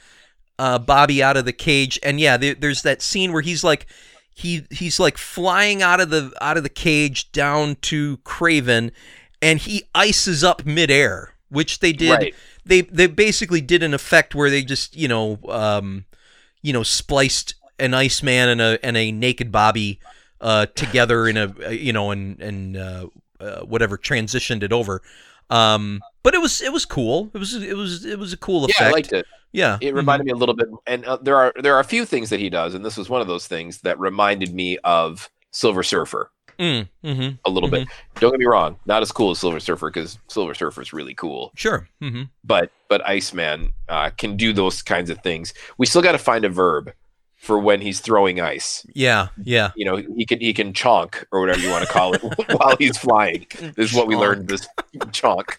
uh 0.59 0.77
bobby 0.79 1.21
out 1.21 1.37
of 1.37 1.45
the 1.45 1.53
cage 1.53 1.99
and 2.03 2.19
yeah 2.19 2.37
there, 2.37 2.55
there's 2.55 2.81
that 2.83 3.01
scene 3.01 3.31
where 3.33 3.41
he's 3.41 3.63
like 3.63 3.85
he 4.33 4.65
he's 4.71 4.99
like 4.99 5.17
flying 5.17 5.81
out 5.81 5.99
of 6.01 6.09
the 6.09 6.31
out 6.41 6.57
of 6.57 6.63
the 6.63 6.69
cage 6.69 7.31
down 7.31 7.75
to 7.81 8.17
kraven 8.17 8.91
and 9.41 9.59
he 9.59 9.83
ices 9.93 10.43
up 10.43 10.65
midair 10.65 11.33
which 11.49 11.79
they 11.79 11.93
did 11.93 12.09
Right. 12.19 12.35
they 12.65 12.81
they 12.81 13.07
basically 13.07 13.61
did 13.61 13.83
an 13.83 13.93
effect 13.93 14.33
where 14.35 14.49
they 14.49 14.63
just 14.63 14.95
you 14.95 15.07
know 15.07 15.39
um 15.49 16.05
you 16.61 16.73
know 16.73 16.83
spliced 16.83 17.55
an 17.77 17.93
Iceman 17.93 18.49
and 18.49 18.61
a 18.61 18.79
and 18.85 18.95
a 18.97 19.11
naked 19.11 19.51
Bobby 19.51 19.99
uh 20.41 20.65
together 20.67 21.27
in 21.27 21.37
a 21.37 21.71
you 21.71 21.93
know 21.93 22.11
and 22.11 22.39
and 22.41 22.77
uh, 22.77 23.07
uh, 23.39 23.61
whatever 23.61 23.97
transitioned 23.97 24.63
it 24.63 24.71
over 24.71 25.01
um 25.49 26.01
but 26.23 26.33
it 26.33 26.41
was 26.41 26.61
it 26.61 26.73
was 26.73 26.85
cool. 26.85 27.29
It 27.33 27.37
was 27.37 27.53
it 27.53 27.75
was 27.77 28.03
it 28.05 28.17
was 28.17 28.33
a 28.33 28.37
cool 28.37 28.65
effect 28.65 28.79
Yeah, 28.81 28.87
I 28.87 28.91
liked 28.91 29.13
it. 29.13 29.25
yeah. 29.51 29.77
It 29.79 29.93
reminded 29.93 30.25
me 30.25 30.31
a 30.31 30.35
little 30.35 30.55
bit, 30.55 30.67
and 30.87 31.05
uh, 31.05 31.17
there 31.17 31.35
are 31.37 31.53
there 31.61 31.75
are 31.75 31.79
a 31.79 31.83
few 31.85 32.03
things 32.05 32.29
that 32.31 32.39
he 32.39 32.49
does, 32.49 32.73
and 32.73 32.83
this 32.83 32.97
was 32.97 33.09
one 33.09 33.21
of 33.21 33.27
those 33.27 33.45
things 33.47 33.81
that 33.81 33.99
reminded 33.99 34.53
me 34.53 34.77
of 34.83 35.29
Silver 35.51 35.83
Surfer. 35.83 36.31
Mm, 36.57 36.87
hmm 37.03 37.29
a 37.43 37.49
little 37.49 37.69
bit. 37.69 37.85
Don't 38.15 38.31
get 38.31 38.39
me 38.39 38.45
wrong, 38.45 38.77
not 38.85 39.01
as 39.01 39.11
cool 39.11 39.31
as 39.31 39.39
Silver 39.39 39.59
Surfer 39.59 39.89
because 39.89 40.17
Silver 40.29 40.53
Surfer 40.55 40.81
is 40.81 40.93
really 40.93 41.13
cool, 41.13 41.51
sure. 41.55 41.87
Hmm 42.01 42.23
but 42.43 42.71
but 42.87 43.05
Iceman 43.07 43.73
uh, 43.89 44.09
can 44.11 44.37
do 44.37 44.53
those 44.53 44.81
kinds 44.81 45.09
of 45.09 45.19
things. 45.21 45.53
We 45.77 45.85
still 45.85 46.01
got 46.01 46.13
to 46.13 46.17
find 46.17 46.45
a 46.45 46.49
verb 46.49 46.93
for 47.37 47.59
when 47.59 47.81
he's 47.81 47.99
throwing 47.99 48.39
ice. 48.41 48.85
yeah 48.95 49.27
yeah. 49.43 49.71
You 49.75 49.85
know 49.85 49.95
he 49.97 50.25
can 50.25 50.39
he 50.39 50.53
can 50.53 50.73
chonk 50.73 51.23
or 51.31 51.39
whatever 51.41 51.59
you 51.59 51.69
want 51.69 51.85
to 51.85 51.91
call 51.91 52.13
it 52.13 52.21
while 52.57 52.75
he's 52.77 52.97
flying. 52.97 53.45
This 53.75 53.91
is 53.91 53.93
what 53.93 54.07
we 54.07 54.15
learned 54.15 54.47
this 54.47 54.67
chonk. 55.11 55.57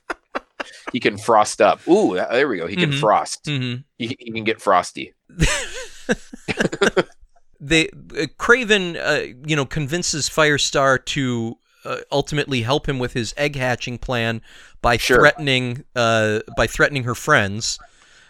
He 0.92 0.98
can 1.00 1.16
frost 1.18 1.60
up. 1.60 1.86
Ooh 1.88 2.14
there 2.14 2.48
we 2.48 2.56
go. 2.58 2.66
He 2.66 2.76
can 2.76 2.90
Mhm. 2.92 3.00
frost. 3.00 3.46
Hmm 3.46 3.74
he, 3.98 4.16
he 4.18 4.30
can 4.32 4.44
get 4.44 4.60
frosty. 4.60 5.14
They 7.58 7.88
uh, 7.88 8.26
Kraven, 8.38 8.96
uh, 9.02 9.34
you 9.46 9.56
know, 9.56 9.64
convinces 9.64 10.28
Firestar 10.28 11.02
to 11.06 11.56
uh, 11.86 11.98
ultimately 12.12 12.60
help 12.60 12.86
him 12.86 12.98
with 12.98 13.14
his 13.14 13.32
egg 13.38 13.56
hatching 13.56 13.96
plan 13.96 14.42
by 14.82 14.98
Sure. 14.98 15.18
threatening 15.20 15.82
uh, 15.96 16.40
by 16.54 16.66
threatening 16.66 17.04
her 17.04 17.14
friends. 17.14 17.78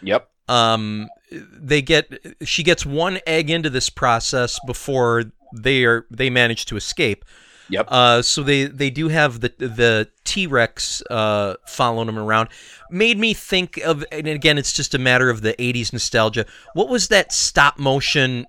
yep. 0.01 0.29
Um, 0.47 1.09
they 1.31 1.81
get 1.81 2.11
she 2.43 2.63
gets 2.63 2.85
one 2.85 3.19
egg 3.27 3.49
into 3.49 3.69
this 3.69 3.89
process 3.89 4.59
before 4.65 5.25
they 5.53 5.83
are 5.83 6.05
they 6.09 6.29
manage 6.29 6.65
to 6.65 6.77
escape. 6.77 7.25
yep 7.69 7.85
Uh, 7.89 8.21
so 8.21 8.43
they 8.43 8.65
they 8.65 8.89
do 8.89 9.09
have 9.09 9.41
the 9.41 9.53
the 9.57 10.09
T 10.23 10.47
Rex 10.47 11.01
uh, 11.09 11.55
following 11.65 12.07
them 12.07 12.17
around. 12.19 12.49
Made 12.89 13.17
me 13.17 13.33
think 13.33 13.77
of, 13.77 14.05
and 14.11 14.27
again, 14.27 14.57
it's 14.57 14.73
just 14.73 14.93
a 14.93 14.99
matter 14.99 15.29
of 15.29 15.41
the 15.41 15.53
'80s 15.53 15.91
nostalgia. 15.91 16.45
What 16.73 16.89
was 16.89 17.09
that 17.09 17.33
stop 17.33 17.77
motion 17.77 18.45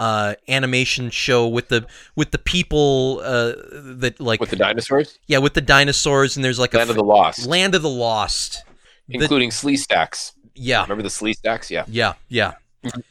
uh, 0.00 0.34
animation 0.48 1.10
show 1.10 1.46
with 1.46 1.68
the 1.68 1.86
with 2.16 2.30
the 2.30 2.38
people 2.38 3.20
uh, 3.22 3.52
that 3.72 4.16
like 4.18 4.40
with 4.40 4.50
the 4.50 4.56
dinosaurs, 4.56 5.18
yeah 5.26 5.38
with 5.38 5.52
the 5.52 5.60
dinosaurs 5.60 6.36
and 6.36 6.44
there's 6.44 6.58
like 6.58 6.72
Land 6.72 6.88
a 6.88 6.92
of 6.92 6.96
the 6.96 7.04
Lost, 7.04 7.46
Land 7.46 7.74
of 7.74 7.82
the 7.82 7.90
Lost. 7.90 8.64
The- 9.08 9.16
including 9.16 9.50
Sleestaks. 9.50 10.32
Yeah, 10.54 10.82
Remember 10.82 11.02
the 11.02 11.08
Sleestaks? 11.08 11.70
Yeah, 11.70 11.84
yeah, 11.88 12.14
yeah. 12.28 12.54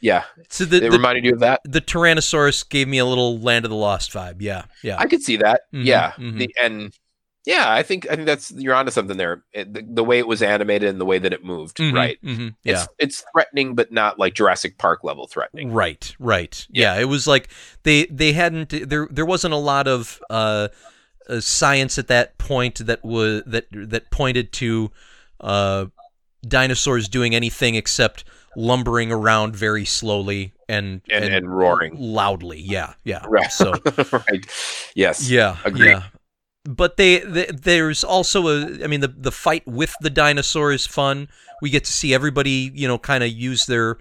yeah. 0.00 0.24
So 0.48 0.64
the 0.64 0.80
They 0.80 0.88
the, 0.88 0.90
reminded 0.90 1.24
you 1.24 1.34
of 1.34 1.40
that. 1.40 1.60
the 1.64 1.80
Tyrannosaurus 1.80 2.68
gave 2.68 2.88
me 2.88 2.98
a 2.98 3.04
little 3.04 3.38
Land 3.38 3.64
of 3.64 3.70
the 3.70 3.76
Lost 3.76 4.12
vibe. 4.12 4.36
Yeah, 4.40 4.64
yeah. 4.82 4.96
I 4.98 5.06
could 5.06 5.22
see 5.22 5.36
that. 5.38 5.62
Mhm, 5.72 5.84
yeah, 5.84 6.12
mhm. 6.12 6.38
the, 6.38 6.54
and 6.60 6.92
yeah, 7.46 7.72
I 7.72 7.82
think 7.82 8.06
I 8.10 8.16
think 8.16 8.26
that's 8.26 8.50
you're 8.50 8.74
onto 8.74 8.90
something 8.90 9.16
there. 9.16 9.42
It, 9.52 9.72
the, 9.72 9.82
the 9.82 10.04
way 10.04 10.18
it 10.18 10.26
was 10.26 10.42
animated 10.42 10.88
and 10.88 11.00
the 11.00 11.04
way 11.06 11.18
that 11.18 11.32
it 11.32 11.44
moved, 11.44 11.78
Mhm, 11.78 11.94
right? 11.94 12.18
mhm, 12.22 12.54
yeah. 12.64 12.72
It's 12.82 12.88
it's 12.98 13.24
threatening, 13.32 13.74
but 13.74 13.90
not 13.92 14.18
like 14.18 14.34
Jurassic 14.34 14.76
Park 14.76 15.04
level 15.04 15.26
threatening. 15.26 15.72
Right, 15.72 16.14
right. 16.18 16.66
Yeah. 16.70 16.98
it 16.98 17.04
was 17.06 17.26
like 17.26 17.48
they 17.84 18.06
they 18.06 18.32
hadn't 18.32 18.68
there 18.88 19.08
there 19.10 19.24
wasn't 19.26 19.54
a 19.54 19.58
lot 19.58 19.86
of 19.88 20.20
uh, 20.28 20.68
uh 21.28 21.40
science 21.40 21.96
at 21.98 22.08
that 22.08 22.36
point 22.38 22.84
that 22.86 23.04
was 23.04 23.42
that 23.46 23.66
that 23.72 24.10
pointed 24.10 24.52
to 24.54 24.90
uh 25.40 25.86
dinosaurs 26.46 27.08
doing 27.08 27.34
anything 27.34 27.74
except 27.74 28.24
lumbering 28.56 29.12
around 29.12 29.54
very 29.54 29.84
slowly 29.84 30.52
and 30.68 31.00
And, 31.10 31.24
and 31.24 31.48
roaring. 31.56 31.94
loudly. 31.98 32.60
Yeah, 32.60 32.94
yeah. 33.04 33.24
Right. 33.28 33.50
So 33.52 33.72
right. 34.12 34.46
Yes. 34.94 35.30
yeah, 35.30 35.56
Agreed. 35.64 35.90
yeah. 35.90 36.02
But 36.64 36.96
they, 36.98 37.20
they 37.20 37.46
there's 37.46 38.04
also 38.04 38.48
a 38.48 38.84
I 38.84 38.86
mean 38.86 39.00
the 39.00 39.08
the 39.08 39.32
fight 39.32 39.66
with 39.66 39.94
the 40.00 40.10
dinosaur 40.10 40.72
is 40.72 40.86
fun. 40.86 41.28
We 41.62 41.70
get 41.70 41.84
to 41.84 41.92
see 41.92 42.12
everybody, 42.14 42.70
you 42.74 42.86
know, 42.88 42.98
kind 42.98 43.24
of 43.24 43.30
use 43.30 43.66
their 43.66 43.98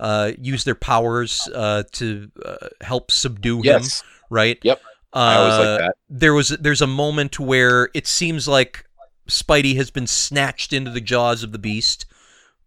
uh 0.00 0.32
use 0.38 0.64
their 0.64 0.74
powers 0.74 1.48
uh 1.54 1.84
to 1.92 2.30
uh, 2.44 2.68
help 2.82 3.10
subdue 3.10 3.62
him, 3.62 3.82
right? 4.30 4.58
Yep. 4.62 4.80
Uh, 5.14 5.18
I 5.18 5.34
always 5.36 5.58
like 5.58 5.78
that. 5.80 5.94
There 6.10 6.34
was 6.34 6.48
there's 6.50 6.82
a 6.82 6.86
moment 6.86 7.38
where 7.40 7.88
it 7.94 8.06
seems 8.06 8.46
like 8.48 8.84
Spidey 9.32 9.76
has 9.76 9.90
been 9.90 10.06
snatched 10.06 10.72
into 10.72 10.90
the 10.90 11.00
jaws 11.00 11.42
of 11.42 11.52
the 11.52 11.58
beast 11.58 12.04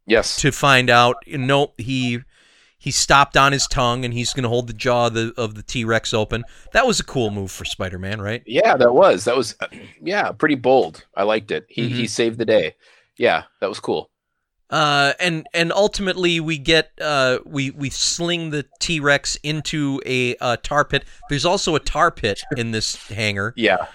Yes. 0.07 0.36
to 0.38 0.51
find 0.51 0.89
out 0.89 1.18
no 1.28 1.74
he 1.78 2.20
he 2.78 2.91
stopped 2.91 3.36
on 3.38 3.51
his 3.51 3.66
tongue 3.68 4.05
and 4.05 4.13
he's 4.13 4.34
going 4.34 4.43
to 4.43 4.49
hold 4.49 4.68
the 4.68 4.74
jaw 4.74 5.07
of 5.07 5.13
the, 5.16 5.34
of 5.38 5.55
the 5.55 5.63
T-Rex 5.63 6.13
open. 6.13 6.43
That 6.74 6.86
was 6.86 6.99
a 6.99 7.03
cool 7.03 7.32
move 7.32 7.49
for 7.51 7.66
Spider-Man, 7.66 8.22
right? 8.22 8.43
Yeah, 8.45 8.78
that 8.78 8.93
was 8.93 9.24
that 9.26 9.36
was 9.36 9.55
yeah 10.01 10.32
pretty 10.32 10.55
bold. 10.55 11.05
I 11.16 11.24
liked 11.24 11.51
it. 11.51 11.66
He 11.70 11.84
Mm-hmm. 11.88 11.95
he 11.95 12.07
saved 12.07 12.38
the 12.38 12.45
day. 12.45 12.76
Yeah, 13.18 13.43
that 13.61 13.70
was 13.70 13.80
cool. 13.80 14.09
Uh, 14.70 15.13
and 15.20 15.45
and 15.53 15.72
ultimately 15.72 16.39
we 16.39 16.57
get 16.57 16.91
uh, 16.99 17.38
we 17.45 17.70
we 17.70 17.89
sling 17.89 18.49
the 18.49 18.66
T 18.80 18.99
Rex 18.99 19.38
into 19.43 20.01
a 20.05 20.36
uh, 20.38 20.57
tar 20.57 20.84
pit. 20.84 21.05
There's 21.30 21.45
also 21.45 21.76
a 21.76 21.80
tar 21.80 22.09
pit 22.09 22.41
in 22.57 22.72
this 22.72 22.95
hangar. 23.09 23.53
Yeah, 23.55 23.88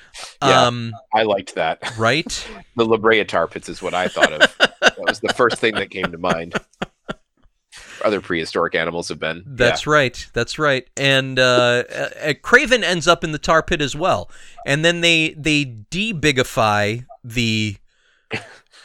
yeah. 0.43 0.63
Um, 0.67 0.93
I 1.13 1.25
liked 1.25 1.55
that. 1.57 1.97
right. 1.99 2.49
The 2.77 2.87
La 2.87 2.97
Brea 2.97 3.25
tar 3.25 3.47
pits 3.47 3.69
is 3.69 3.83
what 3.83 3.93
I 3.93 4.09
thought 4.09 4.33
of. 4.33 4.57
that 4.81 4.95
was 4.97 5.21
the 5.21 5.35
first 5.35 5.59
thing 5.59 5.75
that 5.75 5.91
came 5.91 6.11
to 6.13 6.19
mind. 6.19 6.55
Other 8.03 8.23
prehistoric 8.23 8.75
animals 8.75 9.09
have 9.09 9.19
been. 9.19 9.43
That's 9.47 9.87
right. 9.87 10.27
That's 10.33 10.59
right. 10.59 10.89
And 10.97 11.39
uh, 11.39 11.85
uh, 11.93 12.33
Kraven 12.43 12.83
ends 12.83 13.07
up 13.07 13.23
in 13.23 13.33
the 13.33 13.39
tar 13.39 13.63
pit 13.63 13.83
as 13.83 13.95
well. 13.95 14.31
And 14.65 14.83
then 14.85 15.03
they 15.03 15.35
they 15.37 15.67
debigify 15.67 17.05
the 17.23 17.77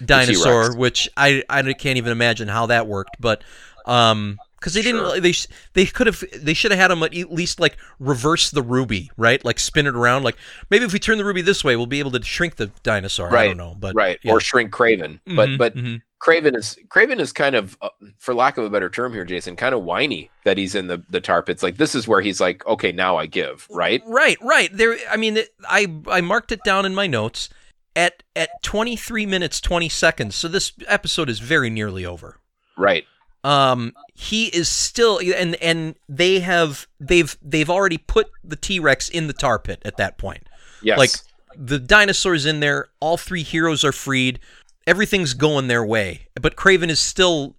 dinosaur, 0.03 0.63
T-Rex. 0.63 0.75
which 0.75 1.09
I 1.17 1.43
I 1.49 1.61
can't 1.73 1.97
even 1.97 2.11
imagine 2.11 2.47
how 2.47 2.65
that 2.67 2.87
worked. 2.87 3.17
But 3.19 3.43
um, 3.85 4.39
because 4.65 4.73
they 4.73 4.81
didn't 4.81 5.21
they 5.21 5.33
they 5.73 5.85
could 5.85 6.07
have 6.07 6.23
they 6.33 6.55
should 6.55 6.71
have 6.71 6.79
had 6.79 6.89
him 6.89 7.03
at 7.03 7.13
least 7.31 7.59
like 7.59 7.77
reverse 7.99 8.49
the 8.49 8.63
ruby, 8.63 9.11
right? 9.15 9.43
Like 9.45 9.59
spin 9.59 9.85
it 9.85 9.95
around. 9.95 10.23
Like 10.23 10.37
maybe 10.71 10.85
if 10.85 10.93
we 10.93 10.97
turn 10.97 11.19
the 11.19 11.25
ruby 11.25 11.43
this 11.43 11.63
way, 11.63 11.75
we'll 11.75 11.85
be 11.85 11.99
able 11.99 12.11
to 12.11 12.23
shrink 12.23 12.55
the 12.55 12.71
dinosaur. 12.81 13.35
I 13.35 13.47
don't 13.47 13.57
know, 13.57 13.75
but 13.79 13.93
right. 13.93 14.17
yeah. 14.23 14.31
Or 14.31 14.39
shrink 14.39 14.71
Kraven, 14.71 15.19
but 15.27 15.49
Mhm, 15.49 15.57
but 15.59 15.75
mhm. 15.75 16.01
Kraven 16.19 16.55
is 16.55 16.79
Kraven 16.87 17.19
is 17.19 17.31
kind 17.31 17.55
of, 17.55 17.77
uh, 17.83 17.89
for 18.17 18.33
lack 18.33 18.57
of 18.57 18.63
a 18.63 18.69
better 18.71 18.89
term 18.89 19.13
here, 19.13 19.25
Jason, 19.25 19.55
kind 19.55 19.75
of 19.75 19.83
whiny 19.83 20.31
that 20.45 20.57
he's 20.57 20.73
in 20.73 20.87
the 20.87 21.03
the 21.11 21.21
tar 21.21 21.43
pits. 21.43 21.61
Like 21.61 21.77
this 21.77 21.93
is 21.93 22.07
where 22.07 22.21
he's 22.21 22.41
like, 22.41 22.65
okay, 22.65 22.91
now 22.91 23.17
I 23.17 23.27
give, 23.27 23.67
right? 23.69 24.01
Right, 24.07 24.37
right. 24.41 24.75
There 24.75 24.97
I 25.11 25.17
mean 25.17 25.37
I 25.69 25.85
I 26.07 26.21
marked 26.21 26.51
it 26.51 26.63
down 26.63 26.87
in 26.87 26.95
my 26.95 27.05
notes 27.05 27.49
at 27.95 28.23
at 28.35 28.61
23 28.63 29.25
minutes 29.25 29.61
20 29.61 29.89
seconds. 29.89 30.35
So 30.35 30.47
this 30.47 30.73
episode 30.87 31.29
is 31.29 31.39
very 31.39 31.69
nearly 31.69 32.05
over. 32.05 32.39
Right. 32.77 33.05
Um 33.43 33.93
he 34.13 34.47
is 34.47 34.67
still 34.67 35.19
and 35.19 35.55
and 35.55 35.95
they 36.09 36.39
have 36.39 36.87
they've 36.99 37.37
they've 37.41 37.69
already 37.69 37.97
put 37.97 38.29
the 38.43 38.55
T-Rex 38.55 39.09
in 39.09 39.27
the 39.27 39.33
tar 39.33 39.59
pit 39.59 39.81
at 39.85 39.97
that 39.97 40.17
point. 40.17 40.47
Yes. 40.81 40.97
Like 40.97 41.11
the 41.57 41.79
dinosaurs 41.79 42.45
in 42.45 42.59
there, 42.59 42.89
all 42.99 43.17
three 43.17 43.43
heroes 43.43 43.83
are 43.83 43.91
freed. 43.91 44.39
Everything's 44.85 45.33
going 45.33 45.67
their 45.67 45.85
way. 45.85 46.27
But 46.39 46.55
Kraven 46.55 46.89
is 46.89 46.99
still 46.99 47.55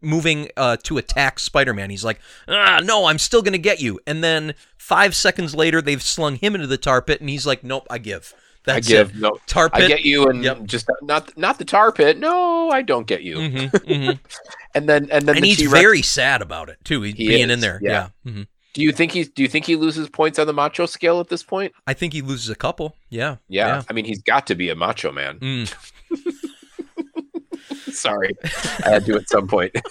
moving 0.00 0.48
uh, 0.56 0.76
to 0.82 0.98
attack 0.98 1.38
Spider-Man. 1.38 1.90
He's 1.90 2.04
like, 2.04 2.18
"Ah, 2.48 2.80
no, 2.82 3.06
I'm 3.06 3.18
still 3.18 3.42
going 3.42 3.52
to 3.52 3.58
get 3.58 3.80
you." 3.80 4.00
And 4.06 4.24
then 4.24 4.54
5 4.78 5.14
seconds 5.14 5.54
later 5.54 5.82
they've 5.82 6.02
slung 6.02 6.36
him 6.36 6.54
into 6.54 6.66
the 6.66 6.78
tar 6.78 7.02
pit 7.02 7.20
and 7.20 7.28
he's 7.28 7.46
like, 7.46 7.62
"Nope, 7.62 7.86
I 7.90 7.98
give." 7.98 8.34
I 8.68 8.80
give 8.80 9.10
it. 9.10 9.16
no. 9.16 9.38
Tar 9.46 9.70
pit. 9.70 9.84
I 9.84 9.88
get 9.88 10.02
you, 10.04 10.26
and 10.28 10.42
Yep. 10.42 10.64
just 10.64 10.88
not 11.02 11.36
not 11.38 11.58
the 11.58 11.64
tar 11.64 11.92
pit. 11.92 12.18
No, 12.18 12.70
I 12.70 12.82
don't 12.82 13.06
get 13.06 13.22
you. 13.22 13.36
Mhm, 13.36 13.70
mhm. 13.70 14.18
And 14.74 14.88
then 14.88 15.08
and 15.10 15.26
then 15.26 15.36
and 15.36 15.44
the 15.44 15.48
he's 15.48 15.58
T-Rex, 15.58 15.80
very 15.80 16.02
sad 16.02 16.42
about 16.42 16.68
it 16.68 16.78
too. 16.84 17.02
He's 17.02 17.14
He 17.14 17.28
being 17.28 17.50
in 17.50 17.60
there. 17.60 17.78
yeah. 17.82 18.08
Yeah. 18.24 18.32
Mhm. 18.32 18.46
Do 18.74 18.82
you 18.82 18.92
think 18.92 19.12
he's? 19.12 19.28
Do 19.30 19.42
you 19.42 19.48
think 19.48 19.64
he 19.64 19.74
loses 19.76 20.08
points 20.10 20.38
on 20.38 20.46
the 20.46 20.52
macho 20.52 20.84
scale 20.84 21.18
at 21.20 21.28
this 21.28 21.42
point? 21.42 21.72
I 21.86 21.94
think 21.94 22.12
he 22.12 22.20
loses 22.20 22.50
a 22.50 22.54
couple. 22.54 22.94
Yeah. 23.08 23.36
Yeah, 23.48 23.82
I 23.88 23.92
mean 23.94 24.04
he's 24.04 24.20
got 24.22 24.46
to 24.48 24.54
be 24.54 24.68
a 24.68 24.74
macho 24.74 25.12
man. 25.12 25.38
Mm. 25.38 25.74
Sorry, 27.92 28.36
I 28.84 28.90
had 28.90 29.06
to 29.06 29.16
at 29.16 29.28
some 29.28 29.48
point. 29.48 29.74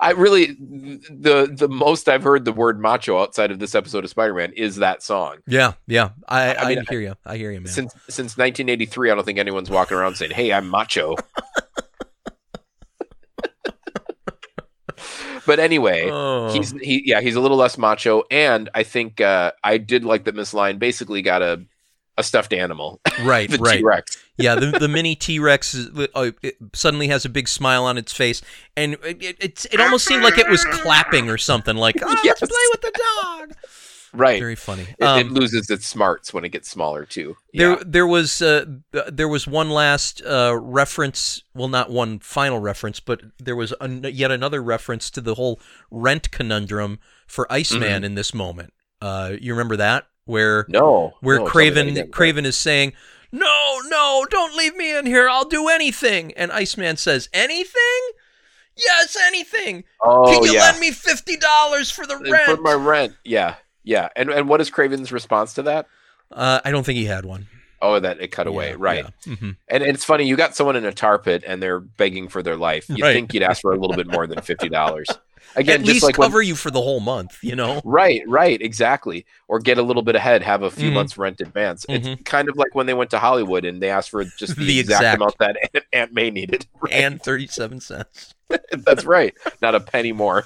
I 0.00 0.10
really 0.12 0.46
the 0.56 1.52
the 1.52 1.68
most 1.68 2.08
I've 2.08 2.22
heard 2.22 2.44
the 2.44 2.52
word 2.52 2.80
macho 2.80 3.20
outside 3.20 3.50
of 3.50 3.58
this 3.58 3.74
episode 3.74 4.04
of 4.04 4.10
Spider 4.10 4.34
Man 4.34 4.52
is 4.52 4.76
that 4.76 5.02
song. 5.02 5.38
Yeah. 5.46 5.72
Yeah. 5.86 6.10
I, 6.28 6.54
I 6.54 6.54
I, 6.54 6.74
mean, 6.74 6.84
hear 6.88 7.00
you. 7.00 7.14
I 7.24 7.36
hear 7.36 7.50
you, 7.50 7.60
man. 7.60 7.66
Since 7.72 7.92
since 8.08 8.36
1983, 8.36 9.10
I 9.10 9.14
don't 9.14 9.24
think 9.24 9.38
anyone's 9.38 9.70
walking 9.70 9.96
around 9.96 10.16
saying, 10.16 10.32
"Hey, 10.32 10.52
I'm 10.52 10.68
macho." 10.68 11.16
but 15.46 15.58
anyway, 15.58 16.08
Oh. 16.10 16.52
he's 16.52 16.72
he 16.72 17.02
yeah 17.04 17.20
he's 17.20 17.36
a 17.36 17.40
little 17.40 17.56
less 17.56 17.76
macho, 17.78 18.24
and 18.30 18.68
I 18.74 18.82
think 18.82 19.20
uh, 19.20 19.52
I 19.62 19.78
did 19.78 20.04
like 20.04 20.24
that 20.24 20.34
Miss 20.34 20.54
Line 20.54 20.78
basically 20.78 21.22
got 21.22 21.42
a 21.42 21.64
a 22.16 22.22
stuffed 22.22 22.52
animal, 22.52 23.00
right. 23.22 23.50
the 23.50 23.58
right. 23.58 23.78
T 23.78 23.84
Rex. 23.84 24.16
yeah, 24.38 24.54
the 24.54 24.66
the 24.78 24.88
mini 24.88 25.14
T 25.16 25.38
Rex 25.38 25.74
uh, 26.14 26.30
it 26.42 26.56
suddenly 26.72 27.08
has 27.08 27.24
a 27.24 27.28
big 27.28 27.48
smile 27.48 27.84
on 27.84 27.98
its 27.98 28.12
face, 28.12 28.40
and 28.76 28.94
it, 29.04 29.22
it 29.22 29.36
it's 29.40 29.64
it 29.66 29.80
almost 29.80 30.04
seemed 30.06 30.22
like 30.22 30.38
it 30.38 30.48
was 30.48 30.64
clapping 30.66 31.28
or 31.28 31.38
something. 31.38 31.76
Like, 31.76 31.96
oh, 32.02 32.20
Yes. 32.24 32.40
let's 32.40 32.52
play 32.52 32.66
with 32.72 32.80
the 32.82 32.92
dog. 33.22 33.52
Right. 34.16 34.38
Very 34.38 34.54
funny. 34.54 34.82
It, 34.82 34.96
it 35.00 35.04
Um, 35.04 35.30
loses 35.34 35.68
its 35.70 35.88
smarts 35.88 36.32
when 36.32 36.44
it 36.44 36.50
gets 36.50 36.68
smaller 36.70 37.04
too. 37.04 37.36
there 37.52 37.70
Yeah. 37.70 37.82
there 37.84 38.06
was 38.06 38.40
uh, 38.40 38.64
there 39.10 39.26
was 39.26 39.48
one 39.48 39.70
last 39.70 40.22
uh, 40.24 40.56
reference. 40.56 41.42
Well, 41.52 41.66
not 41.66 41.90
one 41.90 42.20
final 42.20 42.60
reference, 42.60 43.00
but 43.00 43.22
there 43.40 43.56
was 43.56 43.74
an, 43.80 44.04
yet 44.12 44.30
another 44.30 44.62
reference 44.62 45.10
to 45.10 45.20
the 45.20 45.34
whole 45.34 45.60
rent 45.90 46.30
conundrum 46.30 47.00
for 47.26 47.50
Iceman 47.52 47.82
Mm-hmm. 47.90 48.04
in 48.04 48.14
this 48.14 48.32
moment. 48.32 48.72
Uh, 49.00 49.32
you 49.40 49.52
remember 49.52 49.76
that 49.78 50.06
where 50.24 50.66
No. 50.68 51.14
where 51.20 51.38
no, 51.38 51.44
Kraven. 51.46 52.10
Kraven 52.10 52.44
is 52.44 52.56
saying, 52.56 52.92
"No, 53.32 53.80
no, 53.88 54.26
don't 54.30 54.56
leave 54.56 54.76
me 54.76 54.96
in 54.96 55.06
here. 55.06 55.28
I'll 55.28 55.44
do 55.48 55.68
anything." 55.68 56.32
And 56.34 56.50
Iceman 56.52 56.96
says, 56.96 57.28
"Anything? 57.32 58.00
Yes, 58.76 59.16
anything. 59.26 59.84
Oh 60.00 60.24
Can 60.32 60.42
you 60.44 60.52
yeah. 60.54 60.62
lend 60.62 60.80
me 60.80 60.90
fifty 60.90 61.36
dollars 61.36 61.90
for 61.90 62.06
the 62.06 62.16
rent?" 62.16 62.44
For 62.56 62.56
my 62.62 62.74
rent. 62.74 63.14
Yeah. 63.24 63.56
Yeah. 63.84 64.08
And 64.16 64.30
and 64.30 64.48
what 64.48 64.60
is 64.60 64.70
Kraven's 64.70 65.12
response 65.12 65.54
to 65.54 65.62
that? 65.62 65.86
uh, 66.32 66.60
I 66.64 66.70
don't 66.72 66.84
think 66.84 66.96
he 66.98 67.04
had 67.04 67.24
one. 67.24 67.46
Oh, 67.82 68.00
that 68.00 68.18
it 68.20 68.28
cut 68.28 68.46
away. 68.46 68.70
Yeah, 68.70 68.76
Right. 68.78 69.04
yeah. 69.26 69.34
Mhm. 69.34 69.56
And, 69.68 69.82
and 69.82 69.94
it's 69.94 70.04
funny, 70.06 70.24
you 70.26 70.36
got 70.36 70.56
someone 70.56 70.74
in 70.74 70.86
a 70.86 70.92
tar 70.92 71.18
pit 71.18 71.44
and 71.46 71.62
they're 71.62 71.80
begging 71.80 72.28
for 72.28 72.42
their 72.42 72.56
life. 72.56 72.86
You 72.88 73.04
Right. 73.04 73.12
think 73.12 73.34
you'd 73.34 73.42
ask 73.42 73.60
for 73.60 73.72
a 73.72 73.76
little 73.78 73.94
bit 73.94 74.06
more 74.06 74.26
than 74.26 74.40
fifty 74.40 74.68
dollars. 74.70 75.06
Again, 75.56 75.80
At 75.80 75.86
just 75.86 75.88
least 75.94 76.04
like 76.04 76.18
when- 76.18 76.28
cover 76.28 76.42
you 76.42 76.56
for 76.56 76.70
the 76.70 76.80
whole 76.82 77.00
month. 77.00 77.38
You 77.42 77.54
know. 77.56 77.80
Right, 77.84 78.22
right, 78.26 78.60
exactly. 78.60 79.24
Or 79.48 79.58
get 79.60 79.78
a 79.78 79.82
little 79.82 80.02
bit 80.02 80.16
ahead, 80.16 80.42
have 80.42 80.62
a 80.62 80.70
few 80.70 80.90
Mhm. 80.90 80.94
months 80.94 81.16
rent 81.18 81.40
advance. 81.40 81.86
Mhm. 81.86 82.06
It's 82.14 82.22
kind 82.24 82.48
of 82.48 82.56
like 82.56 82.74
when 82.74 82.86
they 82.86 82.94
went 82.94 83.10
to 83.10 83.18
Hollywood 83.18 83.64
and 83.64 83.80
they 83.82 83.90
asked 83.90 84.10
for 84.10 84.24
just 84.24 84.56
the, 84.56 84.64
The 84.64 84.80
exact, 84.80 85.00
exact. 85.02 85.16
amount 85.16 85.38
that 85.38 85.56
Aunt, 85.74 85.84
Aunt 85.92 86.12
May 86.12 86.30
needed. 86.30 86.66
Right. 86.80 86.92
And 86.92 87.22
thirty-seven 87.22 87.80
cents. 87.80 88.34
That's 88.70 89.04
right. 89.04 89.34
Not 89.62 89.74
a 89.74 89.80
penny 89.80 90.12
more. 90.12 90.44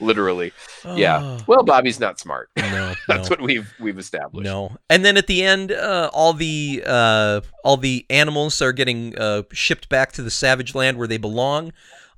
Literally. 0.00 0.52
Yeah. 0.96 1.20
Oh, 1.22 1.38
Well, 1.46 1.62
Bobby's 1.62 2.00
not 2.00 2.18
smart. 2.18 2.48
no, 2.56 2.94
That's 3.06 3.28
no. 3.30 3.34
what 3.34 3.40
we've 3.40 3.72
we've 3.78 3.98
established. 4.00 4.44
No, 4.44 4.76
and 4.90 5.04
then 5.04 5.16
at 5.16 5.28
the 5.28 5.44
end, 5.44 5.70
uh, 5.70 6.10
all 6.12 6.32
the 6.32 6.82
uh, 6.84 7.42
all 7.62 7.76
the 7.76 8.04
animals 8.10 8.60
are 8.60 8.72
getting 8.72 9.16
uh, 9.16 9.42
shipped 9.52 9.88
back 9.88 10.10
to 10.12 10.22
the 10.22 10.30
Savage 10.30 10.74
Land 10.74 10.96
where 10.98 11.06
they 11.06 11.18
belong. 11.18 11.72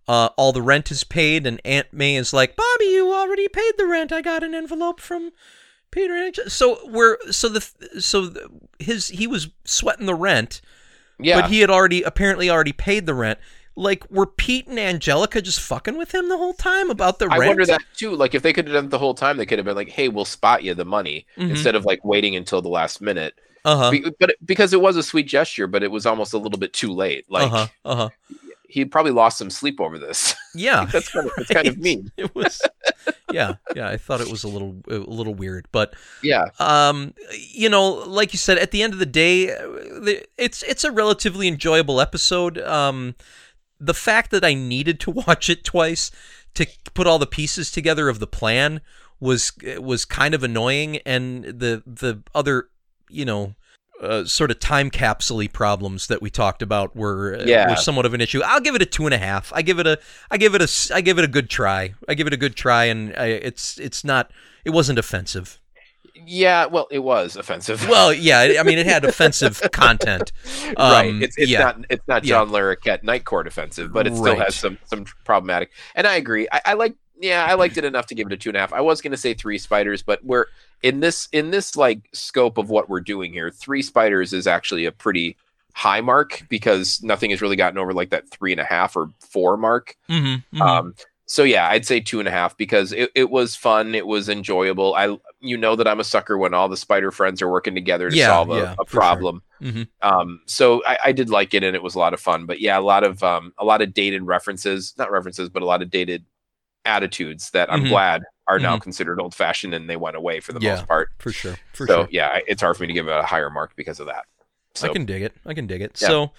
Uh, 0.06 0.28
all 0.36 0.52
the 0.52 0.62
rent 0.62 0.90
is 0.90 1.02
paid, 1.04 1.46
and 1.46 1.60
Aunt 1.64 1.92
May 1.92 2.16
is 2.16 2.32
like, 2.32 2.56
"Bobby, 2.56 2.84
you 2.86 3.12
already 3.12 3.48
paid 3.48 3.72
the 3.78 3.86
rent. 3.86 4.12
I 4.12 4.20
got 4.20 4.42
an 4.42 4.54
envelope 4.54 5.00
from 5.00 5.30
Peter." 5.90 6.14
And 6.14 6.38
so 6.46 6.78
we're 6.90 7.16
so 7.30 7.48
the 7.48 7.66
so 8.00 8.26
the, 8.26 8.50
his 8.78 9.08
he 9.08 9.26
was 9.26 9.48
sweating 9.64 10.06
the 10.06 10.14
rent, 10.14 10.60
Yeah. 11.18 11.40
but 11.40 11.50
he 11.50 11.60
had 11.60 11.70
already 11.70 12.02
apparently 12.02 12.50
already 12.50 12.72
paid 12.72 13.06
the 13.06 13.14
rent. 13.14 13.38
Like, 13.76 14.08
were 14.10 14.26
Pete 14.26 14.68
and 14.68 14.78
Angelica 14.78 15.42
just 15.42 15.58
fucking 15.58 15.96
with 15.98 16.14
him 16.14 16.28
the 16.28 16.36
whole 16.36 16.52
time 16.52 16.90
about 16.90 17.18
the 17.18 17.24
I 17.24 17.38
rent? 17.38 17.42
I 17.42 17.48
wonder 17.48 17.66
that 17.66 17.82
too. 17.96 18.14
Like 18.14 18.34
if 18.34 18.42
they 18.42 18.52
could 18.52 18.66
have 18.66 18.74
done 18.74 18.84
it 18.84 18.90
the 18.90 18.98
whole 18.98 19.14
time, 19.14 19.36
they 19.36 19.46
could 19.46 19.58
have 19.58 19.64
been 19.64 19.74
like, 19.74 19.88
"Hey, 19.88 20.08
we'll 20.08 20.26
spot 20.26 20.62
you 20.62 20.74
the 20.74 20.84
money," 20.84 21.26
Mhm. 21.38 21.50
instead 21.50 21.74
of 21.74 21.84
like 21.86 22.04
waiting 22.04 22.36
until 22.36 22.60
the 22.62 22.68
last 22.68 23.00
minute. 23.00 23.34
Uh 23.64 23.76
huh. 23.78 23.90
Be- 23.90 24.04
but 24.20 24.36
because 24.44 24.74
it 24.74 24.80
was 24.82 24.96
a 24.96 25.02
sweet 25.02 25.26
gesture, 25.26 25.66
but 25.66 25.82
it 25.82 25.90
was 25.90 26.04
almost 26.04 26.34
a 26.34 26.38
little 26.38 26.58
bit 26.58 26.74
too 26.74 26.92
late. 26.92 27.24
Like 27.30 27.50
Uh 27.50 27.56
huh. 27.56 27.66
Uh 27.86 27.96
huh. 27.96 28.08
He 28.74 28.84
probably 28.84 29.12
lost 29.12 29.38
some 29.38 29.50
sleep 29.50 29.80
over 29.80 29.98
this. 29.98 30.34
Yeah. 30.56 30.84
that's 30.84 31.08
kind 31.08 31.26
of 31.26 31.32
that's 31.36 31.50
kind 31.50 31.66
of 31.66 31.78
mean. 31.88 32.12
it 32.16 32.32
was 32.32 32.62
yeah 33.32 33.54
yeah 33.74 33.88
i 33.88 33.96
thought 33.96 34.20
it 34.20 34.30
was 34.30 34.44
a 34.44 34.48
little 34.48 34.76
a 34.88 34.98
little 34.98 35.34
weird 35.34 35.66
but 35.72 35.94
Yeah, 36.22 36.44
um 36.60 37.12
you 37.32 37.68
know 37.68 37.88
like 37.90 38.32
you 38.32 38.38
said 38.38 38.58
at 38.58 38.70
the 38.70 38.80
end 38.80 38.92
of 38.92 39.00
the 39.00 39.06
day 39.06 39.50
uh, 39.50 39.62
the- 40.06 40.24
it's 40.38 40.62
it's 40.62 40.84
a 40.84 40.92
relatively 40.92 41.48
enjoyable 41.48 42.00
episode 42.00 42.58
um 42.58 43.16
the 43.80 43.94
fact 43.94 44.30
that 44.30 44.44
i 44.44 44.54
needed 44.54 45.00
to 45.00 45.10
watch 45.26 45.50
it 45.50 45.64
twice 45.64 46.12
to 46.54 46.66
put 46.94 47.08
all 47.08 47.18
the 47.18 47.26
pieces 47.26 47.72
together 47.72 48.08
of 48.08 48.20
the 48.20 48.26
plan 48.28 48.80
was 49.18 49.50
was 49.80 50.04
kind 50.04 50.34
of 50.34 50.44
annoying 50.44 50.98
and 50.98 51.42
the 51.46 51.82
the 51.84 52.22
other 52.32 52.68
you 53.10 53.24
know 53.24 53.54
uh, 54.02 54.24
sort 54.24 54.50
of 54.50 54.58
time 54.60 54.90
capsule 54.90 55.46
problems 55.52 56.08
that 56.08 56.20
we 56.20 56.28
talked 56.30 56.62
about 56.62 56.94
were 56.96 57.36
uh, 57.40 57.44
Yeah. 57.44 57.70
were 57.70 57.76
somewhat 57.76 58.06
of 58.06 58.14
an 58.14 58.20
issue. 58.20 58.40
I'll 58.44 58.60
give 58.60 58.74
it 58.74 58.82
a 58.82 58.86
two 58.86 59.06
and 59.06 59.14
a 59.14 59.18
half. 59.18 59.52
I 59.54 59.62
give 59.62 59.78
it 59.78 59.86
a 59.86 59.98
I 60.30 60.36
give 60.36 60.54
it 60.54 60.62
a 60.62 60.94
I 60.94 61.00
give 61.00 61.18
it 61.18 61.24
a 61.24 61.28
good 61.28 61.48
try. 61.48 61.94
I 62.08 62.14
give 62.14 62.26
it 62.26 62.32
a 62.32 62.36
good 62.36 62.56
try, 62.56 62.84
and 62.84 63.14
I, 63.16 63.26
it's 63.26 63.78
it's 63.78 64.04
not 64.04 64.30
it 64.64 64.70
wasn't 64.70 64.98
offensive. 64.98 65.60
yeah. 66.26 66.66
Well, 66.66 66.86
it 66.90 67.00
was 67.00 67.36
offensive. 67.36 67.86
Well, 67.94 68.12
yeah, 68.12 68.54
I 68.58 68.62
mean 68.62 68.78
it 68.78 68.86
had 68.86 69.04
offensive 69.04 69.60
content. 69.72 70.32
right. 70.78 71.08
Um, 71.10 71.22
It's 71.22 71.36
it's 71.38 71.50
yeah. 71.50 71.60
not 71.60 71.84
it's 71.90 72.06
not 72.08 72.24
Yeah. 72.24 72.30
John 72.36 72.50
Larroquette 72.50 73.02
Night 73.02 73.24
Court 73.24 73.46
offensive, 73.46 73.92
but 73.92 74.06
it 74.06 74.14
still 74.14 74.34
Right. 74.36 74.44
has 74.46 74.54
some 74.54 74.78
some 74.86 75.04
problematic. 75.24 75.70
And 75.94 76.06
I 76.06 76.16
agree. 76.16 76.46
I, 76.52 76.60
I 76.66 76.74
like 76.74 76.94
yeah, 77.20 77.46
I 77.48 77.54
liked 77.54 77.76
it 77.76 77.84
enough 77.84 78.06
to 78.06 78.14
give 78.14 78.26
it 78.26 78.32
a 78.32 78.36
two 78.36 78.50
and 78.50 78.56
a 78.56 78.60
half. 78.60 78.72
I 78.72 78.80
was 78.80 79.00
gonna 79.00 79.16
say 79.16 79.34
three 79.34 79.58
spiders, 79.58 80.02
but 80.02 80.24
we're 80.24 80.46
in 80.82 81.00
this 81.00 81.28
in 81.32 81.50
this 81.50 81.76
like 81.76 82.00
scope 82.12 82.58
of 82.58 82.70
what 82.70 82.88
we're 82.88 83.00
doing 83.00 83.32
here. 83.32 83.50
Three 83.50 83.82
spiders 83.82 84.32
is 84.32 84.46
actually 84.46 84.84
a 84.84 84.92
pretty 84.92 85.36
high 85.74 86.00
mark 86.00 86.42
because 86.48 87.02
nothing 87.02 87.30
has 87.30 87.42
really 87.42 87.56
gotten 87.56 87.78
over 87.78 87.92
like 87.92 88.10
that 88.10 88.28
three 88.30 88.52
and 88.52 88.60
a 88.60 88.64
half 88.64 88.96
or 88.96 89.10
four 89.20 89.56
mark. 89.56 89.96
Mhm, 90.08 90.44
mhm. 90.54 90.60
Um, 90.60 90.94
so 91.26 91.42
yeah, 91.42 91.68
I'd 91.68 91.86
say 91.86 92.00
two 92.00 92.18
and 92.18 92.28
a 92.28 92.30
half 92.30 92.56
because 92.56 92.92
it, 92.92 93.10
it 93.14 93.30
was 93.30 93.56
fun. 93.56 93.94
It 93.94 94.06
was 94.06 94.28
enjoyable. 94.28 94.94
I 94.94 95.16
you 95.40 95.56
know 95.56 95.74
that 95.76 95.88
I'm 95.88 96.00
a 96.00 96.04
sucker 96.04 96.36
when 96.38 96.54
all 96.54 96.68
the 96.68 96.76
spider 96.76 97.10
friends 97.10 97.42
are 97.42 97.50
working 97.50 97.74
together 97.74 98.10
to 98.10 98.16
Yeah, 98.16 98.26
solve 98.28 98.50
a, 98.50 98.54
yeah, 98.56 98.72
a 98.78 98.84
for 98.84 98.90
sure. 98.90 99.00
problem. 99.00 99.42
Mhm. 99.62 99.88
Um, 100.02 100.40
so 100.46 100.82
I, 100.86 100.98
I 101.06 101.12
did 101.12 101.30
like 101.30 101.54
it 101.54 101.64
and 101.64 101.74
it 101.74 101.82
was 101.82 101.94
a 101.94 101.98
lot 101.98 102.12
of 102.14 102.20
fun. 102.20 102.44
But 102.46 102.60
yeah, 102.60 102.78
a 102.78 102.80
lot 102.80 103.02
of 103.04 103.22
um, 103.22 103.52
a 103.58 103.64
lot 103.64 103.80
of 103.82 103.94
dated 103.94 104.22
references, 104.22 104.94
not 104.98 105.10
references, 105.10 105.48
but 105.48 105.62
a 105.62 105.66
lot 105.66 105.80
of 105.82 105.90
dated 105.90 106.24
attitudes 106.84 107.50
that 107.50 107.72
I'm 107.72 107.84
Mhm. 107.84 107.88
glad 107.88 108.22
are 108.46 108.58
now 108.58 108.78
considered 108.78 109.20
old 109.20 109.34
fashioned 109.34 109.72
and 109.72 109.88
they 109.88 109.96
went 109.96 110.16
away 110.16 110.40
for 110.40 110.52
the 110.52 110.60
Yeah, 110.60 110.74
most 110.76 110.86
part. 110.86 111.10
for 111.18 111.32
sure, 111.32 111.56
for 111.72 111.86
so 111.86 111.94
sure. 112.02 112.08
yeah, 112.10 112.40
it's 112.46 112.60
hard 112.60 112.76
for 112.76 112.82
me 112.82 112.88
to 112.88 112.92
give 112.92 113.08
it 113.08 113.12
a 113.16 113.22
higher 113.22 113.48
mark 113.48 113.74
because 113.74 114.00
of 114.00 114.06
that. 114.06 114.24
So 114.74 114.88
I 114.90 114.92
can 114.92 115.06
dig 115.06 115.22
it. 115.22 115.34
I 115.46 115.54
can 115.54 115.66
dig 115.66 115.80
it. 115.80 115.96
Yeah. 116.00 116.08
So 116.08 116.32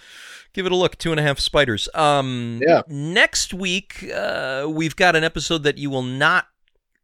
give 0.52 0.66
it 0.66 0.72
a 0.72 0.76
look. 0.76 0.98
Two 0.98 1.10
and 1.10 1.18
a 1.18 1.22
half 1.22 1.40
spiders. 1.40 1.88
Um, 1.94 2.60
Yeah. 2.62 2.82
Next 2.86 3.52
week, 3.54 4.04
uh, 4.14 4.66
we've 4.68 4.94
got 4.94 5.16
an 5.16 5.24
episode 5.24 5.62
that 5.64 5.78
you 5.78 5.90
will 5.90 6.02
not 6.02 6.46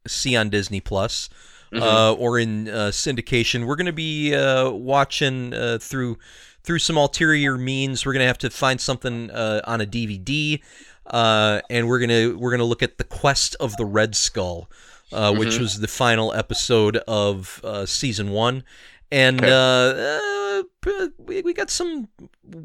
see 0.06 0.36
on 0.36 0.50
Disney 0.50 0.80
Plus 0.80 1.28
mhm. 1.72 1.80
uh, 1.80 2.12
or 2.12 2.38
in 2.38 2.68
uh, 2.68 2.90
syndication. 2.92 3.64
We're 3.66 3.76
going 3.76 3.86
to 3.86 3.92
be 3.92 4.34
uh, 4.34 4.70
watching 4.70 5.52
uh, 5.54 5.78
through 5.80 6.18
through 6.64 6.78
some 6.78 6.96
ulterior 6.96 7.56
means. 7.58 8.06
We're 8.06 8.12
going 8.12 8.22
to 8.22 8.26
have 8.28 8.38
to 8.38 8.50
find 8.50 8.80
something 8.80 9.30
uh, 9.32 9.62
on 9.64 9.80
a 9.80 9.86
DVD, 9.86 10.60
uh, 11.12 11.60
and 11.70 11.86
we're 11.88 12.00
gonna 12.00 12.36
we're 12.36 12.50
gonna 12.50 12.64
look 12.64 12.82
at 12.82 12.98
the 12.98 13.04
Quest 13.04 13.54
of 13.60 13.76
the 13.76 13.84
Red 13.84 14.14
Skull, 14.16 14.68
uh, 15.12 15.32
which 15.34 15.50
Mhm. 15.50 15.60
was 15.60 15.80
the 15.80 15.88
final 15.88 16.32
episode 16.32 16.96
of 17.06 17.60
uh, 17.62 17.86
season 17.86 18.30
one. 18.30 18.64
And 19.12 19.44
Okay. 19.44 19.52
uh, 19.52 20.62
uh, 20.86 21.08
we, 21.18 21.42
we 21.42 21.52
got 21.52 21.68
some 21.70 22.08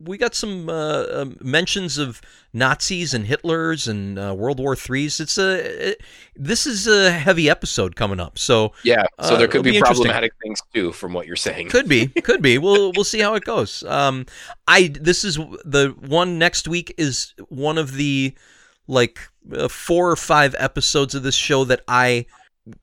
we 0.05 0.17
got 0.17 0.33
some 0.33 0.69
uh, 0.69 1.05
um, 1.11 1.37
mentions 1.41 1.97
of 1.97 2.21
Nazis 2.53 3.13
and 3.13 3.25
Hitlers 3.27 3.87
and 3.87 4.17
uh, 4.17 4.33
World 4.33 4.59
War 4.59 4.73
Threes. 4.75 5.19
It's 5.19 5.37
a 5.37 5.89
it, 5.89 6.01
this 6.35 6.65
is 6.65 6.87
a 6.87 7.11
heavy 7.11 7.49
episode 7.49 7.97
coming 7.97 8.21
up, 8.21 8.39
so 8.39 8.71
yeah, 8.83 9.05
so 9.21 9.35
uh, 9.35 9.37
there 9.37 9.49
could 9.49 9.63
be, 9.63 9.71
be 9.71 9.79
problematic 9.79 10.31
things 10.41 10.61
too, 10.73 10.93
from 10.93 11.13
what 11.13 11.27
you're 11.27 11.35
saying. 11.35 11.67
could 11.67 11.89
be, 11.89 12.07
could 12.23 12.41
be. 12.41 12.57
We'll 12.57 12.93
we'll 12.93 13.03
see 13.03 13.19
how 13.19 13.35
it 13.35 13.43
goes. 13.43 13.83
Um, 13.83 14.25
I 14.67 14.87
this 14.99 15.25
is 15.25 15.35
the 15.65 15.93
one 15.99 16.39
next 16.39 16.67
week 16.67 16.95
is 16.97 17.33
one 17.49 17.77
of 17.77 17.93
the 17.95 18.33
like 18.87 19.19
uh, 19.53 19.67
four 19.67 20.09
or 20.09 20.15
five 20.15 20.55
episodes 20.57 21.13
of 21.13 21.23
this 21.23 21.35
show 21.35 21.65
that 21.65 21.81
I 21.89 22.25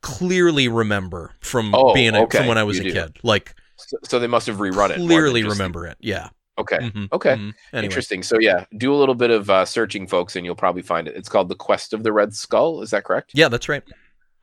clearly 0.02 0.68
remember 0.68 1.32
from 1.40 1.74
Oh, 1.74 1.92
being 1.94 2.14
a, 2.14 2.22
okay, 2.22 2.38
from 2.38 2.46
when 2.48 2.58
I 2.58 2.62
was 2.64 2.78
you 2.78 2.84
a 2.84 2.88
do. 2.88 2.92
kid. 2.92 3.18
Like 3.22 3.54
So, 3.76 3.96
so 4.04 4.18
they 4.18 4.26
must 4.26 4.46
have 4.46 4.56
rerun 4.58 4.90
it. 4.90 4.96
clearly 4.96 5.42
just- 5.42 5.52
remember 5.58 5.86
it. 5.86 5.96
Yeah. 6.00 6.28
Okay. 6.56 6.76
Mhm, 6.78 7.08
Okay. 7.12 7.30
mhm. 7.34 7.52
Anyway. 7.72 7.84
Interesting. 7.86 8.22
So 8.22 8.38
yeah, 8.38 8.64
do 8.78 8.94
a 8.94 8.96
little 8.96 9.16
bit 9.16 9.30
of 9.30 9.50
uh, 9.50 9.64
searching, 9.64 10.06
folks, 10.06 10.36
and 10.36 10.46
you'll 10.46 10.54
probably 10.54 10.82
find 10.82 11.08
it. 11.08 11.16
It's 11.16 11.28
called 11.28 11.48
The 11.48 11.56
Quest 11.56 11.92
of 11.92 12.04
the 12.04 12.12
Red 12.12 12.32
Skull. 12.34 12.80
Is 12.82 12.90
that 12.90 13.02
correct? 13.04 13.32
Yeah, 13.34 13.48
that's 13.48 13.68
right. 13.68 13.82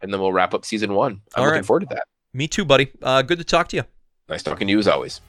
And 0.02 0.12
then 0.14 0.20
we'll 0.20 0.34
wrap 0.34 0.54
up 0.54 0.66
season 0.66 0.94
one. 0.94 1.22
I'm 1.36 1.42
All 1.42 1.46
looking 1.46 1.60
right. 1.60 1.66
forward 1.66 1.82
to 1.82 1.96
that. 1.96 2.04
Me 2.34 2.48
too, 2.48 2.66
buddy. 2.66 2.92
Uh, 3.02 3.22
good 3.22 3.38
to 3.38 3.44
talk 3.46 3.70
to 3.70 3.78
you. 3.78 3.84
Nice 4.28 4.44
talking 4.44 4.68
to 4.68 4.72
you 4.72 4.80
as 4.80 4.88
always. 4.88 5.22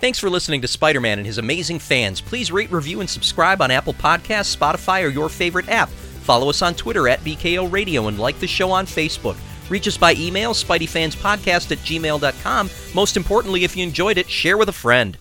Thanks 0.00 0.18
for 0.20 0.30
listening 0.30 0.60
to 0.62 0.68
Spider 0.68 1.00
Man 1.00 1.18
and 1.18 1.26
his 1.26 1.38
amazing 1.38 1.80
fans. 1.80 2.20
Please 2.20 2.52
rate, 2.52 2.70
review, 2.70 3.00
and 3.00 3.10
subscribe 3.10 3.60
on 3.60 3.72
Apple 3.72 3.94
Podcasts, 3.94 4.56
Spotify, 4.56 5.02
or 5.04 5.08
your 5.08 5.28
favorite 5.28 5.68
app. 5.68 5.88
Follow 5.88 6.50
us 6.50 6.62
on 6.62 6.74
Twitter 6.74 7.08
at 7.08 7.18
BKO 7.24 7.66
Radio 7.72 8.06
and 8.06 8.18
like 8.18 8.38
the 8.38 8.46
show 8.46 8.70
on 8.70 8.86
Facebook. 8.86 9.36
Reach 9.68 9.86
us 9.88 9.96
by 9.96 10.14
email, 10.14 10.54
SpideyFansPodcast 10.54 11.72
at 11.72 11.78
gmail.com. 11.78 12.70
Most 12.94 13.16
importantly, 13.16 13.64
if 13.64 13.76
you 13.76 13.82
enjoyed 13.82 14.18
it, 14.18 14.28
share 14.28 14.56
with 14.56 14.68
a 14.68 14.72
friend. 14.72 15.18